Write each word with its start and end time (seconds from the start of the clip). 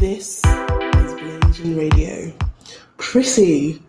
This 0.00 0.38
is 0.38 0.42
Blasian 0.44 1.76
Radio. 1.76 2.32
Prissy, 2.98 3.82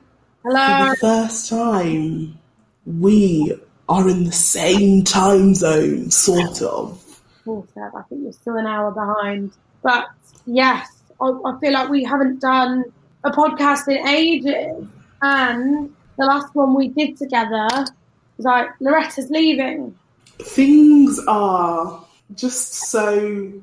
Hello. 0.43 0.85
for 0.85 0.89
the 0.89 0.97
first 0.99 1.49
time, 1.49 2.39
we 2.87 3.53
are 3.87 4.09
in 4.09 4.23
the 4.23 4.31
same 4.31 5.03
time 5.03 5.53
zone, 5.53 6.09
sort 6.09 6.63
of. 6.63 7.21
Oh, 7.45 7.63
Seb, 7.75 7.95
I 7.95 8.01
think 8.09 8.23
you're 8.23 8.33
still 8.33 8.55
an 8.55 8.65
hour 8.65 8.89
behind. 8.89 9.51
But 9.83 10.07
yes, 10.47 10.87
I, 11.21 11.27
I 11.45 11.59
feel 11.59 11.73
like 11.73 11.89
we 11.89 12.03
haven't 12.05 12.41
done 12.41 12.85
a 13.23 13.29
podcast 13.29 13.87
in 13.87 14.07
ages. 14.07 14.87
And 15.21 15.93
the 16.17 16.25
last 16.25 16.55
one 16.55 16.73
we 16.73 16.87
did 16.87 17.17
together 17.17 17.67
was 17.69 18.45
like, 18.45 18.69
Loretta's 18.79 19.29
leaving. 19.29 19.95
Things 20.39 21.19
are 21.27 22.03
just 22.33 22.73
so 22.89 23.61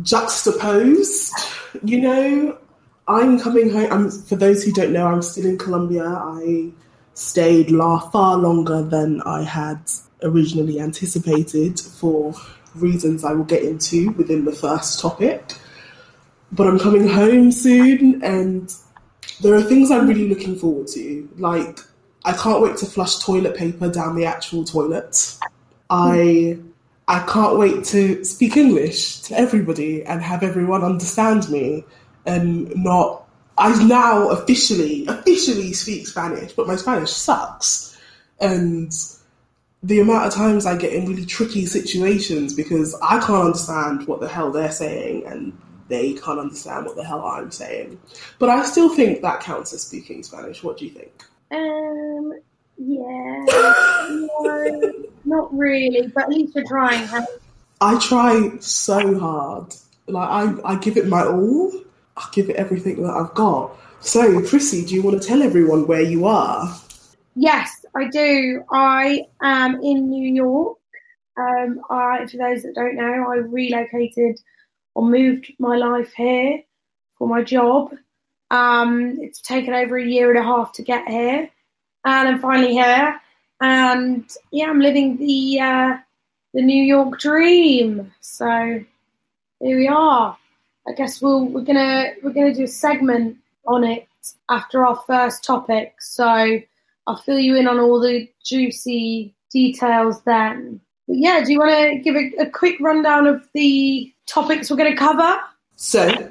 juxtaposed, 0.00 1.34
you 1.84 2.00
know. 2.00 2.58
I'm 3.08 3.38
coming 3.38 3.70
home. 3.70 3.92
I'm, 3.92 4.10
for 4.10 4.36
those 4.36 4.62
who 4.62 4.72
don't 4.72 4.92
know, 4.92 5.06
I'm 5.06 5.22
still 5.22 5.44
in 5.44 5.58
Colombia. 5.58 6.06
I 6.06 6.70
stayed 7.14 7.70
la- 7.70 8.08
far 8.10 8.36
longer 8.36 8.82
than 8.82 9.20
I 9.22 9.42
had 9.42 9.80
originally 10.22 10.80
anticipated 10.80 11.78
for 11.80 12.32
reasons 12.74 13.24
I 13.24 13.32
will 13.32 13.44
get 13.44 13.62
into 13.64 14.12
within 14.12 14.44
the 14.44 14.52
first 14.52 15.00
topic. 15.00 15.56
But 16.52 16.68
I'm 16.68 16.78
coming 16.78 17.08
home 17.08 17.50
soon, 17.50 18.22
and 18.22 18.72
there 19.40 19.54
are 19.54 19.62
things 19.62 19.90
I'm 19.90 20.06
really 20.06 20.28
looking 20.28 20.56
forward 20.56 20.86
to. 20.88 21.28
Like, 21.36 21.80
I 22.24 22.32
can't 22.32 22.62
wait 22.62 22.76
to 22.78 22.86
flush 22.86 23.18
toilet 23.18 23.56
paper 23.56 23.90
down 23.90 24.14
the 24.14 24.26
actual 24.26 24.64
toilet. 24.64 25.36
I 25.90 26.58
I 27.08 27.20
can't 27.26 27.58
wait 27.58 27.84
to 27.86 28.24
speak 28.24 28.56
English 28.56 29.20
to 29.22 29.38
everybody 29.38 30.04
and 30.04 30.22
have 30.22 30.42
everyone 30.42 30.84
understand 30.84 31.48
me 31.50 31.84
and 32.24 32.74
not 32.76 33.22
I 33.58 33.84
now 33.84 34.28
officially 34.30 35.06
officially 35.06 35.72
speak 35.72 36.06
Spanish, 36.06 36.52
but 36.52 36.66
my 36.66 36.76
Spanish 36.76 37.10
sucks. 37.10 37.96
And 38.40 38.92
the 39.82 40.00
amount 40.00 40.26
of 40.26 40.34
times 40.34 40.64
I 40.64 40.76
get 40.76 40.92
in 40.92 41.06
really 41.06 41.26
tricky 41.26 41.66
situations 41.66 42.54
because 42.54 42.94
I 43.02 43.18
can't 43.18 43.46
understand 43.46 44.06
what 44.06 44.20
the 44.20 44.28
hell 44.28 44.50
they're 44.50 44.70
saying 44.70 45.26
and 45.26 45.56
they 45.88 46.14
can't 46.14 46.38
understand 46.38 46.86
what 46.86 46.96
the 46.96 47.04
hell 47.04 47.24
I'm 47.24 47.50
saying. 47.50 48.00
But 48.38 48.48
I 48.48 48.64
still 48.64 48.94
think 48.94 49.22
that 49.22 49.40
counts 49.40 49.72
as 49.72 49.82
speaking 49.82 50.22
Spanish. 50.22 50.62
What 50.62 50.78
do 50.78 50.86
you 50.86 50.92
think? 50.92 51.24
Um, 51.50 52.32
yeah. 52.76 53.44
no, 54.40 54.92
not 55.24 55.56
really, 55.56 56.08
but 56.08 56.24
at 56.24 56.28
least 56.30 56.54
you're 56.54 56.66
trying. 56.66 57.06
huh? 57.06 57.24
I 57.80 57.98
try 57.98 58.50
so 58.60 59.18
hard. 59.18 59.74
Like 60.06 60.28
I, 60.28 60.72
I 60.72 60.76
give 60.76 60.96
it 60.96 61.08
my 61.08 61.24
all. 61.24 61.72
I 62.16 62.28
give 62.32 62.50
it 62.50 62.56
everything 62.56 63.02
that 63.02 63.10
I've 63.10 63.34
got. 63.34 63.76
So, 64.00 64.40
Prissy, 64.42 64.84
do 64.84 64.94
you 64.94 65.02
want 65.02 65.20
to 65.20 65.26
tell 65.26 65.42
everyone 65.42 65.86
where 65.86 66.02
you 66.02 66.26
are? 66.26 66.76
Yes, 67.34 67.84
I 67.94 68.08
do. 68.08 68.64
I 68.70 69.26
am 69.40 69.76
in 69.76 70.10
New 70.10 70.34
York. 70.34 70.78
Um, 71.36 71.80
I, 71.88 72.26
for 72.26 72.36
those 72.36 72.62
that 72.62 72.74
don't 72.74 72.96
know, 72.96 73.26
I 73.28 73.36
relocated 73.36 74.40
or 74.94 75.08
moved 75.08 75.52
my 75.58 75.76
life 75.76 76.12
here 76.12 76.62
for 77.16 77.26
my 77.26 77.42
job. 77.42 77.94
Um, 78.50 79.16
it's 79.20 79.40
taken 79.40 79.72
over 79.72 79.96
a 79.96 80.04
year 80.04 80.30
and 80.30 80.38
a 80.38 80.42
half 80.42 80.72
to 80.74 80.82
get 80.82 81.08
here, 81.08 81.48
and 82.04 82.28
I'm 82.28 82.40
finally 82.40 82.72
here. 82.72 83.20
And 83.60 84.28
yeah, 84.50 84.70
I'm 84.70 84.80
living 84.80 85.16
the 85.18 85.60
uh, 85.60 85.96
the 86.54 86.62
New 86.62 86.82
York 86.82 87.18
dream. 87.18 88.12
So 88.20 88.84
here 89.60 89.76
we 89.76 89.88
are. 89.88 90.36
I 90.88 90.92
guess 90.92 91.22
we'll, 91.22 91.46
we're 91.46 91.62
gonna 91.62 92.12
we're 92.22 92.32
gonna 92.32 92.54
do 92.54 92.64
a 92.64 92.68
segment 92.68 93.36
on 93.66 93.84
it 93.84 94.08
after 94.48 94.84
our 94.84 94.96
first 95.06 95.44
topic. 95.44 95.94
So 96.00 96.60
I'll 97.06 97.16
fill 97.16 97.38
you 97.38 97.56
in 97.56 97.68
on 97.68 97.78
all 97.78 98.00
the 98.00 98.28
juicy 98.44 99.34
details 99.50 100.22
then. 100.22 100.80
But 101.06 101.16
yeah, 101.18 101.42
do 101.44 101.52
you 101.52 101.58
want 101.58 101.70
to 101.72 101.98
give 101.98 102.14
a, 102.14 102.46
a 102.46 102.50
quick 102.50 102.78
rundown 102.80 103.26
of 103.26 103.48
the 103.54 104.12
topics 104.26 104.70
we're 104.70 104.76
going 104.76 104.92
to 104.92 104.96
cover? 104.96 105.40
So, 105.76 106.30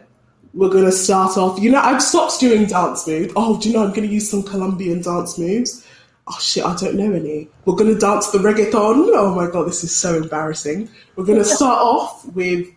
we're 0.54 0.70
going 0.70 0.86
to 0.86 0.92
start 0.92 1.38
off. 1.38 1.60
You 1.60 1.72
know, 1.72 1.80
I've 1.80 2.02
stopped 2.02 2.40
doing 2.40 2.66
dance 2.66 3.08
moves. 3.08 3.34
Oh, 3.36 3.60
do 3.60 3.70
you 3.70 3.76
know 3.76 3.84
I'm 3.84 3.94
going 3.94 4.08
to 4.08 4.14
use 4.14 4.30
some 4.30 4.44
Colombian 4.44 5.02
dance 5.02 5.38
moves? 5.38 5.86
Oh 6.28 6.38
shit, 6.40 6.64
I 6.64 6.76
don't 6.76 6.96
know 6.96 7.12
any. 7.14 7.48
We're 7.66 7.76
going 7.76 7.94
to 7.94 8.00
dance 8.00 8.30
the 8.32 8.38
reggaeton. 8.38 9.10
Oh 9.14 9.34
my 9.36 9.50
god, 9.50 9.68
this 9.68 9.84
is 9.84 9.96
so 9.96 10.18
embarrassing. 10.18 10.90
We're 11.16 11.26
going 11.26 11.40
to 11.40 11.46
start 11.46 11.80
off 11.80 12.26
with, 12.28 12.68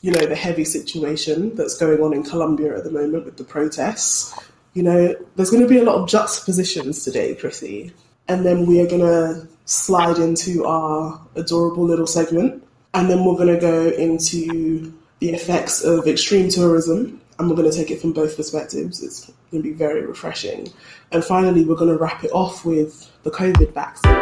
you 0.00 0.12
know, 0.12 0.24
the 0.26 0.36
heavy 0.36 0.64
situation 0.64 1.54
that's 1.56 1.76
going 1.76 2.00
on 2.00 2.12
in 2.12 2.22
Colombia 2.22 2.76
at 2.76 2.84
the 2.84 2.90
moment 2.90 3.24
with 3.24 3.36
the 3.36 3.44
protests. 3.44 4.34
You 4.74 4.82
know, 4.82 5.14
there's 5.36 5.50
going 5.50 5.62
to 5.62 5.68
be 5.68 5.78
a 5.78 5.84
lot 5.84 5.96
of 5.96 6.08
juxtapositions 6.08 7.04
today, 7.04 7.34
Chrissy. 7.34 7.92
And 8.28 8.44
then 8.44 8.66
we 8.66 8.80
are 8.80 8.86
going 8.86 9.00
to 9.00 9.48
slide 9.66 10.18
into 10.18 10.64
our 10.64 11.20
adorable 11.34 11.84
little 11.84 12.06
segment. 12.06 12.62
And 12.94 13.10
then 13.10 13.24
we're 13.24 13.36
going 13.36 13.54
to 13.54 13.60
go 13.60 13.88
into 13.88 14.92
the 15.20 15.30
effects 15.30 15.82
of 15.82 16.06
extreme 16.06 16.48
tourism. 16.48 17.20
And 17.38 17.50
we're 17.50 17.56
going 17.56 17.70
to 17.70 17.76
take 17.76 17.90
it 17.90 18.00
from 18.00 18.12
both 18.12 18.36
perspectives. 18.36 19.02
It's 19.02 19.26
going 19.50 19.62
to 19.62 19.68
be 19.68 19.74
very 19.74 20.06
refreshing. 20.06 20.72
And 21.12 21.24
finally, 21.24 21.64
we're 21.64 21.76
going 21.76 21.90
to 21.90 21.98
wrap 21.98 22.24
it 22.24 22.30
off 22.32 22.64
with 22.64 23.10
the 23.22 23.30
COVID 23.30 23.74
vaccine. 23.74 24.12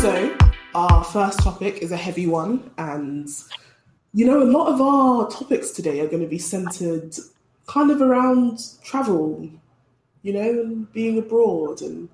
So, 0.00 0.36
our 0.74 1.04
first 1.04 1.40
topic 1.40 1.78
is 1.78 1.92
a 1.92 1.96
heavy 1.96 2.26
one, 2.26 2.70
and 2.78 3.28
you 4.14 4.26
know, 4.26 4.42
a 4.42 4.44
lot 4.44 4.68
of 4.68 4.80
our 4.80 5.30
topics 5.30 5.70
today 5.70 6.00
are 6.00 6.08
going 6.08 6.22
to 6.22 6.28
be 6.28 6.38
centered 6.38 7.14
kind 7.66 7.90
of 7.90 8.02
around 8.02 8.58
travel, 8.82 9.48
you 10.22 10.32
know, 10.32 10.40
and 10.40 10.92
being 10.92 11.18
abroad 11.18 11.82
and 11.82 12.08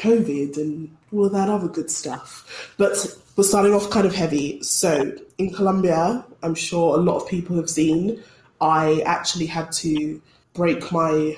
COVID 0.00 0.56
and 0.56 0.96
all 1.12 1.28
that 1.28 1.48
other 1.48 1.68
good 1.68 1.90
stuff. 1.90 2.74
But 2.76 2.96
we're 3.36 3.44
starting 3.44 3.74
off 3.74 3.90
kind 3.90 4.06
of 4.06 4.14
heavy. 4.14 4.62
So, 4.62 5.12
in 5.38 5.52
Colombia, 5.52 6.24
I'm 6.42 6.54
sure 6.54 6.96
a 6.96 7.00
lot 7.00 7.16
of 7.22 7.28
people 7.28 7.56
have 7.56 7.70
seen, 7.70 8.22
I 8.60 9.02
actually 9.06 9.46
had 9.46 9.72
to 9.72 10.20
break 10.54 10.90
my 10.90 11.36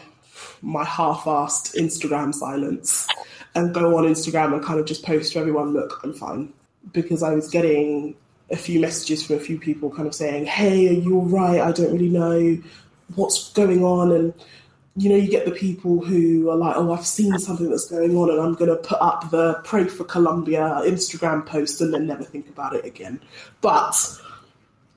my 0.61 0.84
half-assed 0.84 1.77
Instagram 1.77 2.34
silence 2.34 3.06
and 3.55 3.75
go 3.75 3.99
on 3.99 4.05
Instagram 4.05 4.55
and 4.55 4.65
kind 4.65 4.81
of 4.81 4.87
just 4.87 5.05
post 5.05 5.33
to 5.33 5.39
everyone, 5.39 5.73
look, 5.73 6.00
I'm 6.03 6.15
fine. 6.15 6.53
Because 6.93 7.23
I 7.23 7.34
was 7.34 7.49
getting 7.50 8.17
a 8.50 8.56
few 8.56 8.81
messages 8.81 9.25
from 9.25 9.37
a 9.37 9.41
few 9.41 9.59
people 9.59 9.91
kind 9.91 10.06
of 10.06 10.15
saying, 10.15 10.47
hey, 10.47 10.89
are 10.89 11.00
you 11.00 11.17
all 11.17 11.27
right? 11.27 11.61
I 11.61 11.73
don't 11.73 11.93
really 11.93 12.09
know 12.09 12.62
what's 13.15 13.53
going 13.53 13.84
on. 13.84 14.12
And, 14.12 14.34
you 14.97 15.09
know, 15.09 15.17
you 15.17 15.31
get 15.31 15.47
the 15.47 15.53
people 15.53 16.05
who 16.05 16.51
are 16.51 16.57
like, 16.57 16.77
oh, 16.77 16.93
I've 16.93 17.07
seen 17.07 17.39
something 17.39 17.71
that's 17.71 17.89
going 17.89 18.15
on 18.17 18.31
and 18.31 18.41
I'm 18.41 18.55
going 18.55 18.71
to 18.71 18.77
put 18.77 19.01
up 19.01 19.31
the 19.31 19.55
Pray 19.65 19.85
for 19.89 20.05
Colombia 20.05 20.83
Instagram 20.85 21.47
post 21.47 21.81
and 21.81 21.95
then 21.95 22.07
never 22.07 22.25
think 22.25 22.49
about 22.49 22.75
it 22.75 22.85
again. 22.85 23.21
But 23.63 23.93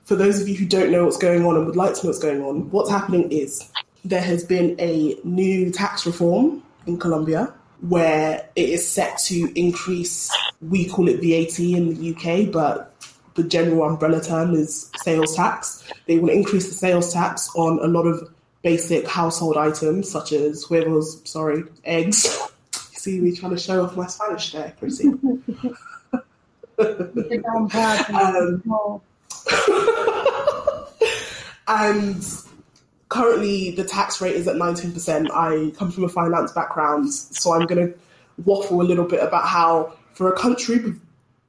for 0.04 0.14
those 0.14 0.40
of 0.40 0.48
you 0.48 0.54
who 0.54 0.66
don't 0.66 0.92
know 0.92 1.04
what's 1.04 1.16
going 1.16 1.46
on 1.46 1.56
and 1.56 1.66
would 1.66 1.76
like 1.76 1.94
to 1.94 2.04
know 2.04 2.10
what's 2.10 2.18
going 2.18 2.42
on, 2.42 2.70
what's 2.70 2.90
happening 2.90 3.32
is 3.32 3.70
there 4.04 4.20
has 4.20 4.44
been 4.44 4.76
a 4.78 5.16
new 5.24 5.70
tax 5.70 6.04
reform 6.04 6.62
in 6.86 6.98
Colombia 6.98 7.52
where 7.80 8.48
it 8.54 8.68
is 8.68 8.86
set 8.86 9.18
to 9.18 9.50
increase, 9.58 10.30
we 10.60 10.86
call 10.86 11.08
it 11.08 11.16
VAT 11.16 11.58
in 11.58 11.94
the 11.94 12.14
UK, 12.14 12.52
but 12.52 12.94
the 13.34 13.44
general 13.44 13.84
umbrella 13.84 14.20
term 14.20 14.54
is 14.54 14.90
sales 14.96 15.34
tax. 15.36 15.84
They 16.06 16.18
will 16.18 16.30
increase 16.30 16.68
the 16.68 16.74
sales 16.74 17.12
tax 17.12 17.50
on 17.54 17.78
a 17.80 17.86
lot 17.86 18.06
of 18.06 18.30
basic 18.66 19.06
household 19.06 19.56
items 19.56 20.10
such 20.10 20.32
as 20.32 20.64
huevos, 20.64 21.22
sorry, 21.22 21.62
eggs. 21.84 22.26
See 22.72 23.20
me 23.20 23.30
trying 23.30 23.52
to 23.52 23.58
show 23.58 23.84
off 23.84 23.96
my 23.96 24.08
Spanish 24.08 24.50
there, 24.50 24.74
pretty. 24.76 25.04
You're 26.76 27.42
down 27.42 27.68
bad. 27.68 28.10
Um, 28.48 29.00
and 31.68 32.24
currently 33.08 33.70
the 33.70 33.84
tax 33.84 34.20
rate 34.20 34.34
is 34.34 34.48
at 34.48 34.56
19%. 34.56 35.30
I 35.30 35.70
come 35.78 35.92
from 35.92 36.02
a 36.02 36.08
finance 36.08 36.50
background, 36.50 37.14
so 37.14 37.52
I'm 37.52 37.66
going 37.66 37.86
to 37.86 37.94
waffle 38.44 38.80
a 38.80 38.82
little 38.82 39.04
bit 39.04 39.22
about 39.22 39.46
how, 39.46 39.92
for 40.14 40.32
a 40.32 40.36
country 40.36 40.78
with 40.78 41.00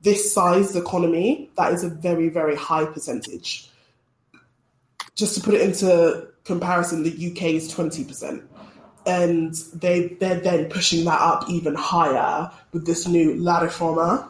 this 0.01 0.31
size 0.31 0.75
economy, 0.75 1.49
that 1.57 1.73
is 1.73 1.83
a 1.83 1.89
very, 1.89 2.29
very 2.29 2.55
high 2.55 2.85
percentage. 2.85 3.71
Just 5.15 5.33
to 5.33 5.41
put 5.41 5.55
it 5.55 5.61
into 5.61 6.27
comparison, 6.47 7.03
the 7.03 7.11
UK 7.11 7.43
is 7.53 7.73
20%. 7.73 8.43
And 9.05 9.53
they, 9.73 10.07
they're 10.19 10.39
then 10.39 10.69
pushing 10.69 11.05
that 11.05 11.21
up 11.21 11.49
even 11.49 11.75
higher 11.75 12.51
with 12.73 12.85
this 12.85 13.07
new 13.07 13.35
La 13.35 13.61
Reforma 13.61 14.27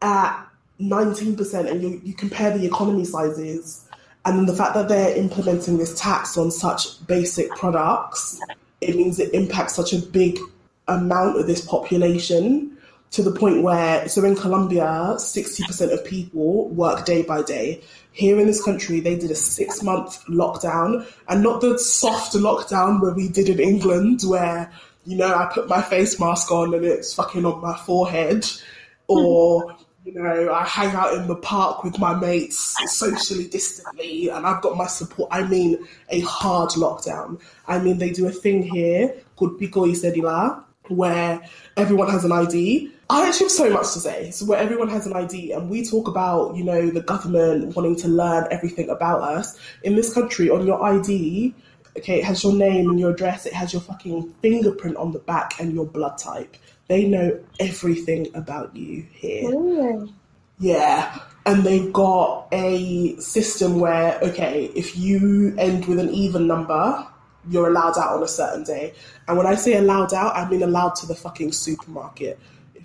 at 0.00 0.46
19%. 0.80 1.70
And 1.70 1.82
you, 1.82 2.00
you 2.04 2.14
compare 2.14 2.56
the 2.56 2.64
economy 2.64 3.04
sizes 3.04 3.88
and 4.28 4.36
then 4.36 4.44
the 4.46 4.54
fact 4.54 4.74
that 4.74 4.88
they're 4.88 5.16
implementing 5.16 5.78
this 5.78 5.98
tax 5.98 6.36
on 6.36 6.50
such 6.50 7.06
basic 7.06 7.48
products, 7.52 8.38
it 8.82 8.94
means 8.94 9.18
it 9.18 9.32
impacts 9.32 9.74
such 9.74 9.94
a 9.94 9.98
big 9.98 10.38
amount 10.86 11.38
of 11.38 11.46
this 11.46 11.64
population 11.64 12.76
to 13.10 13.22
the 13.22 13.32
point 13.32 13.62
where, 13.62 14.06
so 14.08 14.24
in 14.24 14.36
Colombia, 14.36 15.14
60% 15.16 15.92
of 15.92 16.04
people 16.04 16.68
work 16.68 17.06
day 17.06 17.22
by 17.22 17.42
day. 17.42 17.80
Here 18.12 18.38
in 18.38 18.46
this 18.46 18.62
country, 18.62 19.00
they 19.00 19.16
did 19.16 19.30
a 19.30 19.34
six 19.34 19.82
month 19.82 20.24
lockdown 20.26 21.06
and 21.28 21.42
not 21.42 21.60
the 21.60 21.78
soft 21.78 22.34
lockdown 22.34 23.00
where 23.00 23.14
we 23.14 23.28
did 23.28 23.48
in 23.48 23.60
England, 23.60 24.20
where, 24.24 24.70
you 25.06 25.16
know, 25.16 25.34
I 25.34 25.50
put 25.52 25.68
my 25.68 25.80
face 25.80 26.20
mask 26.20 26.50
on 26.50 26.74
and 26.74 26.84
it's 26.84 27.14
fucking 27.14 27.46
on 27.46 27.62
my 27.62 27.76
forehead, 27.78 28.46
or, 29.06 29.74
you 30.04 30.12
know, 30.12 30.52
I 30.52 30.64
hang 30.64 30.94
out 30.94 31.14
in 31.14 31.28
the 31.28 31.36
park 31.36 31.84
with 31.84 31.98
my 31.98 32.14
mates 32.14 32.76
socially 32.86 33.46
distantly 33.48 34.28
and 34.28 34.46
I've 34.46 34.60
got 34.60 34.76
my 34.76 34.86
support. 34.86 35.30
I 35.32 35.44
mean, 35.44 35.78
a 36.10 36.20
hard 36.20 36.70
lockdown. 36.70 37.40
I 37.66 37.78
mean, 37.78 37.98
they 37.98 38.10
do 38.10 38.26
a 38.26 38.30
thing 38.30 38.62
here 38.62 39.14
called 39.36 39.58
Pico 39.58 39.82
y 39.82 39.92
Cédula, 39.92 40.62
where 40.88 41.40
everyone 41.76 42.10
has 42.10 42.24
an 42.24 42.32
ID 42.32 42.92
I 43.10 43.26
actually 43.26 43.46
have 43.46 43.52
so 43.52 43.70
much 43.70 43.92
to 43.94 44.00
say. 44.00 44.30
So 44.30 44.44
where 44.44 44.58
everyone 44.58 44.88
has 44.88 45.06
an 45.06 45.14
ID 45.14 45.52
and 45.52 45.70
we 45.70 45.84
talk 45.84 46.08
about, 46.08 46.56
you 46.56 46.64
know, 46.64 46.90
the 46.90 47.00
government 47.00 47.74
wanting 47.74 47.96
to 47.96 48.08
learn 48.08 48.46
everything 48.50 48.90
about 48.90 49.22
us. 49.22 49.58
In 49.82 49.96
this 49.96 50.12
country, 50.12 50.50
on 50.50 50.66
your 50.66 50.82
ID, 50.84 51.54
okay, 51.96 52.18
it 52.18 52.24
has 52.24 52.44
your 52.44 52.52
name 52.52 52.90
and 52.90 53.00
your 53.00 53.12
address, 53.12 53.46
it 53.46 53.54
has 53.54 53.72
your 53.72 53.80
fucking 53.80 54.34
fingerprint 54.42 54.96
on 54.98 55.12
the 55.12 55.20
back 55.20 55.58
and 55.58 55.72
your 55.72 55.86
blood 55.86 56.18
type. 56.18 56.54
They 56.88 57.06
know 57.06 57.38
everything 57.58 58.28
about 58.34 58.76
you 58.76 59.06
here. 59.12 59.50
Ooh. 59.50 60.12
Yeah. 60.58 61.18
And 61.46 61.64
they've 61.64 61.90
got 61.90 62.48
a 62.52 63.16
system 63.20 63.80
where, 63.80 64.18
okay, 64.20 64.70
if 64.74 64.98
you 64.98 65.54
end 65.56 65.86
with 65.86 65.98
an 65.98 66.10
even 66.10 66.46
number, 66.46 67.06
you're 67.48 67.68
allowed 67.68 67.96
out 67.96 68.16
on 68.16 68.22
a 68.22 68.28
certain 68.28 68.64
day. 68.64 68.92
And 69.26 69.38
when 69.38 69.46
I 69.46 69.54
say 69.54 69.76
allowed 69.76 70.12
out, 70.12 70.36
I 70.36 70.46
mean 70.46 70.62
allowed 70.62 70.94
to 70.96 71.06
the 71.06 71.14
fucking 71.14 71.52
supermarket 71.52 72.38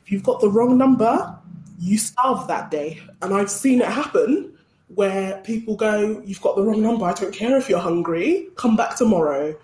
if 0.04 0.12
you've 0.12 0.24
got 0.24 0.42
the 0.42 0.50
wrong 0.50 0.78
number, 0.78 1.36
you 1.80 1.98
starve 1.98 2.48
that 2.48 2.72
day. 2.72 3.02
And 3.22 3.34
I've 3.34 3.50
seen 3.50 3.82
it 3.82 3.88
happen 3.88 4.54
where 4.96 5.40
people 5.42 5.76
go, 5.76 6.22
You've 6.26 6.42
got 6.42 6.56
the 6.56 6.64
wrong 6.64 6.82
number. 6.82 7.06
I 7.06 7.14
don't 7.14 7.34
care 7.34 7.58
if 7.58 7.70
you're 7.70 7.80
hungry. 7.80 8.48
Come 8.56 8.76
back 8.76 8.96
tomorrow. 8.96 9.56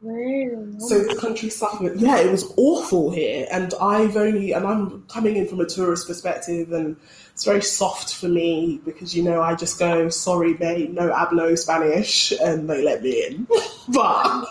Really? 0.00 0.78
So 0.78 1.02
the 1.02 1.16
country 1.16 1.50
suffered. 1.50 2.00
Yeah, 2.00 2.18
it 2.18 2.30
was 2.30 2.52
awful 2.56 3.10
here. 3.10 3.48
And 3.50 3.74
I've 3.80 4.16
only, 4.16 4.52
and 4.52 4.64
I'm 4.64 5.02
coming 5.08 5.36
in 5.36 5.48
from 5.48 5.60
a 5.60 5.66
tourist 5.66 6.06
perspective, 6.06 6.72
and 6.72 6.96
it's 7.32 7.44
very 7.44 7.62
soft 7.62 8.14
for 8.14 8.28
me 8.28 8.80
because, 8.84 9.16
you 9.16 9.24
know, 9.24 9.42
I 9.42 9.56
just 9.56 9.78
go, 9.78 10.08
sorry, 10.08 10.54
mate, 10.54 10.92
no 10.92 11.10
hablo 11.10 11.58
Spanish, 11.58 12.32
and 12.40 12.70
they 12.70 12.82
let 12.82 13.02
me 13.02 13.26
in. 13.26 13.48
but 13.88 14.46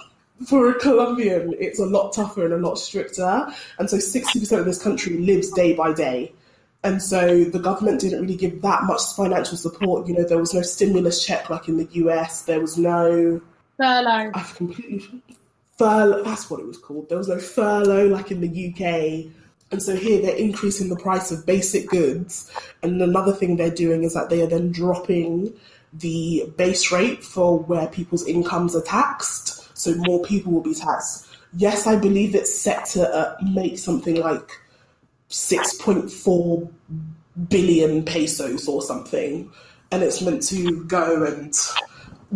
for 0.45 0.69
a 0.69 0.79
Colombian, 0.79 1.55
it's 1.59 1.79
a 1.79 1.85
lot 1.85 2.13
tougher 2.13 2.45
and 2.45 2.53
a 2.53 2.57
lot 2.57 2.75
stricter. 2.75 3.47
And 3.79 3.89
so 3.89 3.97
60% 3.97 4.59
of 4.59 4.65
this 4.65 4.81
country 4.81 5.17
lives 5.17 5.51
day 5.51 5.73
by 5.73 5.93
day. 5.93 6.31
And 6.83 7.01
so 7.01 7.43
the 7.43 7.59
government 7.59 8.01
didn't 8.01 8.21
really 8.21 8.35
give 8.35 8.61
that 8.61 8.83
much 8.83 9.01
financial 9.15 9.57
support. 9.57 10.07
You 10.07 10.13
know, 10.13 10.23
there 10.23 10.37
was 10.37 10.53
no 10.53 10.61
stimulus 10.61 11.25
check 11.25 11.49
like 11.49 11.67
in 11.67 11.77
the 11.77 11.87
US. 11.91 12.43
There 12.43 12.61
was 12.61 12.77
no 12.77 13.41
furlough. 13.77 14.31
I've 14.33 14.55
completely 14.55 15.21
furlough. 15.77 16.23
That's 16.23 16.49
what 16.49 16.59
it 16.59 16.67
was 16.67 16.77
called. 16.77 17.09
There 17.09 17.17
was 17.17 17.27
no 17.27 17.39
furlough 17.39 18.07
like 18.07 18.31
in 18.31 18.41
the 18.41 18.69
UK. 18.69 19.33
And 19.71 19.81
so 19.81 19.95
here 19.95 20.21
they're 20.21 20.35
increasing 20.35 20.87
the 20.89 20.95
price 20.95 21.31
of 21.31 21.45
basic 21.45 21.89
goods. 21.89 22.49
And 22.83 23.01
another 23.01 23.33
thing 23.33 23.57
they're 23.57 23.69
doing 23.71 24.03
is 24.03 24.13
that 24.13 24.29
they 24.29 24.41
are 24.41 24.47
then 24.47 24.71
dropping 24.71 25.53
the 25.93 26.49
base 26.57 26.91
rate 26.91 27.23
for 27.23 27.59
where 27.59 27.87
people's 27.87 28.25
incomes 28.27 28.75
are 28.75 28.83
taxed 28.83 29.56
so 29.77 29.93
more 29.95 30.21
people 30.23 30.51
will 30.51 30.61
be 30.61 30.73
taxed. 30.73 31.27
Yes, 31.55 31.87
I 31.87 31.95
believe 31.95 32.35
it's 32.35 32.53
set 32.53 32.85
to 32.87 33.07
uh, 33.07 33.37
make 33.43 33.77
something 33.77 34.15
like 34.15 34.49
6.4 35.29 36.71
billion 37.49 38.03
pesos 38.03 38.67
or 38.67 38.81
something, 38.81 39.51
and 39.91 40.03
it's 40.03 40.21
meant 40.21 40.43
to 40.43 40.83
go 40.85 41.23
and 41.23 41.53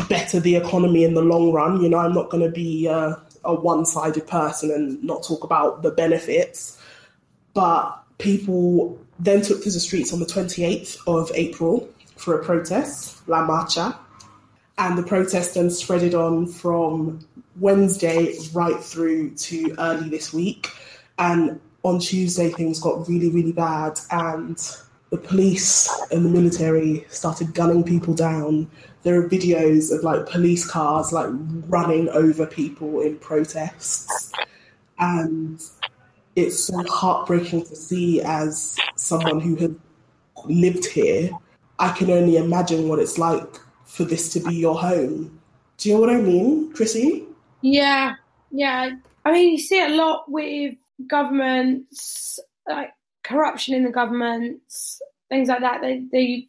better 0.07 0.39
the 0.39 0.55
economy 0.55 1.03
in 1.03 1.13
the 1.13 1.21
long 1.21 1.51
run. 1.51 1.81
You 1.81 1.89
know, 1.89 1.97
I'm 1.97 2.13
not 2.13 2.29
going 2.29 2.43
to 2.43 2.51
be 2.51 2.87
uh, 2.87 3.15
a 3.43 3.53
one 3.53 3.85
sided 3.85 4.27
person 4.27 4.71
and 4.71 5.03
not 5.03 5.23
talk 5.23 5.43
about 5.43 5.81
the 5.81 5.91
benefits, 5.91 6.79
but 7.53 7.91
people 8.17 8.99
then 9.19 9.41
took 9.41 9.63
to 9.63 9.71
the 9.71 9.79
streets 9.79 10.13
on 10.13 10.19
the 10.19 10.25
28th 10.25 10.97
of 11.07 11.31
April 11.35 11.89
for 12.15 12.39
a 12.39 12.43
protest, 12.43 13.27
La 13.27 13.45
Marcha, 13.47 13.97
and 14.77 14.97
the 14.97 15.03
protest 15.03 15.55
then 15.55 15.67
spreaded 15.67 16.13
on 16.13 16.47
from 16.47 17.19
Wednesday 17.61 18.35
right 18.53 18.83
through 18.83 19.35
to 19.35 19.75
early 19.77 20.09
this 20.09 20.33
week. 20.33 20.69
And 21.17 21.59
on 21.83 21.99
Tuesday, 21.99 22.49
things 22.49 22.79
got 22.79 23.07
really, 23.07 23.29
really 23.29 23.51
bad, 23.51 23.99
and 24.11 24.57
the 25.09 25.17
police 25.17 25.89
and 26.11 26.25
the 26.25 26.29
military 26.29 27.05
started 27.09 27.53
gunning 27.53 27.83
people 27.83 28.13
down. 28.13 28.69
There 29.03 29.19
are 29.19 29.27
videos 29.27 29.95
of 29.95 30.03
like 30.03 30.27
police 30.27 30.65
cars 30.65 31.11
like 31.11 31.29
running 31.67 32.09
over 32.09 32.45
people 32.45 33.01
in 33.01 33.17
protests, 33.17 34.31
and 34.99 35.61
it's 36.35 36.65
so 36.65 36.83
heartbreaking 36.87 37.65
to 37.65 37.75
see 37.75 38.21
as 38.21 38.77
someone 38.95 39.39
who 39.39 39.55
has 39.55 39.71
lived 40.45 40.85
here. 40.85 41.31
I 41.79 41.91
can 41.91 42.11
only 42.11 42.37
imagine 42.37 42.87
what 42.87 42.99
it's 42.99 43.17
like 43.17 43.59
for 43.85 44.03
this 44.05 44.31
to 44.33 44.39
be 44.39 44.55
your 44.55 44.79
home. 44.79 45.39
Do 45.77 45.89
you 45.89 45.95
know 45.95 46.01
what 46.01 46.09
I 46.11 46.21
mean, 46.21 46.71
Chrissy? 46.73 47.25
Yeah, 47.61 48.15
yeah. 48.51 48.91
I 49.25 49.31
mean, 49.31 49.51
you 49.51 49.57
see 49.59 49.79
it 49.79 49.91
a 49.91 49.95
lot 49.95 50.25
with 50.29 50.75
governments, 51.07 52.39
like 52.67 52.91
corruption 53.23 53.75
in 53.75 53.83
the 53.83 53.91
governments, 53.91 55.01
things 55.29 55.49
like 55.49 55.61
that. 55.61 55.81
They, 55.81 56.03
they, 56.11 56.47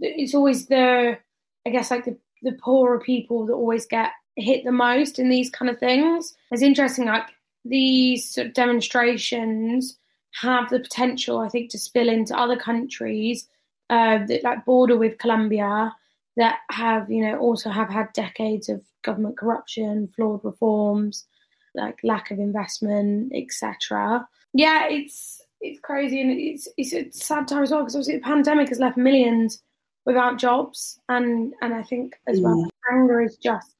it's 0.00 0.34
always 0.34 0.66
the, 0.66 1.18
I 1.66 1.70
guess, 1.70 1.90
like 1.90 2.04
the 2.04 2.16
the 2.42 2.52
poorer 2.52 2.98
people 2.98 3.44
that 3.44 3.52
always 3.52 3.84
get 3.86 4.12
hit 4.34 4.64
the 4.64 4.72
most 4.72 5.18
in 5.18 5.28
these 5.28 5.50
kind 5.50 5.70
of 5.70 5.78
things. 5.78 6.34
It's 6.50 6.62
interesting, 6.62 7.04
like 7.04 7.26
these 7.66 8.30
sort 8.30 8.48
of 8.48 8.54
demonstrations 8.54 9.98
have 10.40 10.70
the 10.70 10.80
potential, 10.80 11.38
I 11.38 11.48
think, 11.50 11.70
to 11.70 11.78
spill 11.78 12.08
into 12.08 12.36
other 12.38 12.56
countries 12.56 13.46
uh, 13.90 14.24
that 14.26 14.42
like 14.42 14.64
border 14.64 14.96
with 14.96 15.18
Colombia 15.18 15.94
that 16.40 16.60
have, 16.70 17.10
you 17.10 17.22
know, 17.22 17.38
also 17.38 17.70
have 17.70 17.90
had 17.90 18.12
decades 18.14 18.68
of 18.68 18.82
government 19.02 19.36
corruption, 19.36 20.08
flawed 20.16 20.40
reforms, 20.42 21.26
like 21.74 21.98
lack 22.02 22.30
of 22.30 22.38
investment, 22.38 23.32
etc. 23.34 24.26
Yeah, 24.54 24.88
it's 24.88 25.42
it's 25.60 25.80
crazy 25.80 26.20
and 26.20 26.30
it's 26.30 26.66
it's 26.76 26.94
a 26.94 27.10
sad 27.12 27.46
time 27.46 27.62
as 27.62 27.70
well 27.70 27.80
because 27.80 27.94
obviously 27.94 28.16
the 28.16 28.22
pandemic 28.22 28.68
has 28.70 28.78
left 28.78 28.96
millions 28.96 29.62
without 30.06 30.38
jobs 30.38 30.98
and 31.10 31.52
and 31.60 31.74
I 31.74 31.82
think 31.82 32.18
as 32.26 32.40
well 32.40 32.56
mm. 32.56 32.68
anger 32.90 33.20
is 33.20 33.36
just 33.36 33.74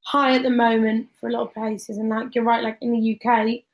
high 0.00 0.36
at 0.36 0.42
the 0.42 0.50
moment 0.50 1.08
for 1.20 1.28
a 1.28 1.32
lot 1.32 1.42
of 1.42 1.52
places 1.52 1.98
and 1.98 2.08
like 2.08 2.34
you're 2.34 2.44
right 2.44 2.64
like 2.64 2.78
in 2.80 2.92
the 2.92 3.20
UK 3.20 3.64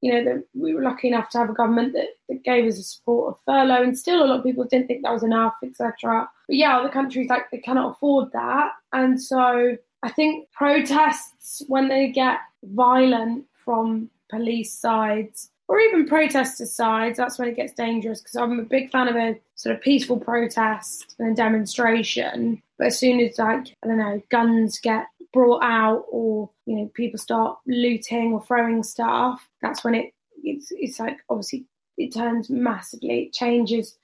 you 0.00 0.12
know 0.12 0.24
that 0.24 0.44
we 0.54 0.74
were 0.74 0.82
lucky 0.82 1.08
enough 1.08 1.28
to 1.28 1.38
have 1.38 1.50
a 1.50 1.54
government 1.54 1.92
that, 1.92 2.08
that 2.28 2.44
gave 2.44 2.66
us 2.66 2.78
a 2.78 2.82
support 2.82 3.34
of 3.34 3.40
furlough 3.44 3.82
and 3.82 3.98
still 3.98 4.22
a 4.22 4.26
lot 4.26 4.38
of 4.38 4.44
people 4.44 4.64
didn't 4.64 4.86
think 4.86 5.02
that 5.02 5.12
was 5.12 5.24
enough 5.24 5.54
etc 5.64 6.28
but 6.46 6.56
yeah 6.56 6.78
other 6.78 6.88
countries 6.88 7.28
like 7.28 7.50
they 7.50 7.58
cannot 7.58 7.92
afford 7.92 8.30
that 8.32 8.72
and 8.92 9.20
so 9.20 9.76
I 10.02 10.10
think 10.10 10.50
protests, 10.52 11.62
when 11.66 11.88
they 11.88 12.08
get 12.08 12.38
violent 12.62 13.46
from 13.64 14.10
police 14.30 14.72
sides 14.72 15.50
or 15.66 15.80
even 15.80 16.06
protester 16.06 16.66
sides, 16.66 17.18
that's 17.18 17.38
when 17.38 17.48
it 17.48 17.56
gets 17.56 17.72
dangerous 17.72 18.20
because 18.20 18.36
I'm 18.36 18.60
a 18.60 18.64
big 18.64 18.90
fan 18.90 19.08
of 19.08 19.16
a 19.16 19.38
sort 19.56 19.74
of 19.74 19.82
peaceful 19.82 20.18
protest 20.18 21.16
and 21.18 21.32
a 21.32 21.34
demonstration. 21.34 22.62
But 22.78 22.88
as 22.88 22.98
soon 22.98 23.20
as, 23.20 23.38
like, 23.38 23.74
I 23.82 23.86
don't 23.86 23.98
know, 23.98 24.22
guns 24.30 24.78
get 24.78 25.06
brought 25.32 25.62
out 25.62 26.04
or, 26.10 26.50
you 26.66 26.76
know, 26.76 26.90
people 26.94 27.18
start 27.18 27.58
looting 27.66 28.32
or 28.32 28.44
throwing 28.44 28.82
stuff, 28.82 29.48
that's 29.62 29.84
when 29.84 29.94
it, 29.94 30.12
it's, 30.42 30.68
it's 30.70 30.98
like, 30.98 31.18
obviously, 31.28 31.66
it 31.96 32.14
turns 32.14 32.48
massively. 32.48 33.24
It 33.24 33.32
changes. 33.32 33.96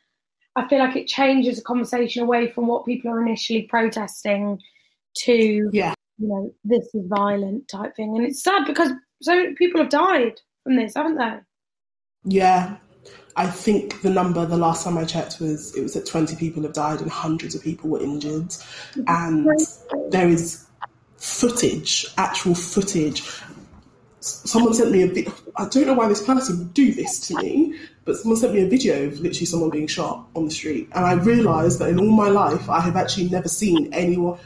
I 0.56 0.68
feel 0.68 0.78
like 0.78 0.96
it 0.96 1.06
changes 1.06 1.56
the 1.56 1.62
conversation 1.62 2.22
away 2.22 2.50
from 2.50 2.66
what 2.66 2.86
people 2.86 3.10
are 3.10 3.22
initially 3.22 3.62
protesting 3.62 4.60
to 5.14 5.70
yeah. 5.72 5.94
you 6.18 6.28
know 6.28 6.54
this 6.64 6.86
is 6.94 7.06
violent 7.06 7.66
type 7.68 7.94
thing 7.96 8.16
and 8.16 8.26
it's 8.26 8.42
sad 8.42 8.64
because 8.66 8.90
so 9.22 9.34
many 9.34 9.54
people 9.54 9.80
have 9.80 9.90
died 9.90 10.40
from 10.62 10.76
this 10.76 10.94
haven't 10.94 11.16
they 11.16 11.38
yeah 12.24 12.76
i 13.36 13.46
think 13.46 14.00
the 14.02 14.10
number 14.10 14.44
the 14.44 14.56
last 14.56 14.84
time 14.84 14.98
i 14.98 15.04
checked 15.04 15.40
was 15.40 15.76
it 15.76 15.82
was 15.82 15.94
that 15.94 16.06
20 16.06 16.36
people 16.36 16.62
have 16.62 16.72
died 16.72 17.00
and 17.00 17.10
hundreds 17.10 17.54
of 17.54 17.62
people 17.62 17.90
were 17.90 18.00
injured 18.00 18.48
mm-hmm. 18.48 19.02
and 19.06 20.12
there 20.12 20.28
is 20.28 20.66
footage 21.24 22.06
actual 22.18 22.54
footage 22.54 23.22
someone 24.20 24.72
sent 24.74 24.90
me 24.90 25.02
a 25.02 25.06
video 25.06 25.32
i 25.56 25.66
don't 25.68 25.86
know 25.86 25.94
why 25.94 26.08
this 26.08 26.22
person 26.22 26.58
would 26.58 26.74
do 26.74 26.92
this 26.92 27.26
to 27.28 27.36
me 27.36 27.78
but 28.04 28.16
someone 28.16 28.38
sent 28.38 28.54
me 28.54 28.62
a 28.62 28.68
video 28.68 29.06
of 29.06 29.14
literally 29.20 29.46
someone 29.46 29.70
being 29.70 29.86
shot 29.86 30.26
on 30.34 30.44
the 30.44 30.50
street 30.50 30.88
and 30.94 31.04
i 31.04 31.12
realized 31.14 31.78
that 31.78 31.88
in 31.88 31.98
all 31.98 32.10
my 32.10 32.28
life 32.28 32.68
i 32.68 32.80
have 32.80 32.96
actually 32.96 33.28
never 33.28 33.48
seen 33.48 33.92
anyone 33.92 34.38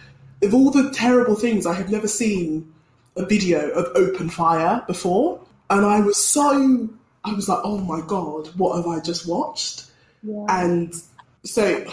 of 0.43 0.55
all 0.55 0.71
the 0.71 0.91
terrible 0.91 1.35
things, 1.35 1.67
I 1.67 1.75
have 1.75 1.91
never 1.91 2.09
seen 2.09 2.73
a 3.17 3.25
video 3.25 3.71
of 3.71 3.87
open 3.97 4.29
fire 4.31 4.83
before. 4.87 5.41
And 5.71 5.85
I 5.85 6.01
was 6.01 6.17
so 6.17 6.89
I 7.25 7.33
was 7.33 7.49
like, 7.49 7.61
oh 7.65 7.79
my 7.79 8.01
god, 8.07 8.49
what 8.57 8.77
have 8.77 8.87
I 8.87 9.01
just 9.01 9.27
watched? 9.27 9.85
Yeah. 10.23 10.47
And 10.49 10.95
so, 11.45 11.85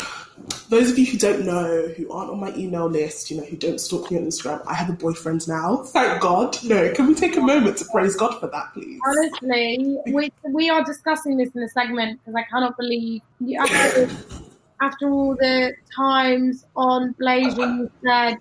those 0.70 0.92
of 0.92 1.00
you 1.00 1.06
who 1.06 1.18
don't 1.18 1.46
know, 1.46 1.88
who 1.96 2.12
aren't 2.12 2.32
on 2.32 2.40
my 2.40 2.54
email 2.56 2.88
list, 2.88 3.32
you 3.32 3.38
know, 3.38 3.44
who 3.44 3.56
don't 3.56 3.80
stalk 3.80 4.12
me 4.12 4.18
on 4.18 4.26
Instagram, 4.26 4.64
I 4.68 4.74
have 4.74 4.90
a 4.90 4.94
boyfriend 4.94 5.48
now. 5.48 5.78
Thank 5.78 6.22
God. 6.22 6.58
No, 6.64 6.92
can 6.94 7.08
we 7.08 7.16
take 7.16 7.38
a 7.38 7.42
moment 7.42 7.78
to 7.78 7.86
praise 7.92 8.16
God 8.16 8.40
for 8.40 8.48
that, 8.48 8.74
please? 8.74 9.00
Honestly, 9.08 9.98
we, 10.08 10.32
we 10.44 10.70
are 10.70 10.84
discussing 10.84 11.38
this 11.38 11.50
in 11.56 11.62
the 11.62 11.70
segment 11.70 12.20
because 12.20 12.36
I 12.36 12.44
cannot 12.44 12.78
believe 12.78 13.22
you, 13.40 13.60
after, 13.60 14.10
after 14.82 15.10
all 15.10 15.36
the 15.36 15.74
times 15.96 16.66
on 16.76 17.16
Blaze 17.20 17.56
when 17.56 17.78
you 17.80 17.92
said 18.06 18.38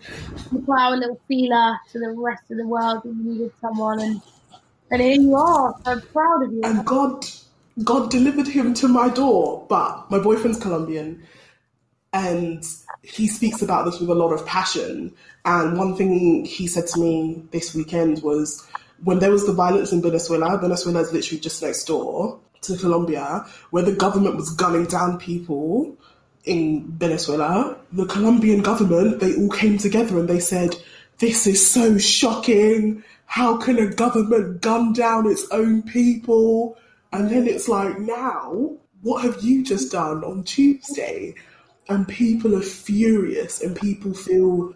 you 0.50 0.60
put 0.60 0.78
out 0.78 0.94
a 0.94 0.96
little 0.96 1.20
feeler 1.28 1.76
to 1.92 1.98
the 1.98 2.14
rest 2.16 2.42
of 2.50 2.58
the 2.58 2.66
world 2.66 3.02
that 3.04 3.08
you 3.08 3.24
needed 3.24 3.52
someone, 3.60 4.00
and 4.00 4.20
and 4.90 5.00
here 5.00 5.20
you 5.20 5.34
are. 5.34 5.74
I'm 5.86 6.00
proud 6.12 6.44
of 6.44 6.52
you. 6.52 6.60
And 6.62 6.86
God, 6.86 7.26
God 7.82 8.10
delivered 8.10 8.46
him 8.46 8.74
to 8.74 8.88
my 8.88 9.08
door. 9.08 9.66
But 9.68 10.10
my 10.10 10.18
boyfriend's 10.18 10.60
Colombian, 10.60 11.26
and 12.14 12.64
he 13.02 13.26
speaks 13.26 13.60
about 13.60 13.84
this 13.84 13.98
with 13.98 14.08
a 14.08 14.14
lot 14.14 14.32
of 14.32 14.46
passion. 14.46 15.12
And 15.44 15.76
one 15.76 15.96
thing 15.96 16.44
he 16.44 16.68
said 16.68 16.86
to 16.88 17.00
me 17.00 17.42
this 17.50 17.74
weekend 17.74 18.22
was 18.22 18.66
when 19.02 19.18
there 19.18 19.32
was 19.32 19.46
the 19.46 19.52
violence 19.52 19.92
in 19.92 20.00
Venezuela, 20.00 20.56
Venezuela 20.56 21.00
is 21.00 21.12
literally 21.12 21.40
just 21.40 21.60
next 21.60 21.84
door 21.84 22.38
to 22.62 22.76
Colombia, 22.78 23.44
where 23.70 23.82
the 23.82 23.92
government 23.92 24.36
was 24.36 24.50
gunning 24.50 24.86
down 24.86 25.18
people 25.18 25.98
in 26.44 26.86
Venezuela, 26.98 27.76
the 27.92 28.06
Colombian 28.06 28.62
government, 28.62 29.18
they 29.18 29.34
all 29.34 29.50
came 29.50 29.76
together 29.76 30.18
and 30.18 30.28
they 30.28 30.40
said, 30.40 30.76
This 31.18 31.46
is 31.48 31.66
so 31.66 31.98
shocking. 31.98 33.02
How 33.26 33.56
can 33.56 33.78
a 33.78 33.86
government 33.86 34.60
gun 34.60 34.92
down 34.92 35.26
its 35.28 35.46
own 35.50 35.82
people? 35.82 36.78
And 37.12 37.28
then 37.30 37.48
it's 37.48 37.68
like, 37.68 37.98
now, 37.98 38.76
what 39.02 39.24
have 39.24 39.42
you 39.42 39.64
just 39.64 39.90
done 39.90 40.22
on 40.22 40.44
Tuesday? 40.44 41.34
And 41.88 42.08
people 42.08 42.56
are 42.56 42.62
furious 42.62 43.60
and 43.60 43.76
people 43.76 44.14
feel 44.14 44.74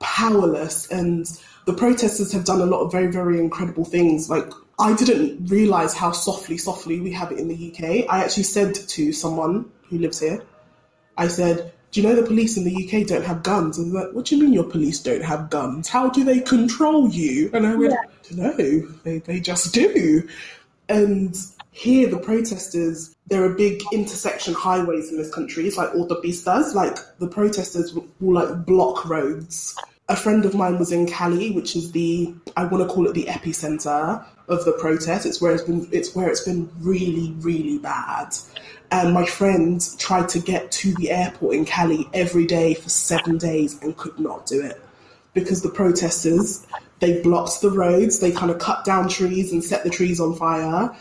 powerless. 0.00 0.90
And 0.90 1.26
the 1.66 1.72
protesters 1.72 2.32
have 2.32 2.44
done 2.44 2.60
a 2.60 2.66
lot 2.66 2.80
of 2.80 2.92
very, 2.92 3.08
very 3.08 3.38
incredible 3.38 3.84
things. 3.84 4.28
Like, 4.28 4.50
I 4.78 4.94
didn't 4.94 5.46
realize 5.46 5.94
how 5.94 6.12
softly, 6.12 6.56
softly 6.56 7.00
we 7.00 7.12
have 7.12 7.32
it 7.32 7.38
in 7.38 7.48
the 7.48 7.72
UK. 7.72 8.06
I 8.08 8.22
actually 8.24 8.44
said 8.44 8.74
to 8.74 9.12
someone 9.12 9.70
who 9.88 9.98
lives 9.98 10.20
here, 10.20 10.42
I 11.16 11.26
said, 11.28 11.72
Do 11.90 12.00
you 12.00 12.08
know 12.08 12.14
the 12.14 12.26
police 12.26 12.56
in 12.56 12.64
the 12.64 12.84
UK 12.86 13.06
don't 13.06 13.24
have 13.24 13.42
guns? 13.42 13.76
And 13.76 13.92
they're 13.92 14.04
like, 14.04 14.14
What 14.14 14.26
do 14.26 14.36
you 14.36 14.42
mean 14.42 14.52
your 14.52 14.64
police 14.64 15.00
don't 15.00 15.24
have 15.24 15.50
guns? 15.50 15.88
How 15.88 16.08
do 16.08 16.22
they 16.24 16.40
control 16.40 17.08
you? 17.10 17.50
And 17.52 17.66
I 17.66 17.74
went, 17.74 17.92
Yeah. 17.92 18.02
No, 18.36 18.52
they, 19.04 19.18
they 19.18 19.40
just 19.40 19.72
do. 19.72 20.28
And 20.88 21.36
here, 21.70 22.08
the 22.08 22.18
protesters, 22.18 23.16
there 23.28 23.44
are 23.44 23.50
big 23.50 23.82
intersection 23.92 24.54
highways 24.54 25.10
in 25.10 25.18
this 25.18 25.32
country. 25.32 25.66
It's 25.66 25.76
like 25.76 25.90
autopistas. 25.90 26.74
Like 26.74 26.96
the 27.18 27.28
protesters 27.28 27.94
will, 27.94 28.34
like 28.34 28.64
block 28.64 29.04
roads. 29.04 29.76
A 30.08 30.16
friend 30.16 30.46
of 30.46 30.54
mine 30.54 30.78
was 30.78 30.90
in 30.90 31.06
Cali, 31.06 31.50
which 31.50 31.76
is 31.76 31.92
the 31.92 32.34
I 32.56 32.64
want 32.64 32.82
to 32.82 32.92
call 32.92 33.06
it 33.06 33.12
the 33.12 33.24
epicenter 33.24 34.24
of 34.48 34.64
the 34.64 34.72
protest. 34.72 35.26
It's 35.26 35.40
where 35.40 35.52
it's 35.52 35.64
been 35.64 35.86
it's 35.92 36.14
where 36.14 36.28
it's 36.28 36.40
been 36.40 36.70
really 36.80 37.32
really 37.40 37.78
bad. 37.78 38.34
And 38.90 39.12
my 39.12 39.26
friend 39.26 39.86
tried 39.98 40.30
to 40.30 40.38
get 40.38 40.72
to 40.72 40.94
the 40.94 41.10
airport 41.10 41.54
in 41.54 41.66
Cali 41.66 42.08
every 42.14 42.46
day 42.46 42.72
for 42.72 42.88
seven 42.88 43.36
days 43.36 43.80
and 43.82 43.94
could 43.98 44.18
not 44.18 44.46
do 44.46 44.64
it 44.64 44.80
because 45.34 45.60
the 45.60 45.68
protesters 45.68 46.66
they 47.00 47.20
blocked 47.20 47.60
the 47.60 47.70
roads 47.70 48.18
they 48.18 48.32
kind 48.32 48.50
of 48.50 48.58
cut 48.58 48.84
down 48.84 49.08
trees 49.08 49.52
and 49.52 49.62
set 49.62 49.84
the 49.84 49.90
trees 49.90 50.18
on 50.18 50.34
fire 50.34 50.96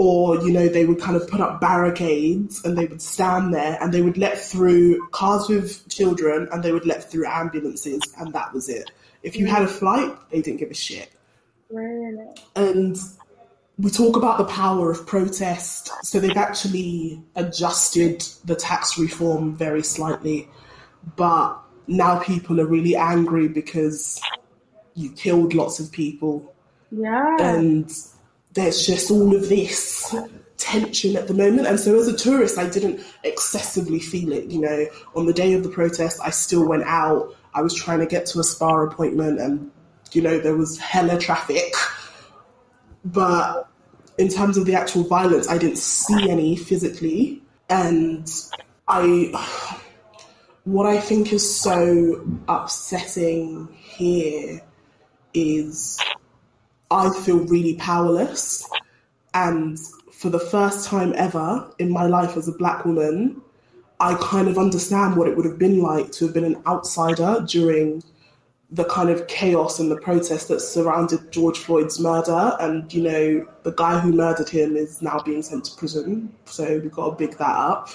or 0.00 0.36
you 0.44 0.50
know 0.56 0.66
they 0.68 0.86
would 0.86 1.00
kind 1.06 1.16
of 1.20 1.28
put 1.28 1.40
up 1.46 1.60
barricades 1.60 2.64
and 2.64 2.76
they 2.78 2.86
would 2.86 3.02
stand 3.02 3.52
there 3.52 3.76
and 3.82 3.92
they 3.92 4.02
would 4.06 4.16
let 4.16 4.38
through 4.50 4.84
cars 5.10 5.48
with 5.48 5.86
children 5.88 6.48
and 6.52 6.62
they 6.62 6.72
would 6.72 6.86
let 6.86 7.00
through 7.10 7.26
ambulances 7.26 8.02
and 8.18 8.32
that 8.32 8.52
was 8.54 8.68
it 8.68 8.90
if 9.22 9.36
you 9.36 9.46
had 9.46 9.62
a 9.62 9.68
flight 9.68 10.12
they 10.30 10.40
didn't 10.40 10.58
give 10.58 10.70
a 10.70 10.80
shit 10.88 11.10
Really? 11.70 12.28
and 12.56 12.96
we 13.78 13.90
talk 13.90 14.16
about 14.16 14.36
the 14.36 14.44
power 14.44 14.90
of 14.90 15.06
protest. 15.06 15.90
So 16.02 16.20
they've 16.20 16.36
actually 16.36 17.22
adjusted 17.34 18.20
the 18.44 18.54
tax 18.54 18.98
reform 18.98 19.56
very 19.56 19.82
slightly, 19.82 20.50
but 21.16 21.56
now 21.86 22.18
people 22.18 22.60
are 22.60 22.66
really 22.66 22.94
angry 22.94 23.48
because 23.48 24.20
you 24.94 25.10
killed 25.12 25.54
lots 25.54 25.80
of 25.80 25.90
people, 25.92 26.54
Yeah. 26.90 27.36
and 27.40 27.90
there's 28.52 28.86
just 28.86 29.10
all 29.10 29.34
of 29.34 29.48
this 29.48 30.14
tension 30.56 31.16
at 31.16 31.26
the 31.28 31.34
moment. 31.34 31.66
And 31.66 31.80
so, 31.80 31.98
as 31.98 32.08
a 32.08 32.16
tourist, 32.16 32.58
I 32.58 32.68
didn't 32.68 33.00
excessively 33.24 34.00
feel 34.00 34.32
it. 34.32 34.50
You 34.50 34.60
know, 34.60 34.86
on 35.14 35.26
the 35.26 35.32
day 35.32 35.54
of 35.54 35.62
the 35.62 35.68
protest, 35.68 36.20
I 36.22 36.30
still 36.30 36.66
went 36.66 36.84
out. 36.84 37.34
I 37.54 37.62
was 37.62 37.74
trying 37.74 38.00
to 38.00 38.06
get 38.06 38.26
to 38.26 38.40
a 38.40 38.44
spa 38.44 38.82
appointment, 38.82 39.40
and 39.40 39.70
you 40.12 40.22
know, 40.22 40.38
there 40.38 40.56
was 40.56 40.78
hella 40.78 41.18
traffic. 41.18 41.72
But 43.04 43.68
in 44.18 44.28
terms 44.28 44.56
of 44.56 44.66
the 44.66 44.74
actual 44.74 45.04
violence, 45.04 45.48
I 45.48 45.58
didn't 45.58 45.78
see 45.78 46.30
any 46.30 46.56
physically. 46.56 47.42
And 47.68 48.30
I, 48.86 49.32
what 50.64 50.86
I 50.86 51.00
think 51.00 51.32
is 51.32 51.58
so 51.58 52.26
upsetting 52.48 53.68
here 53.72 54.60
is 55.32 55.98
I 56.90 57.10
feel 57.10 57.38
really 57.46 57.74
powerless. 57.76 58.68
And 59.34 59.78
for 60.12 60.28
the 60.28 60.40
first 60.40 60.88
time 60.88 61.12
ever 61.16 61.72
in 61.78 61.90
my 61.90 62.06
life 62.06 62.36
as 62.36 62.48
a 62.48 62.52
black 62.52 62.84
woman, 62.84 63.40
I 64.00 64.14
kind 64.20 64.48
of 64.48 64.58
understand 64.58 65.16
what 65.16 65.28
it 65.28 65.36
would 65.36 65.46
have 65.46 65.58
been 65.58 65.80
like 65.80 66.10
to 66.12 66.24
have 66.24 66.34
been 66.34 66.44
an 66.44 66.62
outsider 66.66 67.44
during 67.46 68.02
the 68.72 68.84
kind 68.84 69.10
of 69.10 69.26
chaos 69.26 69.78
and 69.78 69.90
the 69.90 69.96
protest 69.96 70.48
that 70.48 70.60
surrounded 70.60 71.32
George 71.32 71.58
Floyd's 71.58 71.98
murder. 72.00 72.56
And, 72.60 72.92
you 72.92 73.02
know, 73.02 73.46
the 73.62 73.72
guy 73.72 73.98
who 73.98 74.12
murdered 74.12 74.48
him 74.48 74.76
is 74.76 75.02
now 75.02 75.20
being 75.24 75.42
sent 75.42 75.64
to 75.66 75.76
prison. 75.76 76.32
So 76.44 76.78
we've 76.78 76.90
got 76.90 77.10
to 77.10 77.16
big 77.16 77.36
that 77.38 77.56
up. 77.56 77.90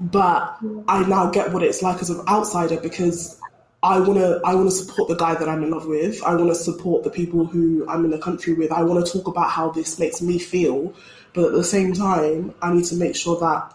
But 0.00 0.58
I 0.86 1.06
now 1.08 1.30
get 1.30 1.52
what 1.52 1.62
it's 1.62 1.82
like 1.82 2.00
as 2.00 2.10
an 2.10 2.22
outsider 2.28 2.80
because 2.80 3.37
I 3.82 4.00
want 4.00 4.18
to 4.18 4.40
I 4.44 4.54
want 4.54 4.68
to 4.68 4.74
support 4.74 5.08
the 5.08 5.14
guy 5.14 5.34
that 5.34 5.48
I'm 5.48 5.62
in 5.62 5.70
love 5.70 5.86
with. 5.86 6.22
I 6.24 6.34
want 6.34 6.48
to 6.48 6.54
support 6.54 7.04
the 7.04 7.10
people 7.10 7.46
who 7.46 7.86
I'm 7.88 8.04
in 8.04 8.10
the 8.10 8.18
country 8.18 8.52
with. 8.52 8.72
I 8.72 8.82
want 8.82 9.06
to 9.06 9.12
talk 9.12 9.28
about 9.28 9.50
how 9.50 9.70
this 9.70 9.98
makes 9.98 10.20
me 10.20 10.38
feel, 10.38 10.92
but 11.32 11.46
at 11.46 11.52
the 11.52 11.62
same 11.62 11.92
time, 11.92 12.54
I 12.60 12.72
need 12.72 12.86
to 12.86 12.96
make 12.96 13.14
sure 13.14 13.38
that 13.38 13.72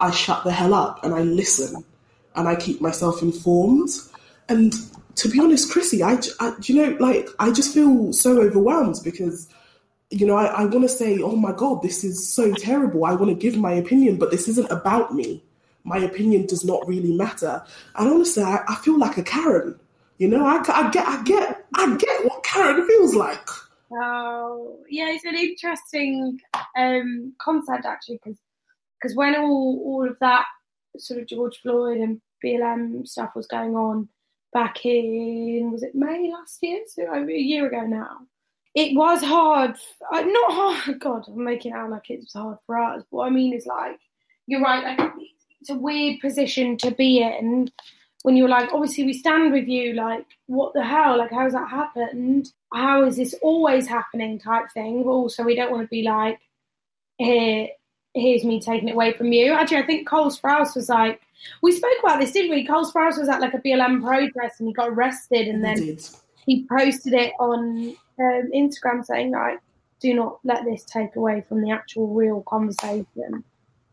I 0.00 0.10
shut 0.12 0.44
the 0.44 0.52
hell 0.52 0.72
up 0.72 1.04
and 1.04 1.14
I 1.14 1.22
listen 1.22 1.84
and 2.34 2.48
I 2.48 2.56
keep 2.56 2.80
myself 2.80 3.20
informed. 3.20 3.90
And 4.48 4.74
to 5.16 5.28
be 5.28 5.38
honest, 5.40 5.70
Chrissy, 5.70 6.02
I, 6.02 6.18
I 6.40 6.54
you 6.62 6.76
know 6.76 6.96
like 6.98 7.28
I 7.38 7.52
just 7.52 7.74
feel 7.74 8.14
so 8.14 8.40
overwhelmed 8.40 8.96
because 9.04 9.46
you 10.08 10.26
know 10.26 10.36
I, 10.36 10.46
I 10.46 10.64
want 10.64 10.82
to 10.82 10.88
say, 10.88 11.18
oh 11.20 11.36
my 11.36 11.52
god, 11.52 11.82
this 11.82 12.02
is 12.02 12.32
so 12.32 12.54
terrible. 12.54 13.04
I 13.04 13.12
want 13.12 13.28
to 13.28 13.34
give 13.34 13.58
my 13.58 13.72
opinion, 13.72 14.16
but 14.16 14.30
this 14.30 14.48
isn't 14.48 14.70
about 14.70 15.14
me 15.14 15.42
my 15.84 15.98
opinion 15.98 16.46
does 16.46 16.64
not 16.64 16.86
really 16.88 17.12
matter. 17.12 17.62
And 17.96 18.08
honestly, 18.08 18.42
I, 18.42 18.64
I 18.68 18.74
feel 18.76 18.98
like 18.98 19.16
a 19.18 19.22
Karen. 19.22 19.78
You 20.18 20.28
know, 20.28 20.46
I, 20.46 20.62
I 20.68 20.90
get, 20.90 21.06
I 21.06 21.22
get, 21.22 21.66
I 21.74 21.96
get 21.96 22.24
what 22.24 22.44
Karen 22.44 22.86
feels 22.86 23.14
like. 23.14 23.48
Oh, 23.92 24.78
yeah, 24.88 25.10
it's 25.10 25.24
an 25.24 25.34
interesting 25.34 26.40
um, 26.76 27.34
concept 27.40 27.84
actually, 27.84 28.18
because 28.24 28.38
because 29.00 29.16
when 29.16 29.36
all 29.36 29.82
all 29.84 30.08
of 30.08 30.16
that 30.20 30.46
sort 30.98 31.20
of 31.20 31.26
George 31.26 31.58
Floyd 31.60 31.98
and 31.98 32.20
BLM 32.42 33.06
stuff 33.06 33.32
was 33.34 33.46
going 33.46 33.76
on 33.76 34.08
back 34.52 34.86
in 34.86 35.70
was 35.70 35.82
it 35.82 35.94
May 35.94 36.30
last 36.32 36.58
year, 36.62 36.80
so 36.86 37.02
over 37.02 37.30
a 37.30 37.38
year 37.38 37.66
ago 37.66 37.82
now. 37.82 38.18
It 38.74 38.96
was 38.96 39.22
hard, 39.22 39.76
uh, 40.12 40.20
not 40.22 40.52
hard. 40.52 40.98
God, 41.00 41.24
I'm 41.28 41.44
making 41.44 41.72
it 41.72 41.76
out 41.76 41.90
like 41.90 42.10
it 42.10 42.20
was 42.20 42.32
hard 42.32 42.58
for 42.66 42.78
us. 42.78 43.02
But 43.10 43.16
what 43.16 43.26
I 43.26 43.30
mean 43.30 43.54
is 43.54 43.66
like, 43.66 44.00
you're 44.46 44.62
right. 44.62 44.98
Like, 44.98 45.12
it's 45.64 45.70
a 45.70 45.74
weird 45.74 46.20
position 46.20 46.76
to 46.76 46.90
be 46.90 47.22
in 47.22 47.70
when 48.22 48.36
you're 48.36 48.50
like, 48.50 48.70
obviously, 48.74 49.04
we 49.04 49.14
stand 49.14 49.50
with 49.50 49.66
you. 49.66 49.94
Like, 49.94 50.26
what 50.44 50.74
the 50.74 50.84
hell? 50.84 51.16
Like, 51.16 51.30
how's 51.30 51.52
that 51.52 51.70
happened? 51.70 52.52
How 52.70 53.02
is 53.04 53.16
this 53.16 53.34
always 53.40 53.86
happening? 53.86 54.38
Type 54.38 54.66
thing. 54.74 55.04
But 55.04 55.10
also, 55.10 55.42
we 55.42 55.54
don't 55.54 55.70
want 55.70 55.82
to 55.82 55.88
be 55.88 56.02
like, 56.02 56.38
here, 57.16 57.68
here's 58.12 58.44
me 58.44 58.60
taking 58.60 58.90
it 58.90 58.92
away 58.92 59.14
from 59.14 59.32
you. 59.32 59.54
Actually, 59.54 59.78
I 59.78 59.86
think 59.86 60.06
Cole 60.06 60.30
Sprouse 60.30 60.76
was 60.76 60.90
like, 60.90 61.22
we 61.62 61.72
spoke 61.72 61.96
about 62.02 62.20
this, 62.20 62.32
didn't 62.32 62.50
we? 62.50 62.66
Cole 62.66 62.90
Sprouse 62.90 63.18
was 63.18 63.30
at 63.30 63.40
like 63.40 63.54
a 63.54 63.58
BLM 63.58 64.02
protest 64.02 64.60
and 64.60 64.68
he 64.68 64.74
got 64.74 64.90
arrested, 64.90 65.48
and 65.48 65.64
then 65.64 65.78
Indeed. 65.78 66.02
he 66.44 66.66
posted 66.66 67.14
it 67.14 67.32
on 67.40 67.96
um, 68.18 68.50
Instagram 68.54 69.04
saying 69.04 69.30
like, 69.30 69.60
"Do 70.00 70.12
not 70.12 70.40
let 70.44 70.64
this 70.66 70.84
take 70.84 71.16
away 71.16 71.42
from 71.48 71.62
the 71.62 71.70
actual 71.70 72.08
real 72.08 72.42
conversation." 72.42 73.44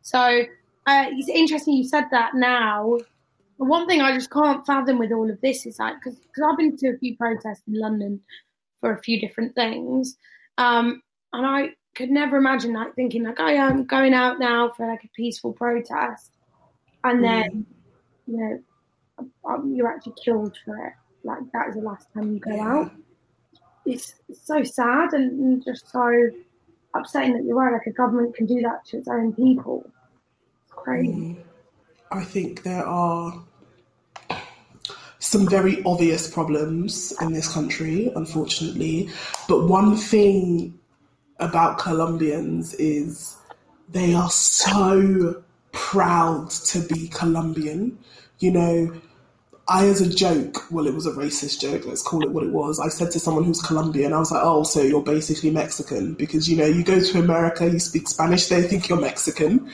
So 0.02 0.46
uh, 0.86 1.06
it's 1.10 1.30
interesting 1.30 1.76
you 1.76 1.84
said 1.84 2.06
that 2.12 2.34
now. 2.36 2.98
But 3.58 3.66
One 3.66 3.88
thing 3.88 4.02
I 4.02 4.14
just 4.14 4.32
can't 4.32 4.66
fathom 4.66 4.98
with 4.98 5.12
all 5.12 5.30
of 5.30 5.40
this 5.42 5.66
is 5.66 5.80
like 5.80 5.96
because 6.04 6.20
I've 6.44 6.58
been 6.58 6.76
to 6.78 6.90
a 6.90 6.98
few 6.98 7.16
protests 7.18 7.64
in 7.68 7.80
London 7.80 8.22
for 8.80 8.92
a 8.92 9.02
few 9.02 9.20
different 9.20 9.54
things, 9.56 10.18
um, 10.58 11.02
and 11.34 11.46
I 11.46 11.70
could 11.94 12.10
never 12.10 12.38
imagine 12.38 12.74
like 12.74 12.96
thinking 12.96 13.24
like, 13.24 13.40
oh 13.40 13.48
yeah, 13.48 13.68
I'm 13.68 13.86
going 13.86 14.14
out 14.14 14.40
now 14.40 14.72
for 14.76 14.88
like 14.88 15.04
a 15.04 15.10
peaceful 15.16 15.54
protest, 15.54 16.32
and 17.04 17.24
then 17.24 17.66
you 18.26 18.38
know 18.38 18.60
um, 19.48 19.74
you're 19.76 19.88
actually 19.88 20.14
killed 20.24 20.58
for 20.66 20.88
it. 20.88 20.94
Like 21.24 21.40
that 21.54 21.70
is 21.70 21.76
the 21.76 21.82
last 21.82 22.08
time 22.14 22.34
you 22.34 22.40
go 22.40 22.60
out. 22.60 22.92
It's, 23.86 24.16
it's 24.30 24.46
so 24.46 24.64
sad 24.64 25.14
and, 25.14 25.40
and 25.40 25.64
just 25.64 25.90
so 25.92 26.30
upsetting 26.96 27.34
that 27.34 27.44
you're 27.44 27.56
right. 27.56 27.74
Like 27.74 27.88
a 27.88 27.92
government 27.92 28.36
can 28.36 28.46
do 28.46 28.62
that 28.62 28.86
to 28.86 28.98
its 28.98 29.08
own 29.08 29.34
people. 29.34 29.90
Crazy. 30.84 31.12
Mm. 31.12 31.44
I 32.12 32.24
think 32.24 32.64
there 32.64 32.86
are 32.86 33.42
some 35.20 35.48
very 35.48 35.82
obvious 35.84 36.30
problems 36.30 37.14
in 37.22 37.32
this 37.32 37.52
country, 37.52 38.12
unfortunately. 38.16 39.10
But 39.48 39.68
one 39.68 39.96
thing 39.96 40.78
about 41.40 41.78
Colombians 41.78 42.74
is 42.76 43.38
they 43.90 44.14
are 44.14 44.30
so 44.30 45.44
proud 45.72 46.50
to 46.50 46.80
be 46.80 47.08
Colombian. 47.08 47.98
You 48.40 48.52
know, 48.52 49.02
I, 49.68 49.86
as 49.86 50.02
a 50.02 50.10
joke, 50.10 50.70
well, 50.72 50.88
it 50.88 50.94
was 50.94 51.06
a 51.06 51.12
racist 51.12 51.62
joke, 51.62 51.86
let's 51.86 52.02
call 52.02 52.24
it 52.24 52.32
what 52.32 52.44
it 52.44 52.52
was. 52.52 52.80
I 52.80 52.90
said 52.90 53.12
to 53.12 53.20
someone 53.20 53.44
who's 53.44 53.62
Colombian, 53.62 54.12
I 54.12 54.20
was 54.20 54.32
like, 54.32 54.42
oh, 54.44 54.64
so 54.64 54.82
you're 54.82 55.04
basically 55.04 55.52
Mexican. 55.52 56.14
Because, 56.16 56.50
you 56.50 56.58
know, 56.58 56.66
you 56.66 56.84
go 56.84 57.00
to 57.00 57.20
America, 57.20 57.70
you 57.70 57.80
speak 57.80 58.08
Spanish, 58.08 58.48
they 58.48 58.64
think 58.64 58.90
you're 58.90 59.00
Mexican. 59.00 59.72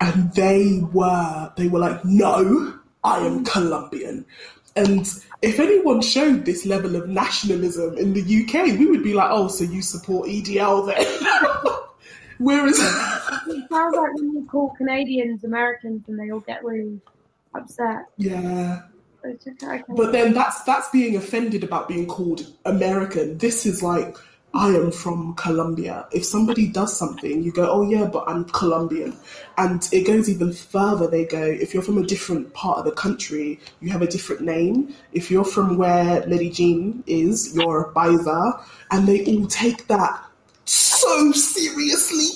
And 0.00 0.32
they 0.32 0.80
were, 0.92 1.52
they 1.56 1.68
were 1.68 1.78
like, 1.78 2.04
no, 2.04 2.74
I 3.04 3.18
am 3.18 3.44
Colombian. 3.44 4.24
And 4.76 5.06
if 5.42 5.58
anyone 5.58 6.00
showed 6.00 6.44
this 6.44 6.64
level 6.64 6.96
of 6.96 7.08
nationalism 7.08 7.98
in 7.98 8.14
the 8.14 8.22
UK, 8.22 8.78
we 8.78 8.86
would 8.86 9.02
be 9.02 9.14
like, 9.14 9.28
oh, 9.30 9.48
so 9.48 9.64
you 9.64 9.82
support 9.82 10.28
EDL 10.28 10.86
then? 10.86 11.76
Whereas, 12.38 12.78
It 12.78 13.68
sounds 13.68 13.96
like 13.96 14.14
when 14.14 14.32
you 14.32 14.48
call 14.50 14.70
Canadians 14.70 15.44
Americans 15.44 16.08
and 16.08 16.18
they 16.18 16.30
all 16.30 16.40
get 16.40 16.64
really 16.64 17.00
upset. 17.54 18.06
yeah. 18.16 18.82
It's 19.22 19.46
okay, 19.46 19.66
okay. 19.66 19.84
But 19.86 20.12
then 20.12 20.32
that's 20.32 20.62
that's 20.62 20.88
being 20.88 21.14
offended 21.14 21.62
about 21.62 21.88
being 21.88 22.06
called 22.06 22.46
American. 22.64 23.36
This 23.36 23.66
is 23.66 23.82
like 23.82 24.16
I 24.52 24.68
am 24.68 24.90
from 24.90 25.34
Colombia. 25.34 26.06
If 26.10 26.24
somebody 26.24 26.66
does 26.66 26.96
something, 26.96 27.42
you 27.42 27.52
go, 27.52 27.70
"Oh 27.70 27.88
yeah, 27.88 28.06
but 28.06 28.24
I'm 28.26 28.44
Colombian," 28.46 29.16
and 29.56 29.88
it 29.92 30.06
goes 30.06 30.28
even 30.28 30.52
further. 30.52 31.06
They 31.06 31.24
go, 31.24 31.42
"If 31.42 31.72
you're 31.72 31.84
from 31.84 31.98
a 31.98 32.06
different 32.06 32.52
part 32.52 32.78
of 32.78 32.84
the 32.84 32.92
country, 32.92 33.60
you 33.80 33.90
have 33.90 34.02
a 34.02 34.08
different 34.08 34.42
name. 34.42 34.94
If 35.12 35.30
you're 35.30 35.44
from 35.44 35.76
where 35.76 36.26
Medellin 36.26 37.04
is, 37.06 37.54
you're 37.54 37.82
a 37.82 37.92
Paisa," 37.94 38.60
and 38.90 39.06
they 39.06 39.24
all 39.26 39.46
take 39.46 39.86
that 39.86 40.24
so 40.64 41.32
seriously 41.32 42.28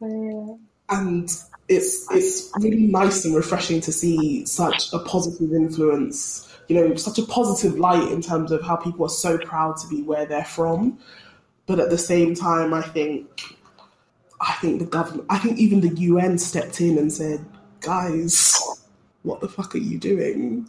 and 0.00 1.30
it's 1.68 2.06
it's 2.10 2.50
really 2.60 2.86
nice 2.86 3.24
and 3.24 3.34
refreshing 3.34 3.80
to 3.80 3.92
see 3.92 4.44
such 4.46 4.92
a 4.92 4.98
positive 5.00 5.52
influence 5.52 6.48
you 6.68 6.76
know 6.76 6.94
such 6.94 7.18
a 7.18 7.22
positive 7.22 7.78
light 7.78 8.10
in 8.10 8.22
terms 8.22 8.52
of 8.52 8.62
how 8.62 8.76
people 8.76 9.04
are 9.04 9.10
so 9.10 9.38
proud 9.38 9.76
to 9.76 9.86
be 9.88 10.02
where 10.02 10.26
they're 10.26 10.44
from 10.44 10.98
but 11.68 11.78
at 11.78 11.90
the 11.90 11.98
same 11.98 12.34
time 12.34 12.74
i 12.74 12.82
think 12.82 13.56
i 14.40 14.52
think 14.54 14.80
the 14.80 14.86
government 14.86 15.24
i 15.30 15.38
think 15.38 15.56
even 15.58 15.80
the 15.80 15.90
un 15.90 16.36
stepped 16.36 16.80
in 16.80 16.98
and 16.98 17.12
said 17.12 17.44
guys 17.80 18.58
what 19.22 19.40
the 19.40 19.48
fuck 19.48 19.74
are 19.74 19.78
you 19.78 19.98
doing? 19.98 20.66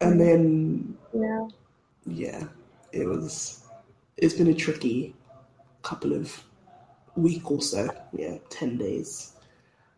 And 0.00 0.20
then 0.20 0.96
yeah. 1.12 1.48
yeah 2.06 2.44
it 2.92 3.06
was 3.06 3.64
it's 4.16 4.34
been 4.34 4.48
a 4.48 4.54
tricky 4.54 5.14
couple 5.82 6.12
of 6.12 6.42
week 7.16 7.50
or 7.50 7.60
so. 7.60 7.88
Yeah 8.12 8.38
10 8.50 8.78
days. 8.78 9.34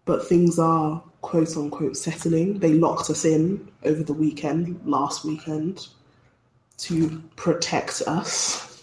But 0.05 0.27
things 0.27 0.59
are 0.59 1.03
quote 1.21 1.57
unquote 1.57 1.97
settling. 1.97 2.59
They 2.59 2.73
locked 2.73 3.11
us 3.11 3.25
in 3.25 3.71
over 3.85 4.03
the 4.03 4.15
weekend 4.15 4.81
last 4.85 5.25
weekend 5.25 5.87
to 6.79 7.23
protect 7.37 8.03
us. 8.07 8.83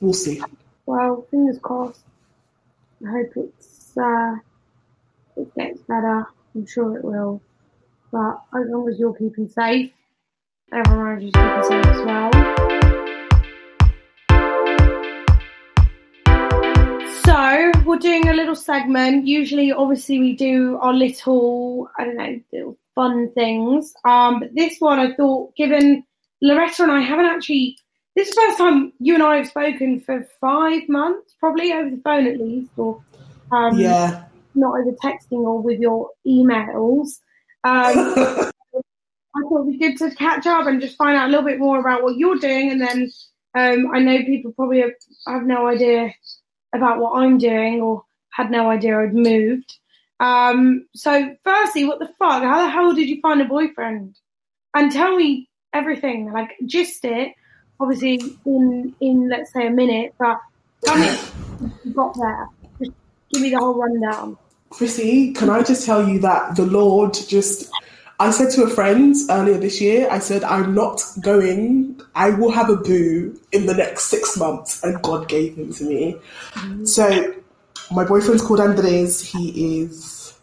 We'll 0.00 0.14
see 0.14 0.42
Well, 0.86 1.26
fingers 1.30 1.58
crossed. 1.62 2.04
I 3.06 3.10
hope 3.10 3.32
it's 3.36 3.96
uh, 3.96 4.36
it 5.36 5.54
gets 5.54 5.80
better. 5.82 6.26
I'm 6.54 6.66
sure 6.66 6.98
it 6.98 7.04
will. 7.04 7.40
But 8.12 8.40
as 8.54 8.68
long 8.68 8.88
as 8.88 8.98
you're 8.98 9.14
keeping 9.14 9.48
safe, 9.48 9.92
everyone 10.72 11.06
around 11.06 11.22
you's 11.22 11.32
keeping 11.32 11.62
safe 11.64 11.86
as 11.86 12.04
well. 12.04 12.30
So 17.24 17.72
we're 17.86 17.98
doing 17.98 18.28
a 18.28 18.34
little 18.34 18.54
segment. 18.54 19.26
Usually, 19.26 19.72
obviously, 19.72 20.18
we 20.18 20.36
do 20.36 20.78
our 20.82 20.92
little, 20.92 21.88
I 21.98 22.04
don't 22.04 22.16
know, 22.16 22.40
little 22.52 22.78
fun 22.94 23.32
things. 23.32 23.94
Um, 24.04 24.40
but 24.40 24.54
this 24.54 24.76
one, 24.80 24.98
I 24.98 25.14
thought, 25.14 25.56
given 25.56 26.04
Loretta 26.42 26.82
and 26.82 26.92
I 26.92 27.00
haven't 27.00 27.26
actually 27.26 27.78
this 28.14 28.28
is 28.28 28.34
the 28.34 28.40
first 28.40 28.58
time 28.58 28.92
you 28.98 29.14
and 29.14 29.22
I 29.22 29.36
have 29.36 29.48
spoken 29.48 30.00
for 30.00 30.26
five 30.40 30.88
months, 30.88 31.34
probably 31.40 31.72
over 31.72 31.90
the 31.90 32.00
phone 32.02 32.26
at 32.26 32.38
least, 32.38 32.70
or 32.76 33.02
um, 33.52 33.78
yeah 33.78 34.24
not 34.54 34.78
over 34.78 34.92
texting 34.92 35.44
or 35.44 35.60
with 35.60 35.80
your 35.80 36.10
emails. 36.26 37.20
Um, 37.64 38.52
I 39.36 39.40
thought 39.42 39.62
it'd 39.62 39.78
be 39.78 39.78
good 39.78 39.98
to 39.98 40.14
catch 40.14 40.46
up 40.46 40.66
and 40.66 40.80
just 40.80 40.96
find 40.96 41.16
out 41.16 41.28
a 41.28 41.30
little 41.30 41.44
bit 41.44 41.58
more 41.58 41.80
about 41.80 42.02
what 42.02 42.16
you're 42.16 42.36
doing, 42.36 42.70
and 42.70 42.80
then 42.80 43.10
um, 43.54 43.90
I 43.92 43.98
know 43.98 44.18
people 44.24 44.52
probably 44.52 44.80
have, 44.80 44.92
have 45.26 45.44
no 45.44 45.66
idea 45.66 46.14
about 46.74 46.98
what 46.98 47.18
I'm 47.18 47.38
doing 47.38 47.80
or 47.80 48.04
had 48.30 48.50
no 48.50 48.70
idea 48.70 48.98
I'd 48.98 49.14
moved. 49.14 49.78
Um, 50.20 50.86
so, 50.94 51.34
firstly, 51.42 51.84
what 51.84 51.98
the 51.98 52.10
fuck? 52.18 52.42
How 52.42 52.62
the 52.62 52.70
hell 52.70 52.94
did 52.94 53.08
you 53.08 53.20
find 53.20 53.40
a 53.40 53.44
boyfriend? 53.44 54.16
And 54.74 54.90
tell 54.90 55.16
me 55.16 55.48
everything, 55.72 56.32
like 56.32 56.50
just 56.66 57.04
it. 57.04 57.32
Obviously, 57.80 58.38
in 58.46 58.94
in 59.00 59.28
let's 59.28 59.52
say 59.52 59.66
a 59.66 59.70
minute, 59.70 60.14
but 60.18 60.38
tell 60.84 60.96
me 60.96 61.18
you 61.84 61.92
got 61.92 62.14
there. 62.16 62.48
Just 62.78 62.92
give 63.32 63.42
me 63.42 63.50
the 63.50 63.58
whole 63.58 63.74
rundown. 63.74 64.36
Chrissy, 64.70 65.32
can 65.32 65.50
I 65.50 65.62
just 65.62 65.86
tell 65.86 66.08
you 66.08 66.18
that 66.20 66.56
the 66.56 66.66
Lord 66.66 67.14
just. 67.14 67.70
I 68.20 68.30
said 68.30 68.50
to 68.52 68.62
a 68.62 68.70
friend 68.70 69.14
earlier 69.28 69.58
this 69.58 69.80
year, 69.80 70.08
I 70.08 70.20
said, 70.20 70.44
I'm 70.44 70.72
not 70.72 71.02
going, 71.20 72.00
I 72.14 72.30
will 72.30 72.52
have 72.52 72.70
a 72.70 72.76
boo 72.76 73.38
in 73.50 73.66
the 73.66 73.74
next 73.74 74.04
six 74.04 74.36
months, 74.36 74.84
and 74.84 75.02
God 75.02 75.28
gave 75.28 75.56
him 75.56 75.72
to 75.74 75.84
me. 75.84 76.16
Mm-hmm. 76.52 76.84
So, 76.84 77.34
my 77.90 78.04
boyfriend's 78.04 78.40
called 78.40 78.60
Andres. 78.60 79.20
He 79.20 79.80
is 79.82 80.34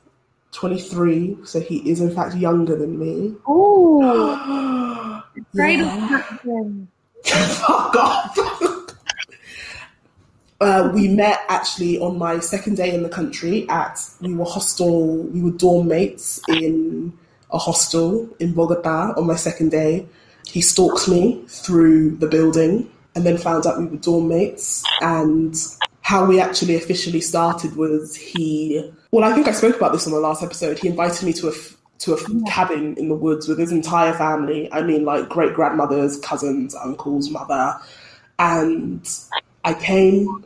23, 0.52 1.38
so 1.46 1.62
he 1.62 1.90
is 1.90 2.02
in 2.02 2.14
fact 2.14 2.36
younger 2.36 2.76
than 2.76 3.00
me. 3.00 3.36
Oh, 3.48 5.24
great 5.56 5.80
Yeah. 5.80 6.64
Fuck 7.26 7.96
off. 7.96 8.38
Uh, 10.62 10.92
we 10.94 11.08
met 11.08 11.40
actually 11.50 12.00
on 12.00 12.20
my 12.20 12.38
second 12.38 12.78
day 12.78 12.94
in 12.94 13.02
the 13.02 13.10
country 13.10 13.68
at 13.68 14.00
we 14.22 14.36
were 14.36 14.46
hostel 14.46 15.18
we 15.24 15.42
were 15.42 15.50
dorm 15.50 15.88
mates 15.88 16.40
in 16.50 17.12
a 17.50 17.58
hostel 17.58 18.30
in 18.40 18.54
Bogota 18.54 19.12
on 19.18 19.26
my 19.26 19.36
second 19.36 19.72
day. 19.72 20.06
He 20.46 20.62
stalked 20.62 21.10
me 21.10 21.44
through 21.48 22.18
the 22.18 22.28
building 22.28 22.88
and 23.16 23.26
then 23.26 23.40
found 23.40 23.66
out 23.66 23.80
we 23.80 23.86
were 23.86 23.98
dorm 23.98 24.28
mates 24.28 24.84
and 25.02 25.56
how 26.02 26.26
we 26.26 26.40
actually 26.40 26.76
officially 26.76 27.22
started 27.22 27.76
was 27.76 28.16
he 28.16 28.88
well 29.10 29.24
I 29.24 29.34
think 29.34 29.48
I 29.48 29.54
spoke 29.54 29.78
about 29.78 29.94
this 29.94 30.06
on 30.06 30.14
the 30.14 30.20
last 30.20 30.44
episode. 30.44 30.78
He 30.78 30.90
invited 30.90 31.26
me 31.26 31.34
to 31.34 31.48
a 31.48 31.54
to 32.02 32.14
a 32.14 32.44
cabin 32.46 32.96
in 32.98 33.10
the 33.10 33.16
woods 33.16 33.48
with 33.48 33.58
his 33.60 33.72
entire 33.72 34.14
family. 34.14 34.72
I 34.72 34.82
mean 34.82 35.06
like 35.06 35.30
great 35.30 35.54
grandmothers, 35.54 36.20
cousins, 36.20 36.76
uncles, 36.76 37.30
mother 37.30 37.80
and 38.42 39.08
I 39.64 39.74
came 39.76 40.46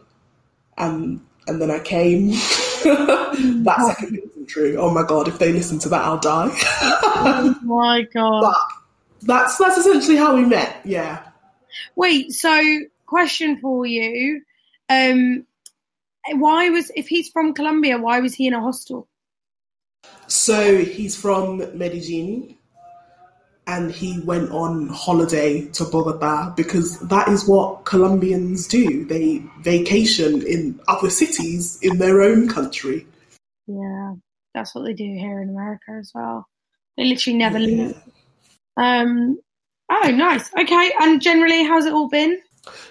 and 0.78 1.22
and 1.48 1.62
then 1.62 1.72
I 1.72 1.80
came. 1.80 2.30
that 2.84 3.96
second 3.96 4.16
bit 4.16 4.24
isn't 4.26 4.48
true. 4.48 4.76
Oh 4.78 4.92
my 4.92 5.04
god, 5.04 5.28
if 5.28 5.40
they 5.40 5.54
listen 5.54 5.80
to 5.80 5.90
that, 5.90 6.02
I'll 6.04 6.20
die. 6.20 6.50
Oh 6.52 7.56
my 7.64 8.04
god. 8.14 8.42
but 8.42 8.58
that's 9.22 9.58
that's 9.58 9.78
essentially 9.78 10.18
how 10.18 10.36
we 10.36 10.46
met. 10.46 10.82
Yeah. 10.84 11.24
Wait, 11.96 12.32
so 12.34 12.80
question 13.06 13.58
for 13.60 13.86
you. 13.86 14.42
Um 14.90 15.46
why 16.34 16.70
was 16.70 16.92
if 16.96 17.08
he's 17.08 17.30
from 17.30 17.54
Colombia, 17.54 17.98
why 17.98 18.20
was 18.20 18.34
he 18.34 18.48
in 18.48 18.54
a 18.54 18.62
hostel? 18.62 19.08
So 20.28 20.78
he's 20.78 21.16
from 21.16 21.78
Medellin 21.78 22.56
and 23.68 23.92
he 23.92 24.20
went 24.20 24.52
on 24.52 24.88
holiday 24.90 25.66
to 25.70 25.86
Bogota 25.86 26.54
because 26.56 27.00
that 27.00 27.28
is 27.28 27.48
what 27.48 27.86
Colombians 27.86 28.68
do. 28.68 29.06
They 29.06 29.44
vacation 29.62 30.46
in 30.46 30.80
other 30.88 31.10
cities 31.10 31.80
in 31.82 31.98
their 31.98 32.22
own 32.22 32.48
country. 32.48 33.08
Yeah, 33.68 34.14
that's 34.54 34.76
what 34.76 34.86
they 34.86 34.94
do 34.94 35.04
here 35.04 35.42
in 35.42 35.50
America 35.50 35.92
as 36.00 36.12
well. 36.14 36.48
They 36.98 37.06
literally 37.06 37.38
never 37.38 37.60
Yeah. 37.60 37.88
leave. 37.88 37.98
Um 38.78 39.40
oh 39.92 40.12
nice. 40.12 40.52
Okay, 40.54 40.92
and 41.02 41.22
generally 41.22 41.64
how's 41.64 41.86
it 41.86 41.94
all 41.94 42.10
been? 42.10 42.40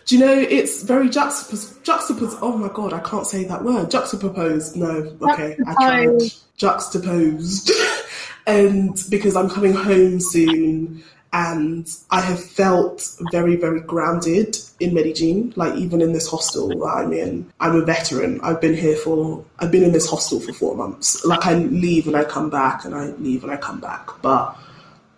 Do 0.07 0.17
you 0.17 0.25
know 0.25 0.33
it's 0.33 0.83
very 0.83 1.09
juxtaposed? 1.09 2.39
Oh 2.43 2.57
my 2.57 2.69
god, 2.69 2.93
I 2.93 3.01
can't 3.01 3.27
say 3.27 3.45
that 3.45 3.65
word. 3.65 3.91
Juxtaposed. 3.91 4.77
No, 4.77 5.17
okay, 5.23 5.57
I 5.67 5.75
can't. 5.75 6.45
Juxtaposed. 6.57 7.71
and 8.47 9.03
because 9.09 9.35
I'm 9.35 9.49
coming 9.49 9.73
home 9.73 10.21
soon, 10.21 11.03
and 11.35 11.89
I 12.13 12.21
have 12.21 12.43
felt 12.43 13.09
very, 13.33 13.57
very 13.57 13.81
grounded 13.81 14.57
in 14.79 14.95
Medellin. 14.95 15.53
Like 15.57 15.75
even 15.75 16.01
in 16.01 16.13
this 16.13 16.29
hostel 16.29 16.69
that 16.69 16.85
I'm 16.85 17.13
in, 17.13 17.51
I'm 17.59 17.75
a 17.75 17.85
veteran. 17.85 18.41
I've 18.43 18.61
been 18.61 18.75
here 18.75 18.97
for, 18.97 19.45
I've 19.59 19.73
been 19.73 19.83
in 19.83 19.93
this 19.93 20.09
hostel 20.09 20.39
for 20.39 20.53
four 20.53 20.77
months. 20.77 21.25
Like 21.25 21.45
I 21.45 21.55
leave 21.55 22.07
and 22.07 22.15
I 22.15 22.25
come 22.25 22.51
back, 22.51 22.85
and 22.85 22.95
I 22.95 23.07
leave 23.07 23.43
and 23.43 23.53
I 23.53 23.57
come 23.57 23.81
back. 23.81 24.11
But 24.23 24.57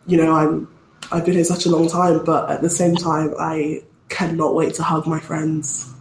you 0.07 0.17
know, 0.17 0.33
I'm, 0.33 0.69
I've 1.13 1.25
been 1.25 1.35
here 1.35 1.45
such 1.45 1.67
a 1.67 1.71
long 1.71 1.89
time. 1.89 2.25
But 2.25 2.51
at 2.51 2.63
the 2.63 2.71
same 2.71 2.95
time, 2.95 3.35
I 3.39 3.83
cannot 4.09 4.55
wait 4.55 4.75
to 4.75 4.83
hug 4.83 5.07
my 5.07 5.21
friends. 5.21 5.93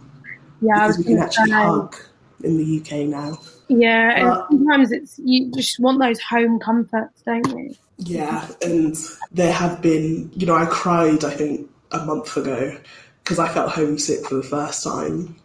Yeah, 0.60 0.86
because 0.86 0.98
we 0.98 1.04
can 1.04 1.18
actually 1.18 1.50
hug 1.50 1.96
in 2.42 2.56
the 2.56 2.80
UK 2.80 3.08
now. 3.08 3.38
Yeah, 3.68 4.22
but, 4.22 4.50
and 4.50 4.60
sometimes 4.60 4.92
it's 4.92 5.18
you 5.18 5.50
just 5.52 5.78
want 5.80 6.00
those 6.00 6.20
home 6.20 6.58
comforts, 6.58 7.22
don't 7.22 7.46
you? 7.58 7.74
Yeah, 7.98 8.46
and 8.62 8.96
there 9.32 9.52
have 9.52 9.80
been, 9.82 10.30
you 10.34 10.46
know, 10.46 10.54
I 10.54 10.66
cried, 10.66 11.24
I 11.24 11.30
think, 11.30 11.70
a 11.92 12.04
month 12.04 12.36
ago 12.36 12.76
because 13.22 13.38
I 13.38 13.48
felt 13.48 13.72
homesick 13.72 14.26
for 14.26 14.36
the 14.36 14.42
first 14.42 14.84
time. 14.84 15.36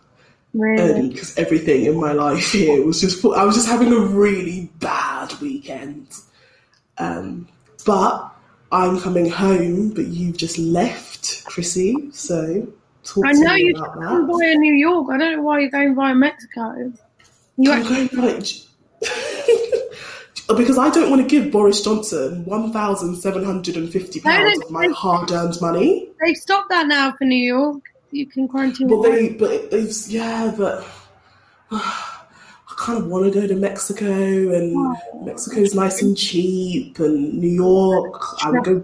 Really? 0.54 1.10
Because 1.10 1.38
everything 1.38 1.86
in 1.86 2.00
my 2.00 2.12
life 2.12 2.52
here 2.52 2.86
was 2.86 3.02
just, 3.02 3.24
I 3.26 3.44
was 3.44 3.56
just 3.56 3.68
having 3.68 3.92
a 3.92 4.00
really 4.00 4.70
bad 4.80 5.34
weekend. 5.40 6.08
Um, 6.98 7.48
but 7.86 8.32
I'm 8.72 9.00
coming 9.00 9.30
home, 9.30 9.90
but 9.90 10.08
you've 10.08 10.38
just 10.38 10.58
left, 10.58 11.11
Chrissy. 11.52 12.10
So 12.12 12.68
talk 13.04 13.26
I 13.26 13.34
to 13.34 13.40
know 13.40 13.56
you're 13.56 13.74
going 13.74 14.28
via 14.28 14.56
New 14.56 14.74
York. 14.74 15.08
I 15.12 15.18
don't 15.18 15.38
know 15.38 15.42
why 15.44 15.60
you're 15.60 15.70
going 15.70 15.96
via 15.96 16.16
Mexico. 16.16 16.94
You 17.58 17.72
I'm 17.72 17.82
actually, 17.82 18.08
going 18.08 18.44
because 20.58 20.78
I 20.78 20.90
don't 20.90 21.10
want 21.10 21.22
to 21.22 21.28
give 21.28 21.52
Boris 21.52 21.84
Johnson 21.84 22.46
one 22.46 22.72
thousand 22.72 23.16
seven 23.18 23.44
hundred 23.44 23.76
and 23.76 23.92
fifty 23.92 24.20
pounds 24.20 24.60
of 24.64 24.72
my 24.72 24.88
hard-earned 24.88 25.60
money. 25.62 26.10
they've 26.24 26.38
stopped 26.38 26.70
that 26.70 26.88
now 26.88 27.12
for 27.14 27.26
New 27.26 27.36
York. 27.36 27.82
You 28.12 28.26
can 28.26 28.48
quarantine. 28.48 28.88
But 28.88 29.02
they, 29.04 29.30
but 29.30 29.52
it's 29.72 30.10
yeah, 30.10 30.54
but 30.58 30.86
I 31.72 32.74
kind 32.78 32.98
of 33.00 33.08
want 33.08 33.32
to 33.32 33.40
go 33.40 33.48
to 33.48 33.56
Mexico, 33.56 34.06
and 34.06 34.74
Oh. 34.76 35.24
Mexico's 35.24 35.76
nice 35.76 36.02
and 36.02 36.18
cheap, 36.18 37.00
and 37.00 37.34
New 37.34 37.50
York, 37.50 38.22
I 38.44 38.52
would 38.52 38.64
go. 38.64 38.84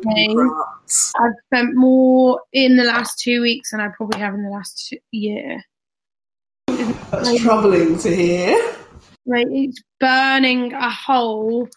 I've 1.20 1.34
spent 1.46 1.76
more 1.76 2.42
in 2.54 2.78
the 2.78 2.84
last 2.84 3.20
two 3.20 3.42
weeks 3.42 3.72
than 3.72 3.82
I 3.82 3.90
probably 3.90 4.20
have 4.20 4.34
in 4.34 4.44
the 4.44 4.50
last 4.50 4.94
year. 5.12 5.64
That's 6.68 7.42
troubling 7.42 7.98
to 8.00 8.16
hear. 8.16 8.76
Like 9.26 9.48
it's 9.50 9.82
burning 10.00 10.74
a 10.74 10.90
hole 10.90 11.68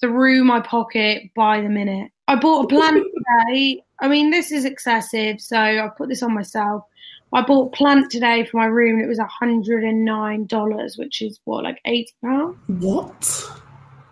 through 0.00 0.44
my 0.44 0.60
pocket 0.60 1.30
by 1.34 1.60
the 1.60 1.68
minute. 1.68 2.10
I 2.26 2.36
bought 2.36 2.64
a 2.64 2.68
plant 2.68 3.04
today. 3.48 3.82
I 4.00 4.08
mean, 4.08 4.30
this 4.30 4.52
is 4.52 4.64
excessive, 4.64 5.40
so 5.40 5.56
I 5.56 5.88
put 5.96 6.08
this 6.08 6.22
on 6.22 6.34
myself. 6.34 6.84
I 7.32 7.42
bought 7.42 7.72
a 7.72 7.76
plant 7.76 8.10
today 8.10 8.44
for 8.44 8.58
my 8.58 8.66
room. 8.66 8.96
And 8.96 9.04
it 9.04 9.08
was 9.08 9.20
hundred 9.20 9.84
and 9.84 10.04
nine 10.04 10.46
dollars, 10.46 10.96
which 10.96 11.22
is 11.22 11.40
what, 11.44 11.64
like 11.64 11.80
eighty 11.84 12.12
pounds? 12.24 12.56
What? 12.66 13.50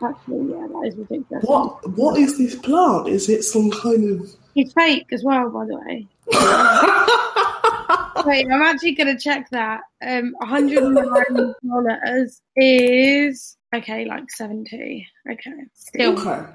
Actually, 0.09 0.51
yeah, 0.51 0.66
that 0.66 0.85
is 0.87 0.97
ridiculous. 0.97 1.45
What? 1.45 1.90
What 1.90 2.19
is 2.19 2.38
this 2.38 2.55
plant? 2.55 3.09
Is 3.09 3.29
it 3.29 3.42
some 3.42 3.71
kind 3.71 4.21
of? 4.21 4.31
It's 4.55 4.73
fake 4.73 5.07
as 5.12 5.23
well, 5.25 5.51
by 5.51 5.66
the 5.66 5.77
way. 5.77 6.07
Wait, 8.27 8.47
I'm 8.51 8.62
actually 8.62 8.95
gonna 8.95 9.19
check 9.19 9.49
that. 9.51 9.83
Um, 10.07 10.35
hundred 10.40 10.83
and 10.83 10.95
nine 10.95 11.55
dollars 11.64 12.40
is 12.57 13.57
okay, 13.75 14.05
like 14.07 14.31
seventy. 14.31 15.07
Okay, 15.31 15.53
still 15.75 16.19
okay. 16.19 16.47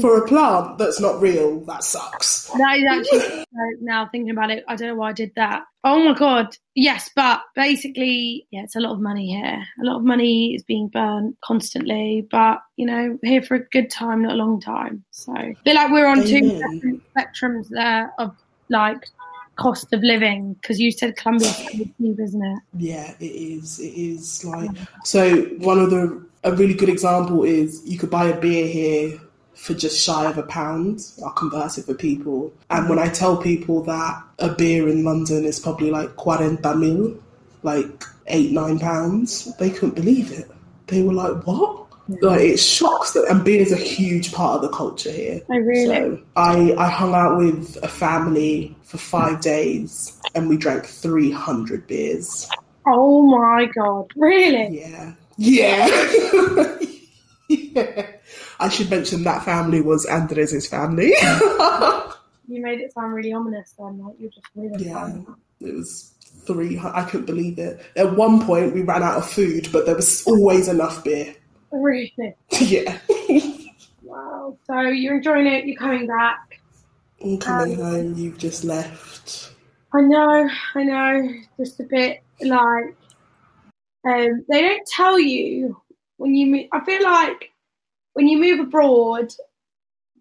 For 0.00 0.18
a 0.18 0.26
plant 0.26 0.78
that's 0.78 1.00
not 1.00 1.20
real, 1.20 1.60
that 1.66 1.84
sucks. 1.84 2.48
That 2.58 2.78
is 2.78 2.84
actually 2.88 3.44
now 3.80 4.08
thinking 4.10 4.30
about 4.30 4.50
it. 4.50 4.64
I 4.68 4.76
don't 4.76 4.88
know 4.88 4.94
why 4.94 5.10
I 5.10 5.12
did 5.12 5.32
that. 5.36 5.64
Oh 5.84 6.02
my 6.02 6.14
god, 6.14 6.56
yes, 6.74 7.10
but 7.14 7.42
basically, 7.54 8.46
yeah, 8.50 8.62
it's 8.62 8.76
a 8.76 8.80
lot 8.80 8.92
of 8.92 9.00
money 9.00 9.30
here. 9.30 9.64
A 9.80 9.84
lot 9.84 9.98
of 9.98 10.04
money 10.04 10.54
is 10.54 10.64
being 10.64 10.88
burnt 10.88 11.36
constantly, 11.44 12.26
but 12.30 12.58
you 12.76 12.86
know, 12.86 13.18
here 13.22 13.42
for 13.42 13.54
a 13.54 13.68
good 13.68 13.90
time, 13.90 14.22
not 14.22 14.32
a 14.32 14.36
long 14.36 14.60
time. 14.60 15.04
So, 15.10 15.32
I 15.32 15.54
feel 15.64 15.74
like 15.74 15.92
we're 15.92 16.08
on 16.08 16.24
two 16.24 16.38
Amen. 16.38 16.60
different 16.60 17.02
spectrums 17.16 17.68
there 17.70 18.12
of 18.18 18.34
like 18.68 19.06
cost 19.56 19.92
of 19.92 20.02
living 20.02 20.54
because 20.54 20.78
you 20.78 20.90
said 20.90 21.16
cheap, 21.16 22.20
isn't 22.20 22.44
it? 22.44 22.58
Yeah, 22.76 23.14
it 23.20 23.24
is. 23.24 23.78
It 23.78 23.94
is 23.94 24.44
like 24.44 24.70
so. 25.04 25.44
One 25.58 25.78
of 25.78 25.90
the 25.90 26.26
a 26.44 26.52
really 26.52 26.74
good 26.74 26.88
example 26.88 27.44
is 27.44 27.82
you 27.84 27.98
could 27.98 28.10
buy 28.10 28.26
a 28.26 28.40
beer 28.40 28.66
here 28.66 29.20
for 29.56 29.74
just 29.74 30.00
shy 30.00 30.30
of 30.30 30.38
a 30.38 30.42
pound. 30.44 31.04
I'll 31.24 31.32
convert 31.32 31.78
it 31.78 31.86
for 31.86 31.94
people. 31.94 32.52
And 32.70 32.88
when 32.88 32.98
I 32.98 33.08
tell 33.08 33.36
people 33.36 33.82
that 33.84 34.22
a 34.38 34.50
beer 34.50 34.88
in 34.88 35.02
London 35.02 35.44
is 35.44 35.58
probably 35.58 35.90
like 35.90 36.14
quarenta 36.16 36.76
mil, 36.76 37.16
like 37.62 38.04
eight 38.28 38.52
nine 38.52 38.78
pounds, 38.78 39.54
they 39.56 39.70
couldn't 39.70 39.94
believe 39.94 40.30
it. 40.30 40.48
They 40.86 41.02
were 41.02 41.14
like, 41.14 41.46
"What?" 41.46 41.86
Like 42.08 42.40
it 42.40 42.58
shocks 42.58 43.12
them. 43.12 43.24
And 43.28 43.44
beer 43.44 43.60
is 43.60 43.72
a 43.72 43.76
huge 43.76 44.32
part 44.32 44.56
of 44.56 44.62
the 44.62 44.76
culture 44.76 45.10
here. 45.10 45.40
I 45.50 45.56
really. 45.56 45.86
So 45.86 46.22
I, 46.36 46.74
I 46.78 46.88
hung 46.88 47.14
out 47.14 47.36
with 47.38 47.76
a 47.82 47.88
family 47.88 48.76
for 48.84 48.98
five 48.98 49.40
days 49.40 50.16
and 50.34 50.48
we 50.48 50.56
drank 50.56 50.84
300 50.84 51.86
beers. 51.86 52.48
Oh 52.86 53.22
my 53.22 53.66
god, 53.66 54.12
really? 54.14 54.78
Yeah. 54.78 55.14
Yeah. 55.36 56.78
yeah. 57.48 58.05
I 58.58 58.68
should 58.68 58.90
mention 58.90 59.24
that 59.24 59.44
family 59.44 59.80
was 59.80 60.06
Andres's 60.06 60.66
family. 60.68 61.12
You 62.48 62.62
made 62.62 62.78
it 62.80 62.92
sound 62.94 63.12
really 63.12 63.32
ominous 63.32 63.74
then, 63.76 63.98
like 63.98 64.14
you're 64.20 64.30
just 64.30 64.46
really 64.54 64.84
yeah. 64.84 65.12
It 65.60 65.74
was 65.74 66.14
three. 66.46 66.78
I 66.80 67.02
couldn't 67.02 67.26
believe 67.26 67.58
it. 67.58 67.84
At 67.96 68.14
one 68.14 68.40
point, 68.46 68.72
we 68.72 68.82
ran 68.82 69.02
out 69.02 69.18
of 69.18 69.28
food, 69.28 69.68
but 69.72 69.84
there 69.84 69.96
was 69.96 70.24
always 70.28 70.68
enough 70.68 71.02
beer. 71.02 71.34
Really? 71.72 72.36
yeah. 72.60 72.98
Wow. 74.02 74.56
So 74.68 74.80
you're 74.82 75.16
enjoying 75.16 75.48
it, 75.48 75.66
you're 75.66 75.76
coming 75.76 76.06
back. 76.06 76.60
I'm 77.20 77.38
coming 77.38 77.80
Um, 77.80 77.84
home, 77.84 78.14
you've 78.14 78.38
just 78.38 78.62
left. 78.62 79.50
I 79.92 80.02
know, 80.02 80.48
I 80.76 80.82
know. 80.84 81.28
Just 81.58 81.80
a 81.80 81.84
bit 81.84 82.22
like 82.42 82.94
um, 84.04 84.44
they 84.48 84.60
don't 84.62 84.86
tell 84.86 85.18
you 85.18 85.80
when 86.18 86.36
you 86.36 86.46
move. 86.46 86.66
I 86.72 86.84
feel 86.84 87.02
like 87.02 87.50
when 88.16 88.28
you 88.28 88.38
move 88.38 88.60
abroad, 88.60 89.30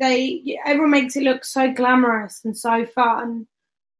they 0.01 0.59
everyone 0.65 0.91
makes 0.91 1.15
it 1.15 1.23
look 1.23 1.45
so 1.45 1.71
glamorous 1.71 2.41
and 2.43 2.55
so 2.57 2.85
fun, 2.85 3.47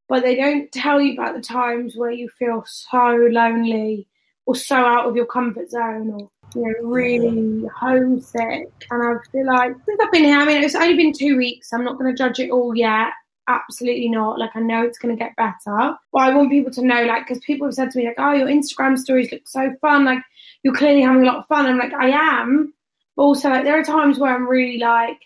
but 0.10 0.21
they 0.21 0.36
don't 0.36 0.69
tell 0.73 0.99
you 0.99 1.13
about 1.13 1.34
the 1.34 1.41
times 1.41 1.95
where 1.95 2.12
you 2.12 2.27
feel 2.38 2.65
so 2.67 3.27
lonely 3.31 4.05
or 4.45 4.53
so 4.53 4.75
out 4.75 5.08
of 5.08 5.15
your 5.15 5.25
comfort 5.25 5.71
zone 5.71 6.10
or 6.10 6.29
you 6.53 6.62
know 6.62 6.89
really 6.89 7.65
homesick. 7.73 8.67
And 8.91 9.01
I 9.01 9.13
feel 9.31 9.47
like 9.47 9.73
since 9.86 10.01
I've 10.03 10.12
been 10.12 10.25
here, 10.25 10.39
I 10.39 10.45
mean 10.45 10.62
it's 10.62 10.75
only 10.75 10.97
been 10.97 11.13
two 11.13 11.38
weeks. 11.38 11.71
I'm 11.71 11.86
not 11.86 11.97
going 11.97 12.13
to 12.13 12.17
judge 12.17 12.39
it 12.39 12.51
all 12.51 12.75
yet 12.75 13.13
absolutely 13.47 14.10
not. 14.10 14.39
Like 14.39 14.55
I 14.55 14.60
know 14.60 14.84
it's 14.84 14.97
going 14.97 15.15
to 15.15 15.23
get 15.23 15.36
better, 15.36 15.95
but 16.12 16.19
I 16.19 16.36
want 16.36 16.49
people 16.49 16.71
to 16.73 16.86
know, 16.86 17.03
like, 17.05 17.27
because 17.27 17.43
people 17.43 17.67
have 17.67 17.75
said 17.75 17.91
to 17.91 17.97
me, 17.99 18.08
like, 18.08 18.15
oh, 18.17 18.34
your 18.34 18.47
Instagram 18.47 18.97
stories 18.97 19.31
look 19.31 19.47
so 19.47 19.71
fun. 19.81 20.03
Like 20.03 20.19
you're 20.63 20.73
clearly 20.73 21.01
having 21.01 21.21
a 21.21 21.25
lot 21.25 21.38
of 21.38 21.47
fun. 21.47 21.67
I'm 21.67 21.77
like, 21.77 21.93
I 21.93 22.10
am, 22.10 22.73
but 23.15 23.23
also 23.23 23.49
like 23.49 23.63
there 23.63 23.80
are 23.80 23.84
times 23.84 24.19
where 24.19 24.34
I'm 24.34 24.47
really 24.47 24.78
like 24.78 25.19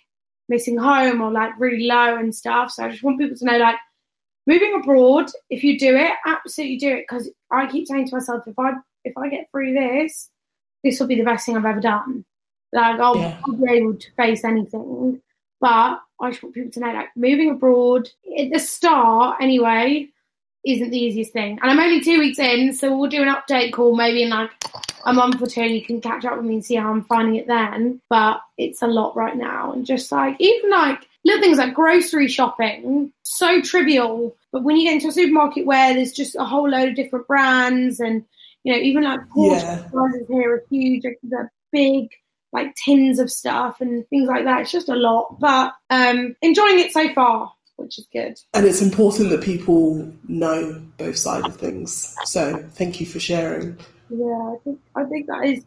missing 0.48 0.78
home 0.78 1.22
or 1.22 1.32
like 1.32 1.52
really 1.60 1.86
low 1.86 2.18
and 2.18 2.36
stuff. 2.36 2.72
So 2.72 2.84
I 2.84 2.90
just 2.90 3.04
want 3.04 3.20
people 3.20 3.38
to 3.38 3.46
know, 3.46 3.58
like, 3.58 3.76
moving 4.48 4.74
abroad, 4.76 5.30
if 5.50 5.64
you 5.64 5.78
do 5.78 5.96
it, 5.96 6.12
absolutely 6.26 6.78
do 6.78 6.90
it. 6.90 7.06
Because 7.08 7.30
I 7.52 7.68
keep 7.68 7.88
saying 7.88 8.08
to 8.08 8.16
myself, 8.16 8.48
if 8.48 8.58
I 8.58 8.74
if 9.06 9.18
I 9.18 9.30
get 9.30 9.50
through 9.52 9.74
this, 9.74 10.30
this 10.84 11.00
will 11.00 11.08
be 11.08 11.16
the 11.16 11.24
best 11.24 11.46
thing 11.46 11.56
I've 11.56 11.66
ever 11.66 11.80
done. 11.80 12.26
Like 12.74 13.00
I'll, 13.00 13.18
Yeah. 13.18 13.40
I'll 13.46 13.54
be 13.54 13.72
able 13.72 13.96
to 13.96 14.12
face 14.18 14.44
anything. 14.44 15.22
But 15.62 16.00
I 16.22 16.30
just 16.30 16.42
want 16.42 16.56
people 16.56 16.72
to 16.72 16.80
know, 16.80 16.94
like, 16.94 17.10
moving 17.16 17.52
abroad 17.52 18.10
at 18.38 18.50
the 18.52 18.60
start, 18.60 19.38
anyway, 19.42 20.08
isn't 20.66 20.90
the 20.90 21.00
easiest 21.00 21.34
thing. 21.34 21.58
And 21.62 21.72
I'm 21.72 21.80
only 21.80 22.02
two 22.02 22.20
weeks 22.20 22.40
in, 22.40 22.74
so 22.74 22.96
we'll 22.96 23.10
do 23.10 23.22
an 23.22 23.34
update 23.34 23.74
call 23.74 23.96
maybe 23.96 24.24
in 24.24 24.30
like 24.30 24.52
a 25.06 25.14
month 25.14 25.42
or 25.42 25.48
two, 25.48 25.62
and 25.62 25.74
you 25.76 25.84
can 25.84 26.02
catch 26.02 26.26
up 26.26 26.36
with 26.38 26.46
me 26.46 26.56
and 26.56 26.66
see 26.66 26.76
how 26.76 26.92
I'm 26.92 27.04
finding 27.06 27.36
it 27.36 27.48
then. 27.48 28.02
But 28.10 28.42
it's 28.58 28.82
a 28.82 28.88
lot 28.88 29.16
right 29.16 29.36
now, 29.36 29.72
and 29.72 29.86
just 29.86 30.12
like 30.12 30.36
even 30.40 30.70
like 30.70 31.08
little 31.24 31.42
things 31.42 31.58
like 31.58 31.74
grocery 31.74 32.28
shopping, 32.28 33.12
so 33.24 33.62
trivial. 33.62 34.36
But 34.52 34.64
when 34.64 34.78
you 34.78 34.84
get 34.84 34.96
into 34.96 35.08
a 35.08 35.12
supermarket 35.12 35.66
where 35.66 35.94
there's 35.94 36.14
just 36.14 36.36
a 36.36 36.46
whole 36.46 36.70
load 36.70 36.90
of 36.90 36.96
different 36.96 37.28
brands, 37.28 38.00
and 38.00 38.26
you 38.64 38.74
know, 38.74 38.80
even 38.80 39.04
like 39.04 39.20
portion 39.30 39.68
Yeah. 39.94 40.26
here 40.30 40.56
are 40.56 40.64
huge, 40.70 41.04
like, 41.06 41.20
they're 41.24 41.52
big 41.72 42.10
like 42.52 42.76
tins 42.76 43.20
of 43.20 43.32
stuff 43.32 43.80
and 43.80 44.08
things 44.10 44.28
like 44.28 44.44
that. 44.44 44.62
It's 44.62 44.72
just 44.72 44.90
a 44.90 44.96
lot, 44.96 45.40
but 45.40 45.74
um, 45.92 46.36
enjoying 46.42 46.80
it 46.80 46.92
so 46.92 47.14
far. 47.14 47.54
Which 47.80 47.98
is 48.00 48.08
good. 48.12 48.40
And 48.54 48.66
it's 48.66 48.82
important 48.82 49.30
that 49.30 49.42
people 49.42 50.12
know 50.28 50.82
both 50.98 51.18
sides 51.18 51.48
of 51.48 51.58
things. 51.58 52.16
So 52.26 52.58
thank 52.74 53.00
you 53.00 53.06
for 53.06 53.20
sharing. 53.20 53.78
Yeah, 54.10 54.26
I 54.26 54.56
think 54.64 54.80
I 54.96 55.04
think 55.06 55.28
that 55.28 55.46
is 55.46 55.64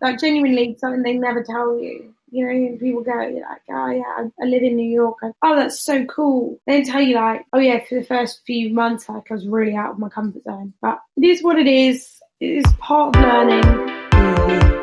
like 0.00 0.20
genuinely 0.20 0.76
something 0.78 1.02
they 1.02 1.14
never 1.14 1.42
tell 1.42 1.78
you. 1.78 2.12
You 2.30 2.44
know, 2.44 2.76
people 2.78 3.02
go 3.02 3.12
like, 3.12 3.62
"Oh 3.70 3.90
yeah, 3.90 4.02
I, 4.18 4.28
I 4.40 4.44
live 4.44 4.62
in 4.62 4.76
New 4.76 4.90
York." 4.90 5.18
And, 5.22 5.32
oh, 5.42 5.54
that's 5.54 5.80
so 5.80 6.04
cool. 6.06 6.58
They 6.66 6.82
tell 6.82 7.00
you 7.00 7.14
like, 7.14 7.46
"Oh 7.52 7.58
yeah," 7.58 7.78
for 7.88 7.94
the 7.94 8.04
first 8.04 8.42
few 8.44 8.74
months, 8.74 9.08
like 9.08 9.30
I 9.30 9.34
was 9.34 9.46
really 9.46 9.76
out 9.76 9.92
of 9.92 9.98
my 9.98 10.08
comfort 10.08 10.42
zone. 10.42 10.74
But 10.82 10.98
it 11.16 11.24
is 11.24 11.42
what 11.42 11.58
it 11.58 11.68
is. 11.68 12.20
It 12.40 12.46
is 12.46 12.64
part 12.78 13.16
of 13.16 13.22
learning. 13.22 13.62
Mm-hmm. 13.62 14.76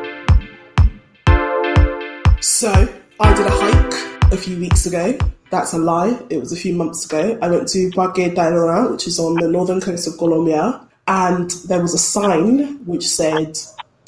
So 2.40 2.72
I 3.20 3.34
did 3.34 3.46
a 3.46 3.50
hike 3.50 4.13
a 4.34 4.36
few 4.36 4.58
weeks 4.58 4.84
ago. 4.84 5.16
That's 5.50 5.72
a 5.72 5.78
lie. 5.78 6.18
It 6.28 6.38
was 6.40 6.52
a 6.52 6.56
few 6.56 6.74
months 6.74 7.06
ago. 7.06 7.38
I 7.40 7.48
went 7.48 7.68
to 7.68 7.90
Parque 7.92 8.16
Tayrona, 8.16 8.90
which 8.90 9.06
is 9.06 9.20
on 9.20 9.34
the 9.36 9.46
northern 9.46 9.80
coast 9.80 10.08
of 10.08 10.18
Colombia, 10.18 10.80
and 11.06 11.50
there 11.68 11.80
was 11.80 11.94
a 11.94 11.98
sign 11.98 12.84
which 12.84 13.08
said, 13.08 13.56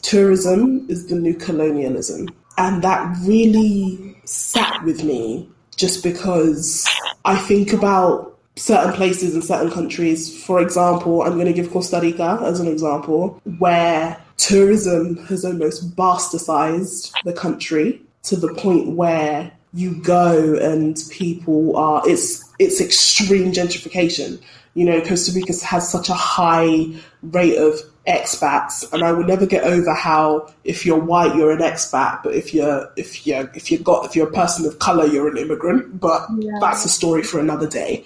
"Tourism 0.03 0.85
is 0.89 1.07
the 1.07 1.15
new 1.15 1.35
colonialism." 1.35 2.29
And 2.59 2.83
that 2.83 3.17
really 3.23 4.17
sat 4.25 4.85
with 4.85 5.05
me 5.05 5.49
just 5.77 6.03
because 6.03 6.85
I 7.25 7.37
think 7.37 7.73
about 7.73 8.37
certain 8.57 8.95
places 8.95 9.35
in 9.37 9.43
certain 9.43 9.71
countries. 9.71 10.43
For 10.43 10.61
example, 10.61 11.23
I'm 11.23 11.35
going 11.35 11.47
to 11.47 11.53
give 11.53 11.71
Costa 11.71 12.01
Rica 12.01 12.41
as 12.43 12.59
an 12.59 12.67
example, 12.67 13.41
where 13.59 14.17
tourism 14.39 15.19
has 15.29 15.45
almost 15.45 15.95
bastardized 15.95 17.13
the 17.25 17.33
country 17.33 18.03
to 18.25 18.35
the 18.35 18.53
point 18.55 18.97
where 18.97 19.53
you 19.77 19.95
go 19.95 20.55
and 20.55 20.99
people 21.11 21.77
are 21.77 22.03
it's 22.09 22.43
it's 22.59 22.81
extreme 22.81 23.53
gentrification. 23.53 24.41
You 24.73 24.87
know, 24.87 25.01
Costa 25.03 25.33
Rica 25.33 25.53
has 25.65 25.91
such 25.91 26.09
a 26.09 26.15
high 26.15 26.87
rate 27.23 27.59
of 27.59 27.79
expats, 28.07 28.91
and 28.93 29.03
I 29.03 29.13
will 29.13 29.25
never 29.25 29.45
get 29.45 29.65
over 29.65 29.93
how 29.93 30.51
if 30.65 30.87
you're 30.87 30.99
white 30.99 31.37
you're 31.37 31.51
an 31.51 31.59
expat, 31.59 32.23
but 32.23 32.35
if 32.35 32.55
you're 32.55 32.91
if 32.97 33.27
you're 33.27 33.51
if 33.55 33.71
you 33.71 33.79
got 33.79 34.07
if 34.07 34.17
you're 34.17 34.29
a 34.29 34.33
person 34.33 34.65
of 34.65 34.79
color 34.79 35.07
you're 35.07 35.29
an 35.29 35.37
immigrant. 35.37 36.01
But 36.01 36.27
yeah. 36.39 36.59
that's 36.59 36.87
a 36.87 36.89
story 36.89 37.23
for 37.23 37.39
another 37.39 37.69
day. 37.69 38.05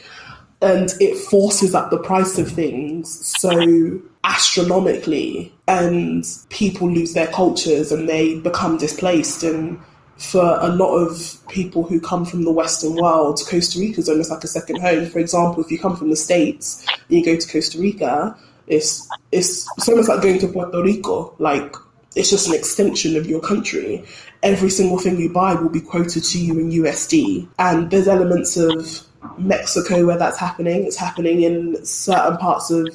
And 0.63 0.93
it 1.01 1.17
forces 1.17 1.75
up 1.75 1.91
the 1.91 1.99
price 1.99 2.37
of 2.37 2.51
things 2.51 3.27
so 3.39 4.03
astronomically, 4.25 5.55
and 5.69 6.25
people 6.49 6.91
lose 6.91 7.15
their 7.15 7.29
cultures 7.29 7.93
and 7.93 8.09
they 8.09 8.39
become 8.41 8.77
displaced. 8.77 9.45
And 9.45 9.81
for 10.21 10.59
a 10.61 10.69
lot 10.69 10.97
of 10.97 11.39
people 11.49 11.83
who 11.83 11.99
come 11.99 12.27
from 12.27 12.45
the 12.45 12.53
Western 12.53 12.95
world, 12.95 13.41
Costa 13.49 13.81
Rica 13.81 14.01
is 14.01 14.09
almost 14.09 14.31
like 14.31 14.45
a 14.45 14.49
second 14.49 14.79
home. 14.79 15.07
For 15.07 15.19
example, 15.19 15.65
if 15.65 15.71
you 15.71 15.79
come 15.79 15.97
from 15.97 16.11
the 16.11 16.17
States 16.17 16.87
and 17.09 17.19
you 17.19 17.25
go 17.25 17.37
to 17.37 17.51
Costa 17.51 17.81
Rica, 17.81 18.37
it's 18.67 19.09
it's 19.33 19.67
it's 19.79 19.89
almost 19.89 20.11
like 20.11 20.21
going 20.21 20.39
to 20.41 20.49
Puerto 20.49 20.83
Rico. 20.83 21.35
Like 21.39 21.75
it's 22.15 22.29
just 22.29 22.49
an 22.49 22.55
extension 22.55 23.17
of 23.17 23.27
your 23.27 23.41
country. 23.41 24.05
Every 24.43 24.69
single 24.69 24.99
thing 24.99 25.19
you 25.19 25.33
buy 25.33 25.55
will 25.55 25.71
be 25.71 25.81
quoted 25.81 26.23
to 26.23 26.39
you 26.39 26.59
in 26.59 26.71
USD, 26.71 27.49
and 27.59 27.91
there's 27.91 28.07
elements 28.07 28.59
of 28.59 29.01
Mexico 29.39 30.07
where 30.07 30.19
that's 30.19 30.39
happening. 30.39 30.85
It's 30.85 30.97
happening 30.97 31.43
in 31.43 31.83
certain 31.83 32.37
parts 32.37 32.71
of 32.71 32.87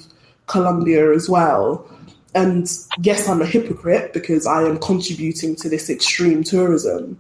Colombia 0.45 1.11
as 1.11 1.27
well. 1.27 1.89
And 2.36 2.69
yes, 3.02 3.28
I'm 3.28 3.41
a 3.41 3.45
hypocrite 3.45 4.13
because 4.13 4.45
I 4.45 4.63
am 4.63 4.78
contributing 4.78 5.56
to 5.56 5.69
this 5.69 5.89
extreme 5.89 6.43
tourism. 6.43 7.19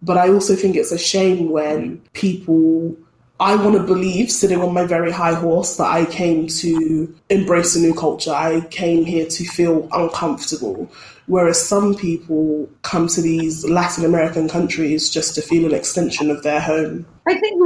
But 0.00 0.16
I 0.16 0.28
also 0.28 0.54
think 0.54 0.76
it's 0.76 0.92
a 0.92 0.98
shame 0.98 1.50
when 1.50 1.98
people 2.12 2.96
I 3.38 3.54
want 3.54 3.76
to 3.76 3.82
believe, 3.82 4.30
sitting 4.30 4.62
on 4.62 4.72
my 4.72 4.86
very 4.86 5.12
high 5.12 5.34
horse, 5.34 5.76
that 5.76 5.92
I 5.92 6.06
came 6.06 6.46
to 6.46 7.14
embrace 7.28 7.76
a 7.76 7.80
new 7.80 7.92
culture. 7.92 8.32
I 8.32 8.62
came 8.70 9.04
here 9.04 9.26
to 9.26 9.44
feel 9.44 9.88
uncomfortable. 9.92 10.90
Whereas 11.26 11.60
some 11.60 11.94
people 11.94 12.70
come 12.82 13.08
to 13.08 13.20
these 13.20 13.68
Latin 13.68 14.06
American 14.06 14.48
countries 14.48 15.10
just 15.10 15.34
to 15.34 15.42
feel 15.42 15.66
an 15.66 15.74
extension 15.74 16.30
of 16.30 16.42
their 16.44 16.60
home. 16.60 17.04
I 17.26 17.34
think 17.38 17.60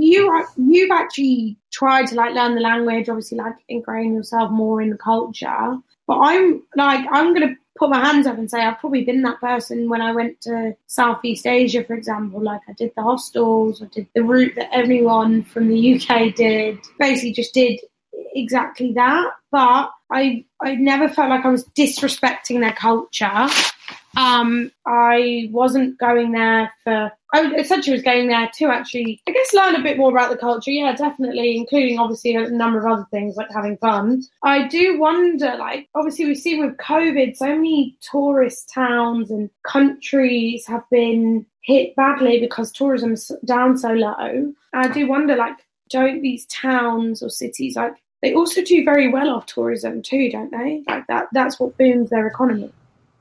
you 0.00 0.46
you've 0.56 0.90
actually 0.90 1.56
tried 1.72 2.06
to 2.08 2.14
like 2.16 2.34
learn 2.34 2.54
the 2.54 2.60
language, 2.60 3.08
obviously 3.08 3.38
like 3.38 3.54
ingrain 3.68 4.14
yourself 4.14 4.50
more 4.50 4.82
in 4.82 4.90
the 4.90 4.96
culture. 4.96 5.76
But 6.06 6.18
I'm 6.18 6.62
like 6.76 7.06
I'm 7.10 7.34
gonna 7.34 7.56
put 7.78 7.90
my 7.90 8.04
hands 8.04 8.26
up 8.26 8.38
and 8.38 8.50
say 8.50 8.60
I've 8.60 8.78
probably 8.78 9.04
been 9.04 9.22
that 9.22 9.40
person 9.40 9.88
when 9.88 10.00
I 10.00 10.12
went 10.12 10.40
to 10.42 10.76
Southeast 10.86 11.46
Asia, 11.46 11.84
for 11.84 11.94
example. 11.94 12.42
Like 12.42 12.60
I 12.68 12.72
did 12.72 12.92
the 12.96 13.02
hostels, 13.02 13.82
I 13.82 13.86
did 13.86 14.06
the 14.14 14.22
route 14.22 14.54
that 14.56 14.70
everyone 14.72 15.42
from 15.44 15.68
the 15.68 15.94
UK 15.94 16.34
did. 16.34 16.78
Basically, 16.98 17.32
just 17.32 17.54
did 17.54 17.80
exactly 18.34 18.92
that. 18.92 19.30
But 19.50 19.90
I 20.10 20.44
I 20.60 20.74
never 20.76 21.08
felt 21.08 21.30
like 21.30 21.44
I 21.44 21.50
was 21.50 21.64
disrespecting 21.70 22.60
their 22.60 22.72
culture. 22.72 23.48
Um, 24.16 24.70
I 24.86 25.48
wasn't 25.52 25.98
going 25.98 26.32
there 26.32 26.72
for. 26.82 27.12
I 27.34 27.52
essentially 27.54 27.92
was 27.92 28.02
going 28.02 28.28
there 28.28 28.48
to 28.54 28.66
actually, 28.66 29.20
I 29.28 29.32
guess, 29.32 29.52
learn 29.52 29.74
a 29.74 29.82
bit 29.82 29.98
more 29.98 30.10
about 30.10 30.30
the 30.30 30.38
culture. 30.38 30.70
Yeah, 30.70 30.94
definitely, 30.94 31.56
including 31.56 31.98
obviously 31.98 32.34
a 32.34 32.48
number 32.48 32.78
of 32.78 32.86
other 32.86 33.06
things 33.10 33.36
like 33.36 33.50
having 33.52 33.76
fun. 33.78 34.22
I 34.42 34.68
do 34.68 34.98
wonder, 34.98 35.56
like, 35.58 35.88
obviously, 35.94 36.26
we've 36.26 36.38
seen 36.38 36.64
with 36.64 36.76
COVID, 36.78 37.36
so 37.36 37.46
many 37.46 37.98
tourist 38.00 38.70
towns 38.72 39.30
and 39.30 39.50
countries 39.66 40.66
have 40.66 40.84
been 40.90 41.44
hit 41.62 41.94
badly 41.96 42.40
because 42.40 42.72
tourism's 42.72 43.30
down 43.44 43.76
so 43.76 43.90
low. 43.90 44.52
I 44.72 44.88
do 44.88 45.06
wonder, 45.08 45.36
like, 45.36 45.56
don't 45.88 46.22
these 46.22 46.46
towns 46.46 47.22
or 47.22 47.30
cities 47.30 47.76
like 47.76 47.94
they 48.22 48.34
also 48.34 48.62
do 48.62 48.84
very 48.84 49.08
well 49.08 49.30
off 49.30 49.46
tourism 49.46 50.02
too, 50.02 50.30
don't 50.30 50.50
they? 50.50 50.82
Like 50.88 51.06
that 51.06 51.28
that's 51.32 51.60
what 51.60 51.76
booms 51.78 52.10
their 52.10 52.26
economy. 52.26 52.72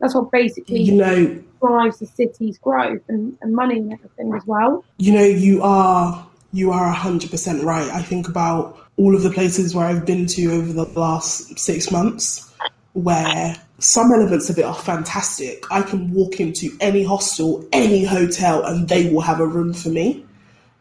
That's 0.05 0.13
what 0.13 0.29
basically 0.29 0.83
you 0.83 0.93
know 0.93 1.43
drives 1.59 1.97
the 1.97 2.05
city's 2.05 2.59
growth 2.59 3.01
and, 3.07 3.35
and 3.41 3.55
money 3.55 3.79
and 3.79 3.91
everything 3.91 4.31
as 4.35 4.45
well. 4.45 4.85
You 4.97 5.13
know, 5.13 5.23
you 5.23 5.63
are 5.63 6.27
you 6.53 6.71
are 6.71 6.91
hundred 6.91 7.31
percent 7.31 7.63
right. 7.63 7.89
I 7.89 8.03
think 8.03 8.27
about 8.27 8.77
all 8.97 9.15
of 9.15 9.23
the 9.23 9.31
places 9.31 9.73
where 9.73 9.87
I've 9.87 10.05
been 10.05 10.27
to 10.27 10.51
over 10.51 10.71
the 10.73 10.83
last 10.83 11.57
six 11.57 11.89
months 11.89 12.53
where 12.93 13.55
some 13.79 14.11
elements 14.13 14.51
of 14.51 14.59
it 14.59 14.61
are 14.61 14.75
fantastic. 14.75 15.63
I 15.71 15.81
can 15.81 16.13
walk 16.13 16.39
into 16.39 16.69
any 16.79 17.03
hostel, 17.03 17.67
any 17.71 18.05
hotel, 18.05 18.63
and 18.63 18.87
they 18.87 19.09
will 19.09 19.21
have 19.21 19.39
a 19.39 19.47
room 19.47 19.73
for 19.73 19.89
me. 19.89 20.23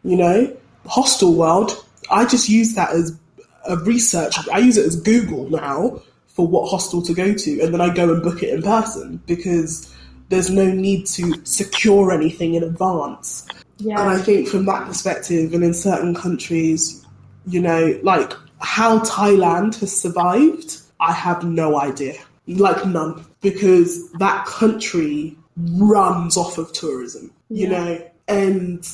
You 0.03 0.19
know, 0.19 0.57
Hostelworld, 0.85 1.83
I 2.11 2.27
just 2.27 2.51
use 2.51 2.75
that 2.75 2.91
as 2.91 3.19
a 3.67 3.79
research. 3.79 4.37
I 4.53 4.59
use 4.59 4.77
it 4.77 4.85
as 4.85 5.01
Google 5.01 5.49
now 5.49 6.03
for 6.35 6.47
what 6.47 6.69
hostel 6.69 7.01
to 7.03 7.15
go 7.15 7.33
to, 7.33 7.61
and 7.61 7.73
then 7.73 7.81
I 7.81 7.93
go 7.95 8.13
and 8.13 8.23
book 8.23 8.43
it 8.43 8.53
in 8.53 8.63
person 8.63 9.23
because 9.27 9.93
there's 10.29 10.51
no 10.51 10.67
need 10.67 11.07
to 11.07 11.35
secure 11.45 12.13
anything 12.13 12.55
in 12.55 12.63
advance. 12.63 13.47
Yeah. 13.79 14.01
And 14.01 14.11
I 14.11 14.19
think 14.19 14.49
from 14.49 14.67
that 14.67 14.87
perspective, 14.87 15.55
and 15.55 15.65
in 15.65 15.75
certain 15.75 16.15
countries, 16.15 17.05
you 17.47 17.61
know, 17.61 17.99
like 18.03 18.33
how 18.61 18.99
Thailand 19.01 19.79
has 19.81 19.99
survived, 19.99 20.79
I 21.01 21.13
have 21.13 21.45
no 21.45 21.81
idea. 21.81 22.15
Like 22.47 22.85
none. 22.87 23.25
Because 23.41 24.11
that 24.13 24.47
country 24.47 25.37
runs 25.57 26.37
off 26.37 26.59
of 26.59 26.73
tourism, 26.73 27.33
you 27.49 27.69
yeah. 27.69 27.85
know? 27.85 28.11
And 28.27 28.89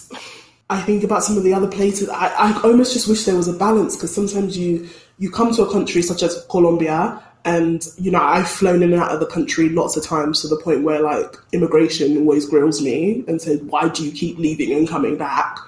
I 0.69 0.81
think 0.83 1.05
about 1.05 1.25
some 1.25 1.37
of 1.37 1.43
the 1.43 1.55
other 1.55 1.69
places. 1.69 2.09
I, 2.09 2.29
I 2.29 2.61
almost 2.63 2.93
just 2.93 3.09
wish 3.09 3.25
there 3.25 3.37
was 3.37 3.49
a 3.49 3.53
balance 3.53 3.97
because 3.97 4.15
sometimes 4.15 4.59
you 4.59 4.89
you 5.19 5.31
come 5.31 5.53
to 5.55 5.63
a 5.63 5.71
country 5.71 6.01
such 6.01 6.23
as 6.23 6.45
Colombia, 6.49 7.23
and 7.45 7.87
you 7.97 8.11
know 8.11 8.21
I've 8.21 8.49
flown 8.49 8.83
in 8.83 8.93
and 8.93 9.03
out 9.03 9.13
of 9.13 9.21
the 9.21 9.27
country 9.27 9.69
lots 9.69 9.97
of 9.97 10.05
times 10.05 10.43
to 10.43 10.49
the 10.49 10.57
point 10.57 10.83
where 10.83 11.01
like 11.01 11.37
immigration 11.53 12.19
always 12.19 12.47
grills 12.49 12.83
me 12.83 13.25
and 13.29 13.41
says, 13.41 13.61
"Why 13.63 13.89
do 13.89 14.05
you 14.05 14.13
keep 14.13 14.39
leaving 14.39 14.73
and 14.73 14.89
coming 14.89 15.17
back?" 15.17 15.59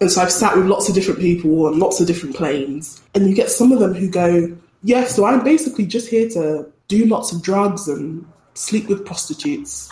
And 0.00 0.10
so 0.10 0.20
I've 0.20 0.32
sat 0.32 0.56
with 0.56 0.66
lots 0.66 0.88
of 0.88 0.94
different 0.94 1.20
people 1.20 1.66
on 1.66 1.78
lots 1.78 2.00
of 2.00 2.06
different 2.06 2.36
planes, 2.36 3.00
and 3.14 3.28
you 3.28 3.34
get 3.34 3.50
some 3.50 3.72
of 3.72 3.78
them 3.78 3.94
who 3.94 4.08
go, 4.08 4.52
"Yeah, 4.82 5.06
so 5.06 5.24
I'm 5.24 5.44
basically 5.44 5.86
just 5.86 6.08
here 6.08 6.28
to 6.30 6.66
do 6.88 7.06
lots 7.06 7.32
of 7.32 7.42
drugs 7.42 7.88
and 7.88 8.24
sleep 8.54 8.88
with 8.88 9.04
prostitutes." 9.04 9.88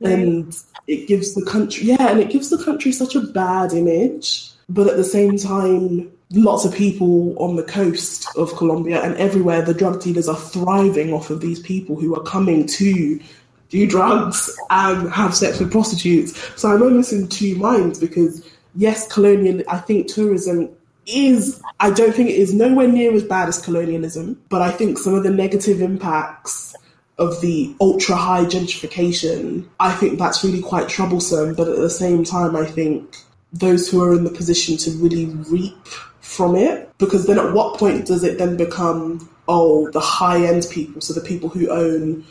And 0.00 0.54
it 0.86 1.08
gives 1.08 1.34
the 1.34 1.44
country, 1.44 1.86
yeah, 1.86 2.10
and 2.10 2.20
it 2.20 2.30
gives 2.30 2.50
the 2.50 2.62
country 2.62 2.92
such 2.92 3.14
a 3.14 3.20
bad 3.20 3.72
image. 3.72 4.50
But 4.68 4.88
at 4.88 4.96
the 4.96 5.04
same 5.04 5.38
time, 5.38 6.10
lots 6.30 6.64
of 6.64 6.74
people 6.74 7.36
on 7.38 7.56
the 7.56 7.62
coast 7.62 8.26
of 8.36 8.56
Colombia 8.56 9.02
and 9.02 9.14
everywhere, 9.16 9.62
the 9.62 9.74
drug 9.74 10.00
dealers 10.00 10.28
are 10.28 10.36
thriving 10.36 11.12
off 11.12 11.30
of 11.30 11.40
these 11.40 11.60
people 11.60 11.96
who 11.96 12.14
are 12.16 12.22
coming 12.22 12.66
to 12.66 13.20
do 13.68 13.86
drugs 13.86 14.56
and 14.70 15.10
have 15.10 15.34
sex 15.34 15.58
with 15.58 15.70
prostitutes. 15.72 16.36
So 16.60 16.72
I'm 16.72 16.82
almost 16.82 17.12
in 17.12 17.28
two 17.28 17.56
minds 17.56 17.98
because, 17.98 18.48
yes, 18.74 19.10
colonial, 19.12 19.62
I 19.68 19.78
think 19.78 20.08
tourism 20.08 20.70
is, 21.06 21.60
I 21.80 21.90
don't 21.90 22.14
think 22.14 22.30
it 22.30 22.36
is 22.36 22.54
nowhere 22.54 22.88
near 22.88 23.12
as 23.12 23.24
bad 23.24 23.48
as 23.48 23.64
colonialism, 23.64 24.40
but 24.48 24.62
I 24.62 24.70
think 24.70 24.98
some 24.98 25.14
of 25.14 25.22
the 25.22 25.30
negative 25.30 25.80
impacts 25.80 26.74
of 27.18 27.40
the 27.40 27.74
ultra 27.80 28.14
high 28.14 28.44
gentrification, 28.44 29.66
I 29.80 29.92
think 29.92 30.18
that's 30.18 30.44
really 30.44 30.60
quite 30.60 30.88
troublesome. 30.88 31.54
But 31.54 31.68
at 31.68 31.76
the 31.76 31.90
same 31.90 32.24
time, 32.24 32.54
I 32.54 32.66
think 32.66 33.16
those 33.58 33.88
who 33.88 34.02
are 34.02 34.14
in 34.14 34.24
the 34.24 34.30
position 34.30 34.76
to 34.78 34.90
really 34.92 35.26
reap 35.26 35.86
from 36.20 36.56
it. 36.56 36.90
Because 36.98 37.26
then 37.26 37.38
at 37.38 37.52
what 37.52 37.78
point 37.78 38.06
does 38.06 38.24
it 38.24 38.38
then 38.38 38.56
become, 38.56 39.28
oh, 39.48 39.90
the 39.90 40.00
high 40.00 40.44
end 40.44 40.66
people, 40.70 41.00
so 41.00 41.12
the 41.12 41.20
people 41.20 41.48
who 41.48 41.70
own 41.70 42.24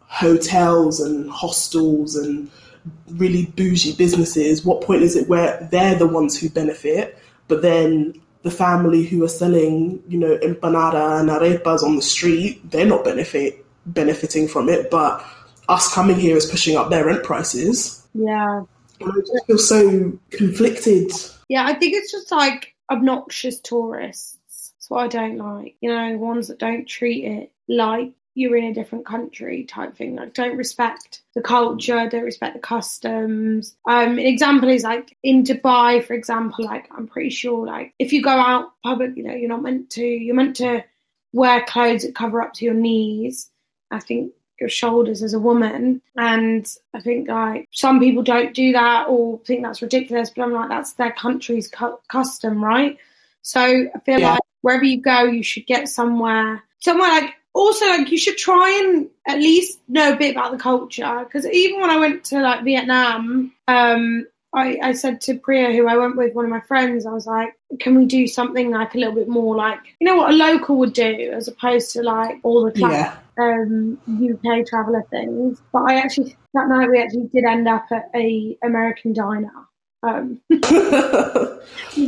hotels 0.00 1.00
and 1.00 1.30
hostels 1.30 2.16
and 2.16 2.50
really 3.10 3.46
bougie 3.46 3.94
businesses, 3.94 4.64
what 4.64 4.80
point 4.80 5.02
is 5.02 5.16
it 5.16 5.28
where 5.28 5.68
they're 5.70 5.96
the 5.96 6.06
ones 6.06 6.38
who 6.38 6.48
benefit, 6.48 7.18
but 7.48 7.62
then 7.62 8.14
the 8.42 8.50
family 8.50 9.04
who 9.04 9.24
are 9.24 9.28
selling, 9.28 10.02
you 10.08 10.18
know, 10.18 10.38
empanada 10.38 11.20
and 11.20 11.28
arepas 11.28 11.82
on 11.82 11.96
the 11.96 12.02
street, 12.02 12.70
they're 12.70 12.86
not 12.86 13.04
benefit 13.04 13.64
benefiting 13.86 14.48
from 14.48 14.68
it, 14.68 14.90
but 14.90 15.24
us 15.68 15.92
coming 15.92 16.16
here 16.16 16.36
is 16.36 16.46
pushing 16.46 16.76
up 16.76 16.90
their 16.90 17.04
rent 17.04 17.24
prices. 17.24 18.06
Yeah. 18.14 18.62
And 19.00 19.10
I 19.10 19.20
just 19.20 19.46
feel 19.46 19.58
so 19.58 20.18
conflicted. 20.30 21.10
Yeah, 21.48 21.64
I 21.64 21.74
think 21.74 21.94
it's 21.94 22.12
just 22.12 22.30
like 22.30 22.74
obnoxious 22.90 23.60
tourists. 23.60 24.38
That's 24.74 24.90
what 24.90 25.04
I 25.04 25.08
don't 25.08 25.38
like. 25.38 25.76
You 25.80 25.94
know, 25.94 26.16
ones 26.18 26.48
that 26.48 26.58
don't 26.58 26.86
treat 26.86 27.24
it 27.24 27.52
like 27.68 28.12
you're 28.36 28.56
in 28.56 28.64
a 28.64 28.74
different 28.74 29.06
country 29.06 29.64
type 29.64 29.96
thing. 29.96 30.14
Like 30.14 30.34
don't 30.34 30.56
respect 30.56 31.22
the 31.34 31.40
culture, 31.40 32.06
don't 32.08 32.22
respect 32.22 32.54
the 32.54 32.60
customs. 32.60 33.74
Um, 33.88 34.12
an 34.12 34.18
example 34.18 34.68
is 34.68 34.84
like 34.84 35.16
in 35.22 35.42
Dubai, 35.42 36.04
for 36.04 36.12
example, 36.12 36.64
like 36.64 36.88
I'm 36.96 37.08
pretty 37.08 37.30
sure 37.30 37.66
like 37.66 37.94
if 37.98 38.12
you 38.12 38.22
go 38.22 38.30
out 38.30 38.72
public, 38.84 39.16
you 39.16 39.24
know, 39.24 39.34
you're 39.34 39.48
not 39.48 39.62
meant 39.62 39.90
to 39.90 40.04
you're 40.04 40.36
meant 40.36 40.56
to 40.56 40.84
wear 41.32 41.64
clothes 41.64 42.02
that 42.02 42.14
cover 42.14 42.42
up 42.42 42.52
to 42.54 42.64
your 42.66 42.74
knees. 42.74 43.50
I 43.90 44.00
think 44.00 44.32
shoulders 44.68 45.22
as 45.22 45.34
a 45.34 45.38
woman. 45.38 46.02
And 46.16 46.66
I 46.94 47.00
think 47.00 47.28
like 47.28 47.68
some 47.72 48.00
people 48.00 48.22
don't 48.22 48.54
do 48.54 48.72
that 48.72 49.08
or 49.08 49.38
think 49.40 49.62
that's 49.62 49.82
ridiculous, 49.82 50.30
but 50.30 50.42
I'm 50.42 50.52
like, 50.52 50.68
that's 50.68 50.94
their 50.94 51.12
country's 51.12 51.68
cu- 51.68 51.98
custom, 52.08 52.64
right? 52.64 52.98
So 53.42 53.60
I 53.60 53.98
feel 54.04 54.20
yeah. 54.20 54.32
like 54.32 54.40
wherever 54.62 54.84
you 54.84 55.00
go, 55.00 55.24
you 55.24 55.42
should 55.42 55.66
get 55.66 55.88
somewhere, 55.88 56.62
somewhere 56.80 57.08
like, 57.08 57.34
also 57.52 57.86
like 57.86 58.10
you 58.10 58.18
should 58.18 58.36
try 58.36 58.82
and 58.84 59.08
at 59.26 59.38
least 59.38 59.80
know 59.88 60.12
a 60.12 60.16
bit 60.16 60.32
about 60.32 60.52
the 60.52 60.58
culture. 60.58 61.22
Because 61.24 61.46
even 61.46 61.80
when 61.80 61.90
I 61.90 61.98
went 61.98 62.24
to 62.24 62.40
like 62.40 62.64
Vietnam, 62.64 63.52
um, 63.68 64.26
I, 64.56 64.78
I 64.82 64.92
said 64.92 65.20
to 65.22 65.38
Priya, 65.38 65.70
who 65.72 65.86
I 65.86 65.98
went 65.98 66.16
with, 66.16 66.34
one 66.34 66.46
of 66.46 66.50
my 66.50 66.60
friends, 66.60 67.04
I 67.04 67.12
was 67.12 67.26
like, 67.26 67.52
can 67.78 67.94
we 67.94 68.06
do 68.06 68.26
something 68.26 68.70
like 68.70 68.94
a 68.94 68.98
little 68.98 69.14
bit 69.14 69.28
more 69.28 69.54
like, 69.54 69.78
you 70.00 70.06
know 70.06 70.16
what 70.16 70.30
a 70.30 70.34
local 70.34 70.78
would 70.78 70.94
do 70.94 71.30
as 71.34 71.46
opposed 71.46 71.92
to 71.92 72.02
like 72.02 72.38
all 72.42 72.64
the 72.64 72.72
yeah. 72.80 73.18
um, 73.38 73.98
UK 74.08 74.66
traveller 74.66 75.04
things. 75.10 75.60
But 75.74 75.90
I 75.90 75.96
actually, 75.96 76.34
that 76.54 76.68
night 76.68 76.88
we 76.88 77.02
actually 77.02 77.28
did 77.34 77.44
end 77.44 77.68
up 77.68 77.84
at 77.92 78.08
a 78.14 78.56
American 78.62 79.12
diner. 79.12 79.52
Um, 80.02 80.40
we, 80.48 80.58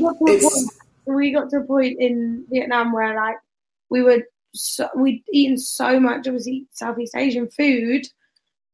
got 0.01 0.19
point, 0.19 0.45
we 1.05 1.33
got 1.33 1.51
to 1.51 1.59
a 1.59 1.65
point 1.65 2.01
in 2.01 2.47
Vietnam 2.49 2.93
where 2.93 3.15
like 3.15 3.37
we 3.91 4.03
were, 4.03 4.23
so, 4.55 4.89
we'd 4.97 5.23
eaten 5.31 5.59
so 5.59 6.01
much, 6.01 6.27
obviously 6.27 6.67
Southeast 6.73 7.15
Asian 7.15 7.51
food 7.51 8.09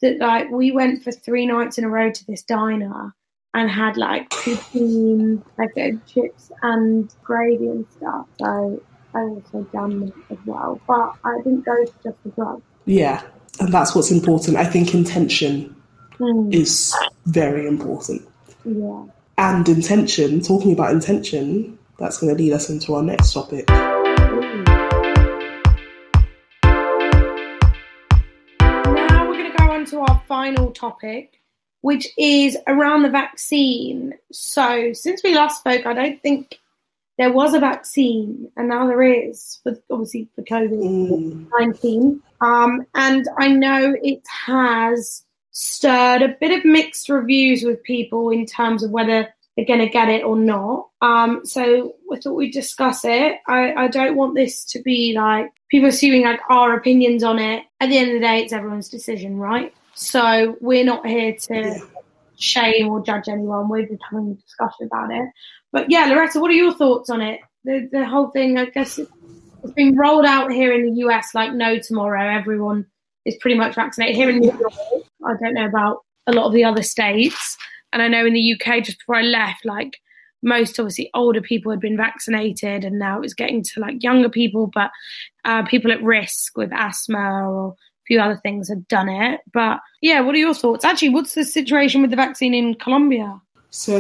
that 0.01 0.19
like 0.19 0.49
we 0.53 0.71
went 0.71 1.03
for 1.03 1.11
three 1.11 1.45
nights 1.45 1.77
in 1.77 1.83
a 1.83 1.89
row 1.89 2.13
to 2.13 2.27
this 2.27 2.45
diner 2.45 3.13
and 3.55 3.71
had 3.71 3.97
like 3.97 4.29
poutine, 4.31 5.43
like 5.57 5.75
chips 6.07 6.51
and 6.63 7.15
gravy 7.23 7.69
and 7.69 7.87
stuff. 7.97 8.27
So 8.41 8.83
I 9.15 9.21
also 9.21 9.63
done 9.73 10.13
as 10.29 10.39
well. 10.45 10.81
But 10.87 11.15
I 11.25 11.39
didn't 11.39 11.65
go 11.65 11.85
to 11.85 11.93
just 12.03 12.23
the 12.25 12.31
drugs. 12.31 12.63
Yeah, 12.85 13.23
and 13.61 13.73
that's 13.73 13.95
what's 13.95 14.11
important. 14.11 14.57
I 14.57 14.65
think 14.65 14.93
intention 14.93 15.75
mm. 16.19 16.53
is 16.53 16.95
very 17.27 17.67
important. 17.67 18.29
Yeah. 18.65 19.05
And 19.39 19.69
intention, 19.69 20.41
talking 20.41 20.73
about 20.73 20.93
intention, 20.93 21.79
that's 21.99 22.19
going 22.19 22.37
to 22.37 22.43
lead 22.43 22.53
us 22.53 22.71
into 22.71 22.95
our 22.95 23.03
next 23.03 23.33
topic. 23.33 23.69
Now 23.69 24.01
we're 29.29 29.37
going 29.37 29.51
to 29.51 29.57
go 29.59 29.71
on 29.71 29.85
to 29.87 30.01
our 30.01 30.23
final 30.29 30.71
topic, 30.73 31.41
which 31.85 32.09
is 32.17 32.57
around 32.67 33.03
the 33.03 33.11
vaccine. 33.11 34.15
So, 34.33 34.95
since 34.95 35.23
we 35.23 35.35
last 35.35 35.59
spoke, 35.59 35.85
I 35.85 35.93
don't 35.93 36.19
think 36.23 36.59
there 37.19 37.31
was 37.31 37.53
a 37.53 37.61
vaccine, 37.61 38.51
and 38.57 38.71
now 38.71 38.87
there 38.87 39.03
is, 39.03 39.61
for 39.63 39.77
obviously 39.91 40.27
for 40.35 40.43
COVID 40.45 41.51
nineteen. 41.61 42.23
Um, 42.41 42.87
and 42.95 43.29
I 43.39 43.49
know 43.49 43.95
it 44.03 44.23
has 44.47 45.25
stirred 45.51 46.23
a 46.23 46.35
bit 46.41 46.59
of 46.59 46.65
mixed 46.65 47.11
reviews 47.11 47.65
with 47.65 47.83
people 47.83 48.31
in 48.31 48.47
terms 48.47 48.83
of 48.83 48.91
whether 48.91 49.29
they're 49.55 49.67
going 49.67 49.81
to 49.81 49.89
get 49.89 50.09
it 50.09 50.25
or 50.25 50.37
not. 50.37 50.89
Um, 51.03 51.43
so 51.45 51.97
I 52.11 52.17
thought 52.19 52.33
we'd 52.33 52.51
discuss 52.51 53.05
it. 53.05 53.41
I, 53.47 53.75
I 53.75 53.89
don't 53.89 54.17
want 54.17 54.37
this 54.37 54.65
to 54.73 54.81
be 54.81 55.13
like 55.15 55.53
people 55.71 55.91
assuming 55.91 56.25
like 56.25 56.41
our 56.49 56.75
opinions 56.75 57.23
on 57.23 57.39
it. 57.39 57.63
At 57.79 57.91
the 57.91 57.99
end 57.99 58.09
of 58.09 58.15
the 58.15 58.27
day, 58.27 58.41
it's 58.41 58.55
everyone's 58.55 58.89
decision, 58.89 59.37
right? 59.37 59.75
So 59.95 60.57
we're 60.61 60.85
not 60.85 61.07
here 61.07 61.35
to 61.49 61.55
yeah. 61.55 61.79
shame 62.37 62.89
or 62.89 63.03
judge 63.03 63.29
anyone. 63.29 63.69
We're 63.69 63.87
just 63.87 64.03
having 64.11 64.33
a 64.33 64.35
discussion 64.35 64.87
about 64.87 65.13
it. 65.13 65.29
But 65.73 65.91
yeah, 65.91 66.07
Loretta, 66.07 66.41
what 66.41 66.51
are 66.51 66.55
your 66.55 66.75
thoughts 66.75 67.11
on 67.11 67.21
it? 67.21 67.41
The 67.65 67.89
the 67.91 68.05
whole 68.05 68.31
thing, 68.31 68.59
I 68.59 68.67
guess, 68.67 68.99
it's 68.99 69.73
been 69.75 69.97
rolled 69.97 70.27
out 70.27 70.53
here 70.53 70.73
in 70.73 70.83
the 70.85 71.01
US 71.05 71.35
like 71.35 71.53
no 71.53 71.79
tomorrow. 71.79 72.29
Everyone 72.29 72.87
is 73.25 73.37
pretty 73.41 73.57
much 73.57 73.75
vaccinated 73.75 74.17
here 74.17 74.29
in 74.29 74.39
New 74.39 74.53
York. 74.53 74.73
I 75.25 75.33
don't 75.43 75.55
know 75.55 75.67
about 75.67 76.05
a 76.27 76.33
lot 76.33 76.47
of 76.47 76.53
the 76.53 76.65
other 76.65 76.83
states, 76.83 77.57
and 77.93 78.03
I 78.03 78.09
know 78.09 78.27
in 78.27 78.35
the 78.35 78.55
UK 78.55 78.85
just 78.85 78.99
before 78.99 79.17
I 79.17 79.23
left, 79.23 79.65
like 79.65 79.99
most 80.43 80.79
obviously 80.79 81.11
older 81.15 81.41
people 81.41 81.71
had 81.71 81.81
been 81.81 81.97
vaccinated, 81.97 82.85
and 82.85 82.99
now 82.99 83.23
it's 83.23 83.35
getting 83.35 83.63
to 83.63 83.81
like 83.81 84.03
younger 84.03 84.29
people, 84.29 84.71
but 84.73 84.91
uh, 85.45 85.65
people 85.65 85.91
at 85.91 86.03
risk 86.03 86.57
with 86.57 86.71
asthma 86.73 87.49
or 87.51 87.75
few 88.07 88.21
other 88.21 88.37
things 88.37 88.69
had 88.69 88.87
done 88.89 89.09
it. 89.09 89.41
But 89.53 89.81
yeah, 90.01 90.21
what 90.21 90.35
are 90.35 90.39
your 90.39 90.55
thoughts? 90.55 90.85
Actually, 90.85 91.11
what's 91.11 91.35
the 91.35 91.45
situation 91.45 92.03
with 92.03 92.11
the 92.11 92.17
vaccine 92.17 92.55
in 92.55 92.75
Colombia? 92.75 93.41
So 93.71 93.99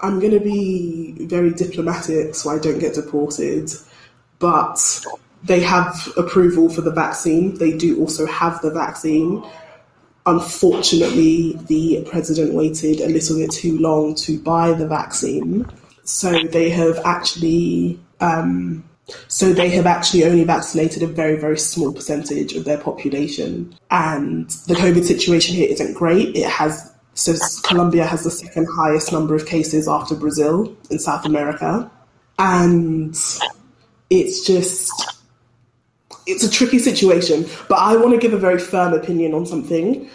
I'm 0.00 0.18
going 0.18 0.32
to 0.32 0.40
be 0.40 1.26
very 1.26 1.52
diplomatic 1.52 2.34
so 2.34 2.50
I 2.50 2.58
don't 2.58 2.78
get 2.78 2.94
deported, 2.94 3.70
but 4.38 5.04
they 5.44 5.60
have 5.60 6.12
approval 6.16 6.68
for 6.68 6.80
the 6.80 6.90
vaccine. 6.90 7.58
They 7.58 7.76
do 7.76 8.00
also 8.00 8.26
have 8.26 8.60
the 8.62 8.70
vaccine. 8.70 9.44
Unfortunately, 10.26 11.58
the 11.66 12.06
president 12.08 12.54
waited 12.54 13.00
a 13.00 13.08
little 13.08 13.36
bit 13.36 13.50
too 13.50 13.78
long 13.78 14.14
to 14.16 14.40
buy 14.40 14.72
the 14.72 14.86
vaccine. 14.86 15.66
So 16.04 16.44
they 16.44 16.70
have 16.70 16.98
actually 17.04 18.00
um, 18.20 18.84
so 19.28 19.52
they 19.52 19.68
have 19.70 19.86
actually 19.86 20.24
only 20.24 20.44
vaccinated 20.44 21.02
a 21.02 21.06
very, 21.06 21.36
very 21.36 21.58
small 21.58 21.92
percentage 21.92 22.54
of 22.54 22.64
their 22.64 22.78
population. 22.78 23.74
And 23.90 24.48
the 24.68 24.74
COVID 24.74 25.04
situation 25.04 25.56
here 25.56 25.68
isn't 25.68 25.94
great. 25.94 26.36
It 26.36 26.48
has 26.48 26.92
so 27.14 27.34
Colombia 27.62 28.06
has 28.06 28.24
the 28.24 28.30
second 28.30 28.66
highest 28.74 29.12
number 29.12 29.34
of 29.34 29.44
cases 29.44 29.86
after 29.86 30.14
Brazil 30.14 30.74
in 30.90 30.98
South 30.98 31.26
America. 31.26 31.90
And 32.38 33.14
it's 34.08 34.46
just 34.46 34.90
it's 36.26 36.44
a 36.44 36.50
tricky 36.50 36.78
situation. 36.78 37.46
But 37.68 37.78
I 37.78 37.96
want 37.96 38.12
to 38.12 38.18
give 38.18 38.32
a 38.32 38.38
very 38.38 38.58
firm 38.58 38.94
opinion 38.94 39.34
on 39.34 39.46
something. 39.46 40.08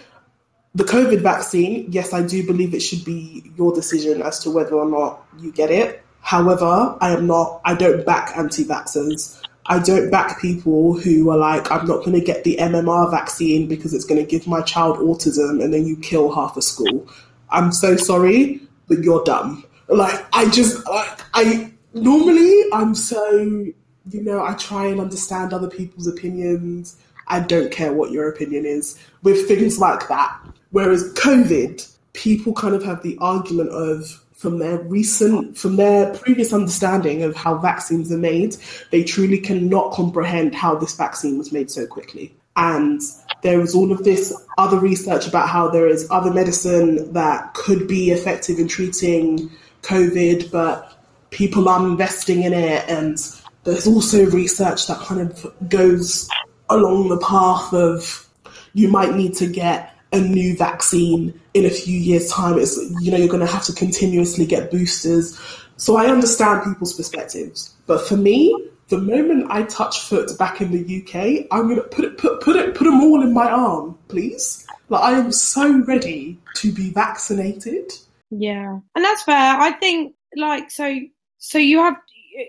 The 0.75 0.83
COVID 0.83 1.21
vaccine, 1.21 1.87
yes, 1.91 2.13
I 2.13 2.21
do 2.21 2.45
believe 2.45 2.73
it 2.73 2.81
should 2.81 3.03
be 3.03 3.51
your 3.57 3.73
decision 3.73 4.21
as 4.21 4.39
to 4.39 4.51
whether 4.51 4.75
or 4.75 4.85
not 4.85 5.25
you 5.39 5.51
get 5.51 5.71
it. 5.71 6.03
However, 6.27 6.97
I 6.99 7.11
am 7.11 7.25
not, 7.25 7.61
I 7.63 7.73
don't 7.73 8.05
back 8.05 8.35
anti 8.35 8.65
vaxxers. 8.65 9.41
I 9.67 9.79
don't 9.79 10.11
back 10.11 10.41
people 10.41 10.99
who 10.99 11.29
are 11.29 11.37
like, 11.37 11.71
I'm 11.71 11.87
not 11.87 11.99
going 11.99 12.19
to 12.19 12.21
get 12.21 12.43
the 12.43 12.57
MMR 12.57 13.09
vaccine 13.09 13.65
because 13.65 13.93
it's 13.93 14.03
going 14.03 14.19
to 14.19 14.29
give 14.29 14.45
my 14.45 14.61
child 14.61 14.97
autism 14.97 15.63
and 15.63 15.73
then 15.73 15.87
you 15.87 15.95
kill 15.95 16.35
half 16.35 16.57
a 16.57 16.61
school. 16.61 17.07
I'm 17.49 17.71
so 17.71 17.95
sorry, 17.95 18.59
but 18.89 18.99
you're 19.03 19.23
dumb. 19.23 19.63
Like, 19.87 20.25
I 20.33 20.49
just, 20.49 20.85
like, 20.89 21.21
I, 21.33 21.71
normally 21.93 22.61
I'm 22.73 22.93
so, 22.93 23.31
you 23.31 24.21
know, 24.21 24.43
I 24.43 24.53
try 24.55 24.87
and 24.87 24.99
understand 24.99 25.53
other 25.53 25.69
people's 25.69 26.07
opinions. 26.07 26.97
I 27.27 27.39
don't 27.39 27.71
care 27.71 27.93
what 27.93 28.11
your 28.11 28.27
opinion 28.27 28.65
is 28.65 28.99
with 29.23 29.47
things 29.47 29.79
like 29.79 30.09
that. 30.09 30.37
Whereas 30.71 31.13
COVID, 31.13 31.89
people 32.11 32.51
kind 32.51 32.75
of 32.75 32.83
have 32.83 33.01
the 33.01 33.17
argument 33.21 33.69
of, 33.69 34.21
from 34.37 34.59
their 34.59 34.77
recent, 34.77 35.57
from 35.57 35.75
their 35.75 36.13
previous 36.13 36.53
understanding 36.53 37.23
of 37.23 37.35
how 37.35 37.57
vaccines 37.57 38.11
are 38.11 38.17
made, 38.17 38.55
they 38.91 39.03
truly 39.03 39.39
cannot 39.39 39.91
comprehend 39.91 40.53
how 40.53 40.75
this 40.75 40.95
vaccine 40.95 41.37
was 41.37 41.51
made 41.51 41.71
so 41.71 41.87
quickly. 41.87 42.35
And 42.55 43.01
there 43.41 43.59
is 43.61 43.73
all 43.75 43.91
of 43.91 44.03
this 44.03 44.33
other 44.57 44.79
research 44.79 45.27
about 45.27 45.49
how 45.49 45.69
there 45.69 45.87
is 45.87 46.07
other 46.11 46.31
medicine 46.31 47.13
that 47.13 47.53
could 47.55 47.87
be 47.87 48.11
effective 48.11 48.59
in 48.59 48.67
treating 48.67 49.49
COVID, 49.81 50.51
but 50.51 50.93
people 51.31 51.67
are 51.67 51.85
investing 51.85 52.43
in 52.43 52.53
it. 52.53 52.87
And 52.87 53.17
there's 53.63 53.87
also 53.87 54.25
research 54.29 54.87
that 54.87 54.99
kind 54.99 55.21
of 55.21 55.69
goes 55.69 56.29
along 56.69 57.09
the 57.09 57.17
path 57.17 57.73
of 57.73 58.27
you 58.73 58.87
might 58.87 59.15
need 59.15 59.33
to 59.35 59.47
get 59.47 59.96
a 60.13 60.19
new 60.19 60.55
vaccine 60.55 61.39
in 61.53 61.65
a 61.65 61.69
few 61.69 61.97
years' 61.97 62.29
time. 62.29 62.57
It's 62.57 62.77
you 63.01 63.11
know 63.11 63.17
you're 63.17 63.27
going 63.27 63.45
to 63.45 63.51
have 63.51 63.65
to 63.65 63.73
continuously 63.73 64.45
get 64.45 64.71
boosters. 64.71 65.39
So 65.77 65.95
I 65.95 66.07
understand 66.07 66.63
people's 66.63 66.93
perspectives, 66.93 67.73
but 67.85 68.01
for 68.07 68.17
me, 68.17 68.55
the 68.89 68.97
moment 68.97 69.47
I 69.49 69.63
touch 69.63 70.01
foot 70.01 70.37
back 70.37 70.61
in 70.61 70.71
the 70.71 71.01
UK, 71.01 71.47
I'm 71.51 71.67
going 71.67 71.75
to 71.75 71.83
put 71.83 72.05
it 72.05 72.17
put 72.17 72.41
put 72.41 72.55
it 72.55 72.75
put 72.75 72.85
them 72.85 73.01
all 73.01 73.21
in 73.21 73.33
my 73.33 73.49
arm, 73.49 73.97
please. 74.07 74.65
Like 74.89 75.03
I 75.03 75.19
am 75.19 75.31
so 75.31 75.83
ready 75.83 76.37
to 76.55 76.71
be 76.71 76.91
vaccinated. 76.91 77.91
Yeah, 78.29 78.79
and 78.95 79.05
that's 79.05 79.23
fair. 79.23 79.35
I 79.35 79.71
think 79.73 80.15
like 80.35 80.71
so. 80.71 80.97
So 81.37 81.57
you 81.57 81.79
have 81.79 81.97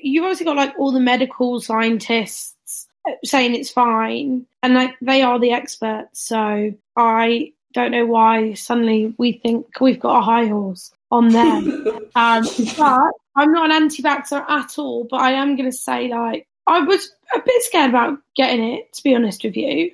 you've 0.03 0.25
obviously 0.25 0.47
got 0.47 0.57
like 0.57 0.75
all 0.79 0.93
the 0.93 1.01
medical 1.01 1.61
scientists 1.61 2.55
saying 3.25 3.55
it's 3.55 3.71
fine, 3.71 4.47
and 4.63 4.75
like 4.75 4.95
they 5.01 5.23
are 5.23 5.39
the 5.39 5.53
experts. 5.53 6.21
So 6.21 6.73
I 6.97 7.53
don't 7.75 7.91
know 7.91 8.07
why 8.07 8.55
suddenly 8.55 9.15
we 9.19 9.33
think 9.33 9.81
we've 9.81 10.01
got 10.01 10.19
a 10.19 10.25
high 10.25 10.47
horse 10.47 10.93
on 11.11 11.31
them. 11.31 11.87
um, 12.15 12.47
but 12.77 13.11
I'm 13.37 13.53
not 13.53 13.67
an 13.67 13.83
anti-vaxxer 13.83 14.49
at 14.49 14.79
all. 14.79 15.07
But 15.09 15.21
I 15.21 15.33
am 15.33 15.57
going 15.57 15.71
to 15.71 15.77
say 15.77 16.09
like 16.09 16.47
I 16.67 16.81
was 16.81 17.11
a 17.35 17.41
bit 17.41 17.63
scared 17.63 17.91
about 17.91 18.19
getting 18.37 18.65
it. 18.75 18.93
To 18.95 19.03
be 19.03 19.15
honest 19.15 19.45
with 19.45 19.57
you, 19.57 19.93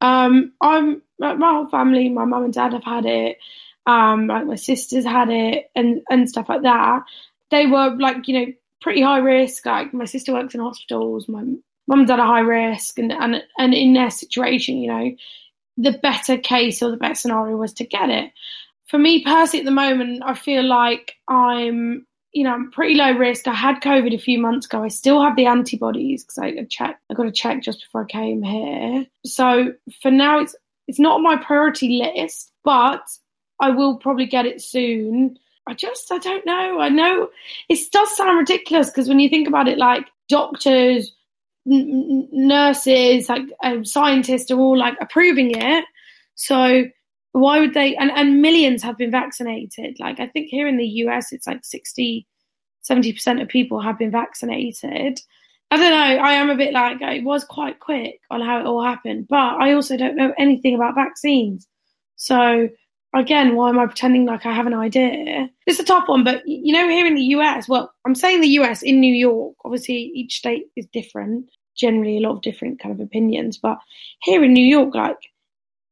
um, 0.00 0.52
I'm 0.60 1.02
my 1.18 1.52
whole 1.52 1.68
family, 1.68 2.08
my 2.08 2.24
mum 2.24 2.44
and 2.44 2.52
dad 2.52 2.72
have 2.72 2.84
had 2.84 3.06
it. 3.06 3.38
Um, 3.86 4.26
like 4.28 4.46
my 4.46 4.56
sisters 4.56 5.04
had 5.04 5.28
it 5.28 5.70
and 5.74 6.02
and 6.10 6.28
stuff 6.28 6.48
like 6.48 6.62
that. 6.62 7.02
They 7.50 7.66
were 7.66 7.96
like 7.98 8.28
you 8.28 8.38
know 8.38 8.52
pretty 8.80 9.02
high 9.02 9.18
risk. 9.18 9.66
Like 9.66 9.92
my 9.92 10.04
sister 10.04 10.32
works 10.32 10.54
in 10.54 10.60
hospitals. 10.60 11.28
My 11.28 11.44
mum 11.86 12.00
and 12.00 12.08
dad 12.08 12.20
are 12.20 12.26
high 12.26 12.40
risk, 12.40 12.98
and 12.98 13.12
and 13.12 13.42
and 13.58 13.74
in 13.74 13.92
their 13.92 14.10
situation, 14.10 14.78
you 14.78 14.88
know, 14.88 15.10
the 15.76 15.92
better 15.92 16.36
case 16.38 16.82
or 16.82 16.90
the 16.90 16.96
better 16.96 17.14
scenario 17.14 17.56
was 17.56 17.72
to 17.74 17.84
get 17.84 18.10
it. 18.10 18.30
For 18.86 18.98
me 18.98 19.24
personally, 19.24 19.60
at 19.60 19.64
the 19.64 19.70
moment, 19.70 20.22
I 20.24 20.34
feel 20.34 20.62
like 20.62 21.14
I'm, 21.26 22.06
you 22.32 22.44
know, 22.44 22.52
I'm 22.52 22.70
pretty 22.70 22.94
low 22.94 23.12
risk. 23.12 23.48
I 23.48 23.54
had 23.54 23.80
COVID 23.80 24.14
a 24.14 24.18
few 24.18 24.38
months 24.38 24.66
ago. 24.66 24.84
I 24.84 24.88
still 24.88 25.22
have 25.22 25.36
the 25.36 25.46
antibodies 25.46 26.22
because 26.22 26.38
I 26.38 26.64
checked. 26.64 27.02
I 27.10 27.14
got 27.14 27.26
a 27.26 27.32
check 27.32 27.62
just 27.62 27.80
before 27.80 28.02
I 28.02 28.12
came 28.12 28.42
here. 28.42 29.06
So 29.24 29.72
for 30.02 30.10
now, 30.10 30.40
it's 30.40 30.54
it's 30.86 31.00
not 31.00 31.16
on 31.16 31.22
my 31.22 31.36
priority 31.36 32.02
list, 32.02 32.52
but 32.62 33.02
I 33.60 33.70
will 33.70 33.96
probably 33.96 34.26
get 34.26 34.46
it 34.46 34.60
soon. 34.60 35.38
I 35.66 35.74
just, 35.74 36.12
I 36.12 36.18
don't 36.18 36.44
know. 36.44 36.78
I 36.80 36.90
know 36.90 37.28
it 37.68 37.80
does 37.90 38.14
sound 38.16 38.38
ridiculous 38.38 38.90
because 38.90 39.08
when 39.08 39.18
you 39.18 39.30
think 39.30 39.48
about 39.48 39.68
it, 39.68 39.78
like 39.78 40.06
doctors, 40.28 41.10
n- 41.70 42.28
nurses, 42.32 43.28
like 43.28 43.42
um, 43.62 43.84
scientists 43.84 44.50
are 44.50 44.58
all 44.58 44.76
like 44.76 44.96
approving 45.00 45.52
it. 45.54 45.84
So 46.34 46.84
why 47.32 47.60
would 47.60 47.74
they? 47.74 47.96
And, 47.96 48.10
and 48.12 48.40
millions 48.40 48.82
have 48.82 48.98
been 48.98 49.10
vaccinated. 49.10 49.98
Like 49.98 50.20
I 50.20 50.26
think 50.26 50.48
here 50.48 50.68
in 50.68 50.76
the 50.76 50.86
US, 50.86 51.32
it's 51.32 51.46
like 51.46 51.64
60, 51.64 52.26
70% 52.88 53.42
of 53.42 53.48
people 53.48 53.80
have 53.80 53.98
been 53.98 54.10
vaccinated. 54.10 55.20
I 55.70 55.76
don't 55.76 55.90
know. 55.90 56.22
I 56.22 56.34
am 56.34 56.50
a 56.50 56.56
bit 56.56 56.72
like 56.72 57.00
it 57.00 57.24
was 57.24 57.44
quite 57.44 57.80
quick 57.80 58.20
on 58.30 58.40
how 58.40 58.60
it 58.60 58.66
all 58.66 58.84
happened, 58.84 59.26
but 59.28 59.60
I 59.60 59.72
also 59.72 59.96
don't 59.96 60.16
know 60.16 60.32
anything 60.38 60.74
about 60.74 60.94
vaccines. 60.94 61.66
So 62.16 62.68
again, 63.14 63.54
why 63.54 63.68
am 63.68 63.78
I 63.78 63.86
pretending 63.86 64.26
like 64.26 64.44
I 64.44 64.52
have 64.52 64.66
an 64.66 64.74
idea? 64.74 65.48
It's 65.66 65.78
a 65.78 65.84
tough 65.84 66.08
one, 66.08 66.24
but 66.24 66.46
you 66.46 66.72
know, 66.72 66.88
here 66.88 67.06
in 67.06 67.14
the 67.14 67.22
US, 67.36 67.68
well, 67.68 67.92
I'm 68.04 68.14
saying 68.14 68.40
the 68.40 68.58
US 68.60 68.82
in 68.82 69.00
New 69.00 69.14
York. 69.14 69.54
Obviously, 69.64 69.94
each 69.94 70.36
state 70.36 70.66
is 70.76 70.86
different. 70.92 71.48
Generally, 71.76 72.18
a 72.18 72.20
lot 72.20 72.32
of 72.32 72.42
different 72.42 72.80
kind 72.80 72.94
of 72.94 73.00
opinions, 73.00 73.58
but 73.58 73.78
here 74.22 74.44
in 74.44 74.52
New 74.52 74.66
York, 74.66 74.94
like 74.94 75.18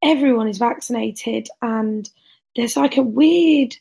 everyone 0.02 0.48
is 0.48 0.58
vaccinated, 0.58 1.48
and 1.60 2.08
there's 2.56 2.76
like 2.76 2.96
a 2.96 3.02
weird 3.02 3.76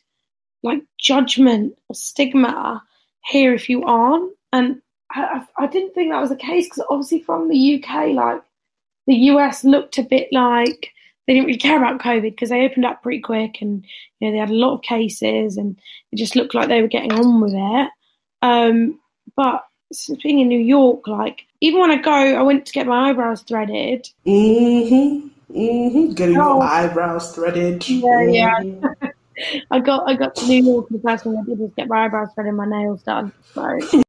like 0.62 0.82
judgment 0.98 1.76
or 1.88 1.94
stigma 1.94 2.82
here 3.24 3.54
if 3.54 3.68
you 3.68 3.84
aren't, 3.84 4.32
and 4.52 4.80
I, 5.10 5.44
I 5.58 5.66
didn't 5.66 5.94
think 5.94 6.10
that 6.10 6.20
was 6.20 6.30
the 6.30 6.36
case 6.36 6.66
because 6.66 6.84
obviously 6.88 7.20
from 7.20 7.48
the 7.48 7.82
UK, 7.82 8.14
like 8.14 8.42
the 9.06 9.14
US 9.14 9.64
looked 9.64 9.98
a 9.98 10.02
bit 10.02 10.28
like 10.32 10.92
they 11.26 11.34
didn't 11.34 11.46
really 11.46 11.58
care 11.58 11.76
about 11.76 12.00
COVID 12.00 12.22
because 12.22 12.48
they 12.48 12.64
opened 12.64 12.84
up 12.84 13.02
pretty 13.02 13.20
quick 13.20 13.58
and 13.60 13.84
you 14.18 14.28
know 14.28 14.32
they 14.32 14.38
had 14.38 14.50
a 14.50 14.54
lot 14.54 14.74
of 14.74 14.82
cases 14.82 15.56
and 15.56 15.78
it 16.10 16.16
just 16.16 16.36
looked 16.36 16.54
like 16.54 16.68
they 16.68 16.82
were 16.82 16.88
getting 16.88 17.12
on 17.12 17.40
with 17.40 17.54
it. 17.54 17.90
Um, 18.42 18.98
but 19.36 19.64
being 20.22 20.40
in 20.40 20.48
New 20.48 20.58
York, 20.58 21.06
like 21.06 21.46
even 21.60 21.80
when 21.80 21.90
I 21.90 21.96
go, 21.96 22.10
I 22.12 22.42
went 22.42 22.66
to 22.66 22.72
get 22.72 22.86
my 22.86 23.10
eyebrows 23.10 23.42
threaded. 23.42 24.08
Mm-hmm. 24.26 25.28
Mm-hmm. 25.54 26.12
Getting 26.14 26.38
oh. 26.38 26.56
your 26.58 26.62
eyebrows 26.62 27.34
threaded. 27.34 27.88
Yeah, 27.88 28.08
mm-hmm. 28.08 28.84
yeah. 29.02 29.10
I 29.70 29.80
got 29.80 30.08
I 30.08 30.14
got 30.14 30.34
to 30.36 30.46
New 30.46 30.62
York 30.62 30.90
and 30.90 30.98
the 30.98 31.02
first 31.02 31.24
thing 31.24 31.36
I 31.36 31.44
did 31.44 31.58
was 31.58 31.72
get 31.76 31.88
my 31.88 32.04
eyebrows 32.04 32.28
threaded 32.34 32.50
and 32.50 32.56
my 32.56 32.66
nails 32.66 33.02
done. 33.02 33.32
So 33.54 33.78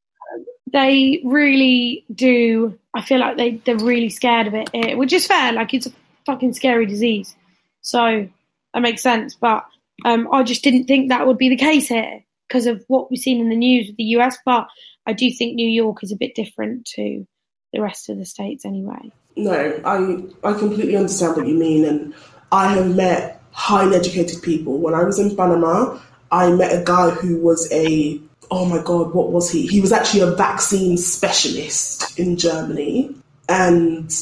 they 0.72 1.22
really 1.24 2.06
do. 2.14 2.78
I 2.94 3.02
feel 3.02 3.20
like 3.20 3.38
they 3.38 3.52
they're 3.58 3.78
really 3.78 4.10
scared 4.10 4.48
of 4.48 4.54
it, 4.54 4.70
here, 4.74 4.98
which 4.98 5.14
is 5.14 5.28
fair. 5.28 5.54
Like 5.54 5.74
it's 5.74 5.88
a 5.88 5.92
fucking 6.26 6.54
scary 6.54 6.86
disease, 6.86 7.36
so 7.82 8.28
that 8.74 8.82
makes 8.82 9.02
sense. 9.02 9.36
But 9.36 9.66
um, 10.06 10.28
I 10.32 10.44
just 10.44 10.64
didn't 10.64 10.86
think 10.86 11.10
that 11.10 11.28
would 11.28 11.38
be 11.38 11.50
the 11.50 11.58
case 11.58 11.88
here 11.88 12.24
because 12.48 12.66
of 12.66 12.84
what 12.88 13.10
we've 13.10 13.20
seen 13.20 13.42
in 13.42 13.50
the 13.50 13.56
news 13.56 13.88
with 13.88 13.98
the 13.98 14.04
US. 14.16 14.38
But 14.46 14.68
I 15.06 15.14
do 15.14 15.30
think 15.32 15.56
New 15.56 15.70
York 15.70 16.04
is 16.04 16.12
a 16.12 16.18
bit 16.18 16.36
different 16.36 16.86
to 16.96 17.26
the 17.72 17.82
rest 17.82 18.10
of 18.10 18.18
the 18.18 18.26
states, 18.26 18.66
anyway. 18.66 19.12
No, 19.36 19.82
I 19.86 20.48
I 20.48 20.54
completely 20.54 20.96
understand 20.96 21.36
what 21.38 21.48
you 21.48 21.56
mean, 21.56 21.86
and 21.86 22.14
I 22.52 22.74
have 22.74 22.96
met 22.96 23.42
highly 23.52 23.96
educated 23.96 24.42
people. 24.42 24.78
When 24.78 24.94
I 24.94 25.04
was 25.04 25.20
in 25.20 25.36
Panama, 25.36 26.00
I 26.32 26.52
met 26.52 26.72
a 26.72 26.84
guy 26.84 27.10
who 27.12 27.38
was 27.38 27.68
a 27.72 28.20
oh 28.52 28.66
my 28.66 28.82
god, 28.84 29.14
what 29.14 29.32
was 29.32 29.50
he? 29.50 29.66
He 29.66 29.82
was 29.82 29.92
actually 29.92 30.22
a 30.22 30.32
vaccine 30.36 30.98
specialist 30.98 32.20
in 32.20 32.38
Germany. 32.38 33.16
And 33.50 34.14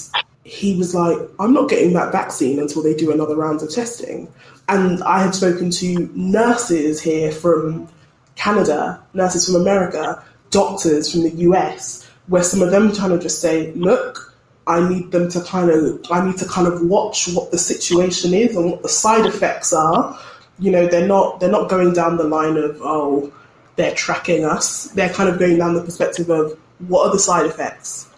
he 0.52 0.76
was 0.76 0.94
like, 0.94 1.18
I'm 1.40 1.54
not 1.54 1.70
getting 1.70 1.94
that 1.94 2.12
vaccine 2.12 2.60
until 2.60 2.84
they 2.84 2.94
do 2.94 3.10
another 3.10 3.38
round 3.38 3.62
of 3.62 3.74
testing. 3.74 4.28
And 4.68 5.02
I 5.04 5.24
had 5.24 5.34
spoken 5.34 5.72
to 5.72 6.12
nurses 6.14 7.00
here 7.00 7.32
from 7.32 7.88
Canada, 8.36 9.02
nurses 9.14 9.46
from 9.46 9.56
America, 9.56 10.22
doctors 10.50 11.10
from 11.10 11.24
the 11.24 11.32
US, 11.48 12.06
where 12.28 12.44
some 12.44 12.62
of 12.62 12.70
them 12.70 12.94
kind 12.94 13.14
of 13.14 13.22
just 13.22 13.40
say, 13.40 13.72
look, 13.76 14.36
I 14.68 14.86
need 14.90 15.12
them 15.12 15.30
to 15.30 15.42
kind 15.42 15.72
of, 15.72 16.06
I 16.12 16.26
need 16.26 16.36
to 16.40 16.46
kind 16.46 16.68
of 16.68 16.82
watch 16.82 17.30
what 17.30 17.52
the 17.52 17.58
situation 17.58 18.34
is 18.34 18.54
and 18.54 18.72
what 18.72 18.82
the 18.84 18.90
side 18.90 19.26
effects 19.26 19.72
are. 19.72 20.20
You 20.60 20.72
know, 20.72 20.86
they're 20.86 21.08
not, 21.08 21.40
they're 21.40 21.50
not 21.50 21.70
going 21.70 21.94
down 21.94 22.18
the 22.18 22.26
line 22.26 22.58
of, 22.58 22.78
oh, 22.82 23.32
they're 23.78 23.96
tracking 23.96 24.44
us. 24.44 24.88
They're 24.88 25.14
kind 25.14 25.30
of 25.30 25.40
going 25.40 25.60
down 25.60 25.76
the 25.76 25.82
perspective 25.82 26.30
of 26.30 26.60
what 26.90 27.08
are 27.08 27.14
the 27.14 27.20
side 27.20 27.46
effects? 27.46 28.10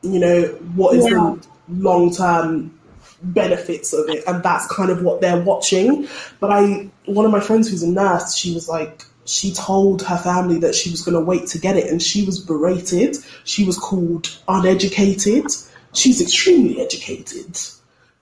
You 0.00 0.20
know, 0.20 0.42
what 0.74 0.96
is 0.96 1.04
yeah. 1.04 1.10
the 1.10 1.46
long 1.68 2.12
term 2.12 2.78
benefits 3.22 3.92
of 3.92 4.08
it? 4.08 4.24
And 4.26 4.42
that's 4.42 4.66
kind 4.72 4.90
of 4.90 5.02
what 5.02 5.20
they're 5.20 5.40
watching. 5.40 6.08
But 6.40 6.52
I, 6.52 6.90
one 7.06 7.24
of 7.24 7.30
my 7.30 7.40
friends 7.40 7.68
who's 7.68 7.82
a 7.82 7.88
nurse, 7.88 8.36
she 8.36 8.54
was 8.54 8.68
like, 8.68 9.02
she 9.24 9.52
told 9.52 10.02
her 10.02 10.16
family 10.16 10.58
that 10.60 10.74
she 10.74 10.90
was 10.90 11.02
going 11.02 11.16
to 11.16 11.20
wait 11.20 11.48
to 11.48 11.58
get 11.58 11.76
it 11.76 11.90
and 11.90 12.00
she 12.00 12.24
was 12.24 12.38
berated. 12.38 13.16
She 13.44 13.64
was 13.64 13.76
called 13.76 14.36
uneducated. 14.48 15.46
She's 15.92 16.20
extremely 16.20 16.80
educated. 16.80 17.58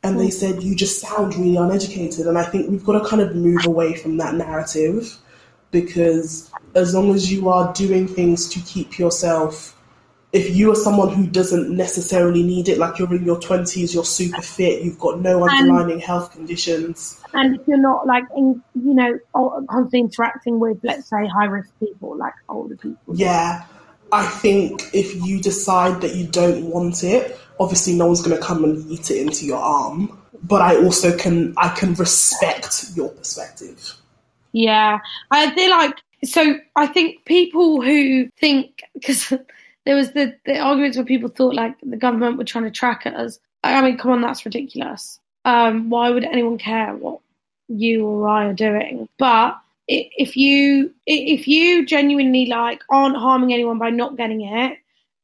And 0.03 0.19
they 0.19 0.27
hmm. 0.27 0.31
said, 0.31 0.63
you 0.63 0.75
just 0.75 1.01
sound 1.01 1.35
really 1.35 1.57
uneducated. 1.57 2.27
And 2.27 2.39
I 2.39 2.45
think 2.45 2.71
we've 2.71 2.85
got 2.85 3.03
to 3.03 3.09
kind 3.09 3.23
of 3.23 3.35
move 3.35 3.67
away 3.67 3.95
from 3.95 4.17
that 4.19 4.35
narrative 4.35 5.19
because 5.71 6.51
as 6.75 6.95
long 6.95 7.15
as 7.15 7.33
you 7.33 7.49
are 7.49 7.73
doing 7.75 8.07
things 8.07 8.49
to 8.51 8.61
keep 8.61 8.99
yourself 8.99 9.74
if 10.35 10.55
you 10.55 10.73
are 10.73 10.75
someone 10.75 11.15
who 11.15 11.29
doesn't 11.29 11.71
necessarily 11.71 12.43
need 12.43 12.69
it, 12.69 12.77
like 12.77 12.99
you're 12.99 13.15
in 13.15 13.25
your 13.25 13.39
20s, 13.39 13.95
you're 13.95 14.05
super 14.05 14.43
fit, 14.43 14.83
you've 14.83 14.99
got 14.99 15.21
no 15.21 15.49
underlying 15.49 15.93
and, 15.93 16.03
health 16.03 16.33
conditions. 16.33 17.23
And 17.35 17.55
if 17.55 17.69
you're 17.69 17.79
not 17.79 18.05
like, 18.05 18.25
in, 18.37 18.61
you 18.75 18.95
know, 18.95 19.17
constantly 19.33 20.01
interacting 20.01 20.59
with, 20.59 20.79
let's 20.83 21.09
say, 21.09 21.29
high 21.29 21.45
risk 21.45 21.71
people, 21.79 22.17
like 22.17 22.35
older 22.49 22.75
people. 22.75 23.15
Yeah. 23.15 23.65
I 24.11 24.27
think 24.27 24.91
if 24.93 25.15
you 25.25 25.41
decide 25.41 26.01
that 26.01 26.17
you 26.17 26.27
don't 26.27 26.65
want 26.65 27.05
it, 27.05 27.39
obviously 27.61 27.95
no 27.95 28.07
one's 28.07 28.21
going 28.21 28.37
to 28.37 28.43
come 28.43 28.65
and 28.65 28.91
eat 28.91 29.13
it 29.13 29.19
into 29.19 29.47
your 29.47 29.59
arm. 29.59 30.21
But 30.43 30.63
I 30.63 30.77
also 30.77 31.17
can, 31.17 31.55
I 31.59 31.69
can 31.69 31.95
respect 31.95 32.87
your 32.97 33.11
perspective. 33.11 33.95
Yeah. 34.51 34.99
I 35.31 35.55
feel 35.55 35.71
like 35.71 35.95
so 36.25 36.59
I 36.75 36.87
think 36.87 37.25
people 37.25 37.83
who 37.83 38.31
think 38.39 38.83
because 38.95 39.33
there 39.85 39.97
was 39.97 40.13
the, 40.13 40.35
the 40.47 40.59
arguments 40.59 40.97
where 40.97 41.07
people 41.07 41.29
thought 41.29 41.55
like 41.55 41.77
the 41.83 41.97
government 41.97 42.39
were 42.39 42.45
trying 42.45 42.65
to 42.65 42.71
track 42.71 43.07
us. 43.07 43.39
I 43.63 43.81
mean, 43.83 43.99
come 43.99 44.13
on, 44.13 44.21
that's 44.21 44.45
ridiculous. 44.45 45.21
Um, 45.45 45.91
why 45.91 46.11
would 46.11 46.25
anyone 46.25 46.59
care 46.59 46.95
what 46.95 47.21
you 47.69 48.07
or 48.07 48.29
I 48.29 48.47
are 48.47 48.55
doing? 48.55 49.09
But 49.19 49.59
if 49.87 50.37
you 50.37 50.95
if 51.07 51.47
you 51.47 51.85
genuinely 51.85 52.47
like 52.47 52.83
aren't 52.91 53.17
harming 53.17 53.53
anyone 53.53 53.79
by 53.79 53.91
not 53.91 54.17
getting 54.17 54.41
it, 54.43 54.79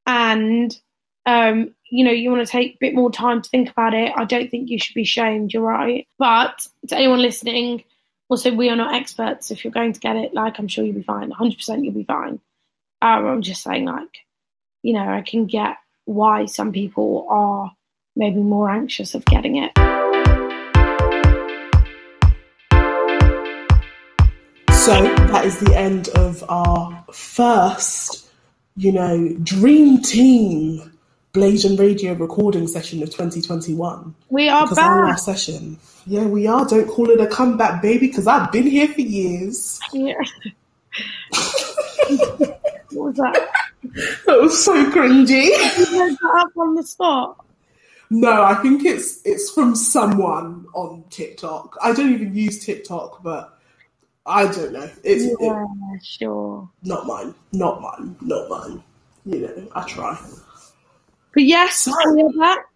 and 0.07 0.79
um, 1.25 1.75
you 1.91 2.05
know 2.05 2.11
you 2.11 2.31
want 2.31 2.47
to 2.47 2.51
take 2.51 2.75
a 2.75 2.79
bit 2.81 2.95
more 2.95 3.11
time 3.11 3.41
to 3.41 3.49
think 3.49 3.71
about 3.71 3.95
it, 3.95 4.13
I 4.15 4.25
don't 4.25 4.51
think 4.51 4.69
you 4.69 4.79
should 4.79 4.95
be 4.95 5.05
shamed. 5.05 5.53
You're 5.53 5.63
right. 5.63 6.07
But 6.19 6.67
to 6.89 6.97
anyone 6.97 7.23
listening, 7.23 7.85
also 8.29 8.55
we 8.55 8.69
are 8.69 8.77
not 8.77 8.95
experts. 8.95 9.51
If 9.51 9.65
you're 9.65 9.73
going 9.73 9.95
to 9.95 10.01
get 10.01 10.17
it, 10.17 10.35
like 10.35 10.59
I'm 10.59 10.69
sure 10.69 10.85
you'll 10.85 10.95
be 10.95 11.03
fine. 11.03 11.31
100 11.31 11.57
percent 11.57 11.85
you'll 11.85 11.95
be 11.95 12.05
fine. 12.05 12.41
Um, 13.03 13.27
I'm 13.27 13.43
just 13.43 13.63
saying, 13.63 13.87
like, 13.87 14.19
you 14.83 14.93
know, 14.95 15.09
I 15.09 15.23
can 15.23 15.47
get 15.47 15.77
why 16.05 16.47
some 16.47 16.73
people 16.73 17.27
are 17.29 17.73
maybe 18.17 18.41
more 18.41 18.71
anxious 18.71 19.15
of 19.15 19.25
getting 19.27 19.57
it. 19.57 19.73
So 24.73 25.03
that 25.03 25.43
is 25.45 25.61
the 25.61 25.75
end 25.77 26.09
of 26.09 26.43
our 26.49 27.05
first, 27.13 28.29
you 28.77 28.93
know, 28.93 29.37
dream 29.43 30.01
team 30.01 30.91
Blasian 31.35 31.79
Radio 31.79 32.15
recording 32.15 32.67
session 32.67 33.03
of 33.03 33.11
2021. 33.11 34.15
We 34.31 34.49
are 34.49 34.65
because 34.65 34.79
our 34.79 35.03
back. 35.03 35.11
last 35.11 35.27
session. 35.27 35.79
Yeah, 36.07 36.25
we 36.25 36.47
are. 36.47 36.67
Don't 36.67 36.89
call 36.89 37.11
it 37.11 37.21
a 37.21 37.27
comeback, 37.27 37.83
baby, 37.83 38.09
because 38.09 38.27
I've 38.27 38.51
been 38.51 38.67
here 38.67 38.89
for 38.89 39.03
years. 39.03 39.79
Yeah. 39.93 40.15
what 42.09 42.91
was 42.91 43.15
that? 43.17 43.70
That 43.83 44.41
was 44.41 44.63
so 44.65 44.73
cringy. 44.91 45.47
You 45.91 46.17
up 46.39 46.57
on 46.57 46.75
the 46.75 46.83
spot. 46.83 47.45
No, 48.11 48.43
I 48.43 48.55
think 48.57 48.85
it's 48.85 49.21
it's 49.25 49.51
from 49.51 49.75
someone 49.77 50.67
on 50.75 51.05
TikTok. 51.11 51.77
I 51.83 51.93
don't 51.93 52.13
even 52.13 52.35
use 52.35 52.65
TikTok, 52.65 53.23
but 53.23 53.59
I 54.27 54.45
don't 54.47 54.73
know. 54.73 54.91
It's 55.05 55.25
it- 55.25 55.37
Yeah, 55.41 55.65
sure. 56.03 56.69
not 56.83 57.07
mine. 57.07 57.35
Not 57.53 57.81
mine. 57.81 58.17
Not 58.21 58.49
mine. 58.49 58.83
You 59.25 59.41
know, 59.41 59.69
I 59.75 59.83
try. 59.85 60.19
But 61.33 61.45
yes, 61.45 61.89
we're 62.07 62.33
back. 62.39 62.67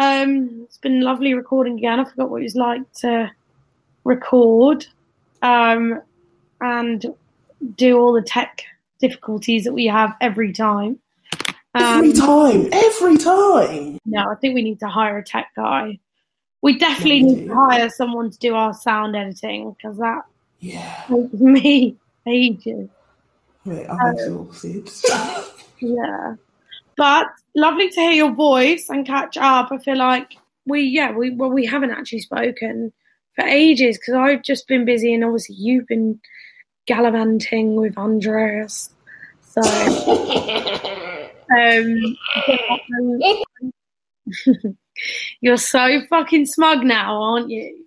Um, 0.00 0.62
it's 0.64 0.78
been 0.78 1.00
lovely 1.00 1.34
recording 1.34 1.76
again. 1.78 1.98
I 1.98 2.04
forgot 2.04 2.30
what 2.30 2.40
it 2.42 2.44
was 2.44 2.54
like 2.54 2.92
to 3.00 3.30
record 4.04 4.86
um, 5.42 6.00
and 6.60 7.04
do 7.74 7.98
all 7.98 8.12
the 8.12 8.22
tech 8.22 8.62
difficulties 9.00 9.64
that 9.64 9.72
we 9.72 9.86
have 9.86 10.14
every 10.20 10.52
time. 10.52 10.98
Every 11.74 12.10
Um, 12.10 12.12
time. 12.12 12.68
Every 12.72 13.16
time. 13.16 13.98
no, 14.06 14.30
I 14.30 14.34
think 14.36 14.54
we 14.54 14.62
need 14.62 14.80
to 14.80 14.88
hire 14.88 15.18
a 15.18 15.24
tech 15.24 15.48
guy. 15.56 15.98
We 16.62 16.78
definitely 16.78 17.18
Yeah, 17.18 17.24
we 17.26 17.34
need 17.34 17.46
to 17.48 17.54
hire 17.54 17.90
someone 17.90 18.30
to 18.30 18.38
do 18.38 18.54
our 18.54 18.72
sound 18.72 19.16
editing 19.16 19.72
because 19.72 19.98
that 19.98 20.22
Yeah. 20.60 21.04
takes 21.08 21.32
me 21.40 21.96
ages. 22.26 22.88
Wait, 23.64 23.86
I'm 23.88 24.00
Um, 24.00 24.14
exhausted. 24.14 24.90
Yeah. 25.80 26.36
But 26.96 27.26
lovely 27.56 27.90
to 27.90 28.00
hear 28.00 28.12
your 28.12 28.30
voice 28.30 28.88
and 28.88 29.04
catch 29.04 29.36
up. 29.36 29.70
I 29.72 29.78
feel 29.78 29.96
like 29.98 30.36
we, 30.64 30.82
yeah, 30.82 31.10
we 31.10 31.30
well, 31.30 31.50
we 31.50 31.66
haven't 31.66 31.90
actually 31.90 32.20
spoken 32.20 32.92
for 33.34 33.44
ages 33.44 33.98
because 33.98 34.14
I've 34.14 34.42
just 34.42 34.68
been 34.68 34.84
busy 34.84 35.12
and 35.12 35.24
obviously 35.24 35.56
you've 35.56 35.88
been 35.88 36.20
gallivanting 36.86 37.76
with 37.76 37.96
Andreas. 37.98 38.90
So, 39.42 39.60
um, 41.56 42.16
you're 45.40 45.56
so 45.56 46.00
fucking 46.08 46.46
smug 46.46 46.84
now, 46.84 47.22
aren't 47.22 47.50
you? 47.50 47.86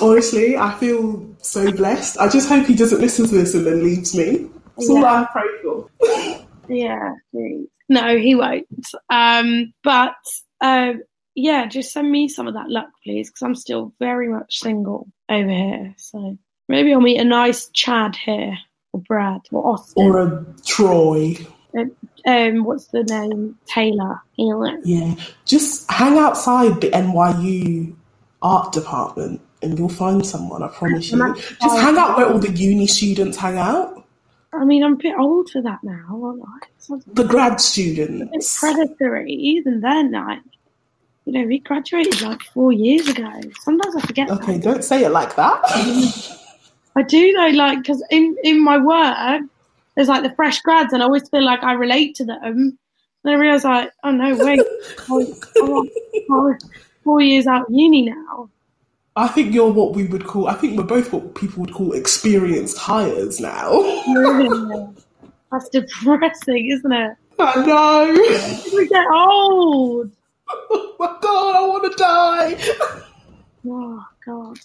Honestly, 0.00 0.56
I 0.56 0.74
feel 0.78 1.26
so 1.38 1.70
blessed. 1.72 2.18
I 2.18 2.28
just 2.28 2.48
hope 2.48 2.66
he 2.66 2.74
doesn't 2.74 3.00
listen 3.00 3.26
to 3.28 3.34
this 3.34 3.54
and 3.54 3.66
then 3.66 3.82
leaves 3.82 4.14
me. 4.14 4.48
That's 4.76 4.88
all 4.90 5.00
Yeah. 5.00 5.12
I 5.12 5.26
pray 5.32 5.48
for. 5.62 5.88
Yeah, 6.70 7.14
please. 7.30 7.66
No, 7.88 8.18
he 8.18 8.34
won't. 8.34 8.66
Um, 9.08 9.72
but 9.82 10.16
uh, 10.60 10.92
yeah, 11.34 11.64
just 11.66 11.92
send 11.92 12.12
me 12.12 12.28
some 12.28 12.46
of 12.46 12.52
that 12.52 12.68
luck, 12.68 12.90
please, 13.02 13.30
because 13.30 13.40
I'm 13.40 13.54
still 13.54 13.94
very 13.98 14.28
much 14.28 14.58
single 14.58 15.08
over 15.30 15.48
here. 15.48 15.94
So 15.96 16.36
maybe 16.68 16.92
I'll 16.92 17.00
meet 17.00 17.20
a 17.20 17.24
nice 17.24 17.68
Chad 17.68 18.16
here, 18.16 18.56
or 18.92 19.00
Brad, 19.00 19.42
or 19.50 19.66
Austin. 19.74 20.06
Or 20.06 20.22
a 20.22 20.46
Troy. 20.64 21.36
um, 22.26 22.64
what's 22.64 22.86
the 22.86 23.04
name? 23.04 23.56
Taylor. 23.66 24.20
You 24.36 24.80
Yeah. 24.84 25.14
Just 25.44 25.90
hang 25.90 26.18
outside 26.18 26.80
the 26.80 26.90
NYU 26.90 27.94
art 28.42 28.72
department 28.72 29.40
and 29.62 29.78
you'll 29.78 29.88
find 29.88 30.24
someone, 30.24 30.62
I 30.62 30.68
promise 30.68 31.10
you. 31.10 31.34
Just 31.34 31.78
hang 31.78 31.96
out 31.98 32.16
where 32.16 32.28
all 32.30 32.38
the 32.38 32.52
uni 32.52 32.86
students 32.86 33.36
hang 33.36 33.58
out. 33.58 34.04
I 34.52 34.64
mean, 34.64 34.82
I'm 34.82 34.94
a 34.94 34.96
bit 34.96 35.18
old 35.18 35.50
for 35.50 35.60
that 35.62 35.82
now, 35.82 36.20
aren't 36.22 36.42
I? 36.42 36.98
The 37.12 37.24
grad 37.24 37.60
students. 37.60 38.30
it's 38.32 38.58
predatory. 38.58 39.30
Even 39.32 39.80
then, 39.80 40.12
like, 40.12 40.40
you 41.26 41.32
know, 41.32 41.44
we 41.46 41.58
graduated 41.58 42.22
like 42.22 42.40
four 42.54 42.72
years 42.72 43.08
ago. 43.08 43.30
Sometimes 43.60 43.96
I 43.96 44.00
forget. 44.00 44.28
that. 44.28 44.40
Okay, 44.40 44.58
don't 44.58 44.82
say 44.82 45.04
it 45.04 45.10
like 45.10 45.36
that. 45.36 46.38
I 46.98 47.02
do 47.02 47.32
though, 47.32 47.50
like, 47.50 47.78
because 47.78 48.02
in, 48.10 48.36
in 48.42 48.62
my 48.62 48.76
work, 48.76 49.42
there's 49.94 50.08
like 50.08 50.24
the 50.24 50.34
fresh 50.34 50.60
grads, 50.62 50.92
and 50.92 51.00
I 51.00 51.06
always 51.06 51.28
feel 51.28 51.44
like 51.44 51.62
I 51.62 51.74
relate 51.74 52.16
to 52.16 52.24
them. 52.24 52.76
And 53.22 53.32
I 53.32 53.34
realise, 53.34 53.62
like, 53.62 53.92
oh 54.02 54.10
no, 54.10 54.34
wait, 54.34 54.60
I'm, 56.28 56.58
four 57.04 57.20
years 57.20 57.46
out 57.46 57.68
of 57.68 57.68
uni 57.70 58.02
now. 58.02 58.50
I 59.14 59.28
think 59.28 59.54
you're 59.54 59.70
what 59.70 59.94
we 59.94 60.06
would 60.06 60.26
call, 60.26 60.48
I 60.48 60.54
think 60.54 60.76
we're 60.76 60.82
both 60.82 61.12
what 61.12 61.36
people 61.36 61.60
would 61.60 61.72
call 61.72 61.92
experienced 61.92 62.76
hires 62.78 63.38
now. 63.38 63.78
Really? 64.12 64.88
That's 65.52 65.68
depressing, 65.68 66.70
isn't 66.72 66.92
it? 66.92 67.12
I 67.38 67.64
know. 67.64 68.76
We 68.76 68.88
get 68.88 69.06
old. 69.12 70.10
Oh 70.50 70.96
my 70.98 71.14
god, 71.20 71.56
I 71.56 71.66
want 71.68 71.92
to 71.92 71.98
die. 71.98 73.04
Oh 73.68 74.04
God. 74.24 74.58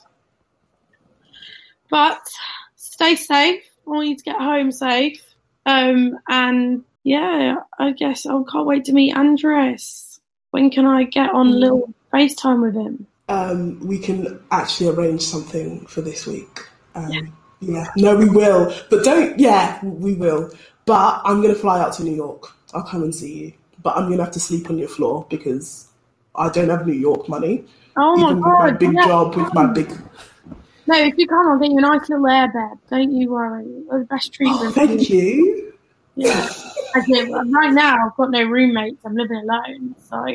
But 1.94 2.28
stay 2.76 3.16
safe. 3.16 3.64
I 3.86 3.90
want 3.92 4.08
you 4.08 4.18
to 4.18 4.24
get 4.24 4.38
home 4.38 4.72
safe. 4.72 5.24
Um, 5.68 6.18
and 6.28 6.84
yeah, 7.04 7.58
I 7.78 7.92
guess 7.92 8.26
I 8.26 8.32
can't 8.52 8.66
wait 8.66 8.86
to 8.86 8.94
meet 8.94 9.16
Andres. 9.16 10.20
When 10.50 10.72
can 10.72 10.88
I 10.88 11.04
get 11.04 11.30
on 11.30 11.50
a 11.50 11.52
little 11.52 11.94
FaceTime 12.12 12.64
with 12.64 12.74
him? 12.74 13.06
Um, 13.30 13.80
we 13.82 14.00
can 14.00 14.44
actually 14.50 14.90
arrange 14.90 15.22
something 15.22 15.86
for 15.86 16.02
this 16.02 16.26
week. 16.26 16.62
Um, 16.96 17.38
yeah. 17.60 17.86
no, 17.96 18.16
we 18.16 18.28
will. 18.28 18.74
But 18.90 19.04
don't, 19.04 19.40
yeah, 19.40 19.80
we 19.86 20.16
will. 20.16 20.50
But 20.88 21.22
I'm 21.24 21.44
going 21.44 21.54
to 21.54 21.60
fly 21.60 21.80
out 21.80 21.94
to 21.98 22.04
New 22.04 22.16
York. 22.16 22.56
I'll 22.74 22.82
come 22.82 23.04
and 23.04 23.14
see 23.14 23.38
you. 23.38 23.54
But 23.84 23.98
I'm 23.98 24.08
going 24.08 24.18
to 24.18 24.24
have 24.24 24.34
to 24.34 24.40
sleep 24.40 24.72
on 24.72 24.80
your 24.80 24.90
floor 24.90 25.28
because 25.30 25.90
I 26.34 26.50
don't 26.50 26.70
have 26.70 26.88
New 26.88 26.94
York 26.94 27.30
money. 27.30 27.66
Oh 27.96 28.16
my 28.16 28.32
even 28.32 28.38
with 28.38 28.46
God! 28.46 28.60
my 28.60 28.72
big 28.72 28.94
yeah, 28.94 29.06
job, 29.06 29.36
with 29.36 29.54
my 29.54 29.68
big. 29.68 29.96
No, 30.86 30.96
if 30.98 31.18
you 31.18 31.28
come, 31.28 31.48
I'll 31.48 31.60
get 31.60 31.72
you 31.72 31.78
a 31.78 31.82
nice 31.82 32.10
little 32.10 32.28
air 32.28 32.48
bed. 32.52 32.78
Don't 32.90 33.12
you 33.14 33.32
worry. 33.32 33.64
The 33.90 34.06
best 34.10 34.34
treatment. 34.34 34.62
Oh, 34.64 34.72
thank 34.72 35.10
you. 35.10 35.74
Yeah. 36.16 36.50
Right 36.96 37.72
now, 37.74 38.06
I've 38.06 38.16
got 38.18 38.32
no 38.32 38.44
roommates. 38.44 39.04
I'm 39.06 39.16
living 39.16 39.38
alone, 39.38 39.96
so 40.10 40.26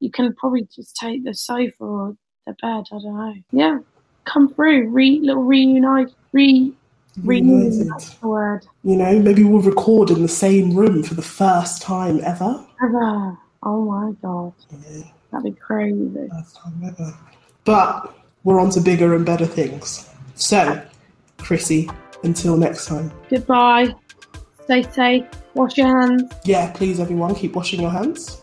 you 0.00 0.10
can 0.10 0.34
probably 0.34 0.68
just 0.74 0.96
take 0.96 1.24
the 1.24 1.32
sofa 1.32 1.72
or 1.84 2.16
the 2.46 2.52
bed. 2.60 2.84
I 2.92 2.98
don't 2.98 3.04
know. 3.04 3.34
Yeah, 3.52 3.78
come 4.24 4.52
through. 4.52 4.88
Re 4.88 5.20
little 5.20 5.44
reunite. 5.44 6.12
Re. 6.32 6.72
Reunited. 7.22 7.88
That's 7.90 8.10
the 8.14 8.26
word. 8.26 8.66
You 8.82 8.96
know, 8.96 9.18
maybe 9.20 9.44
we'll 9.44 9.62
record 9.62 10.10
in 10.10 10.22
the 10.22 10.28
same 10.28 10.74
room 10.74 11.04
for 11.04 11.14
the 11.14 11.22
first 11.22 11.80
time 11.80 12.20
ever. 12.24 12.66
Ever. 12.82 13.38
Oh 13.62 13.84
my 13.84 14.12
god, 14.20 14.52
Yeah, 14.90 15.04
that'd 15.30 15.44
be 15.54 15.58
crazy. 15.58 16.28
first 16.30 16.56
time 16.56 16.82
ever. 16.84 17.16
But 17.64 18.12
we're 18.44 18.60
on 18.60 18.70
to 18.70 18.80
bigger 18.80 19.14
and 19.14 19.26
better 19.26 19.46
things. 19.46 20.08
So, 20.34 20.82
Chrissy, 21.38 21.90
until 22.22 22.56
next 22.56 22.86
time. 22.86 23.12
Goodbye. 23.28 23.94
Stay 24.64 24.82
safe. 24.82 25.24
Wash 25.54 25.76
your 25.76 25.88
hands. 25.88 26.32
Yeah, 26.44 26.70
please, 26.72 27.00
everyone, 27.00 27.34
keep 27.34 27.54
washing 27.54 27.80
your 27.80 27.90
hands. 27.90 28.42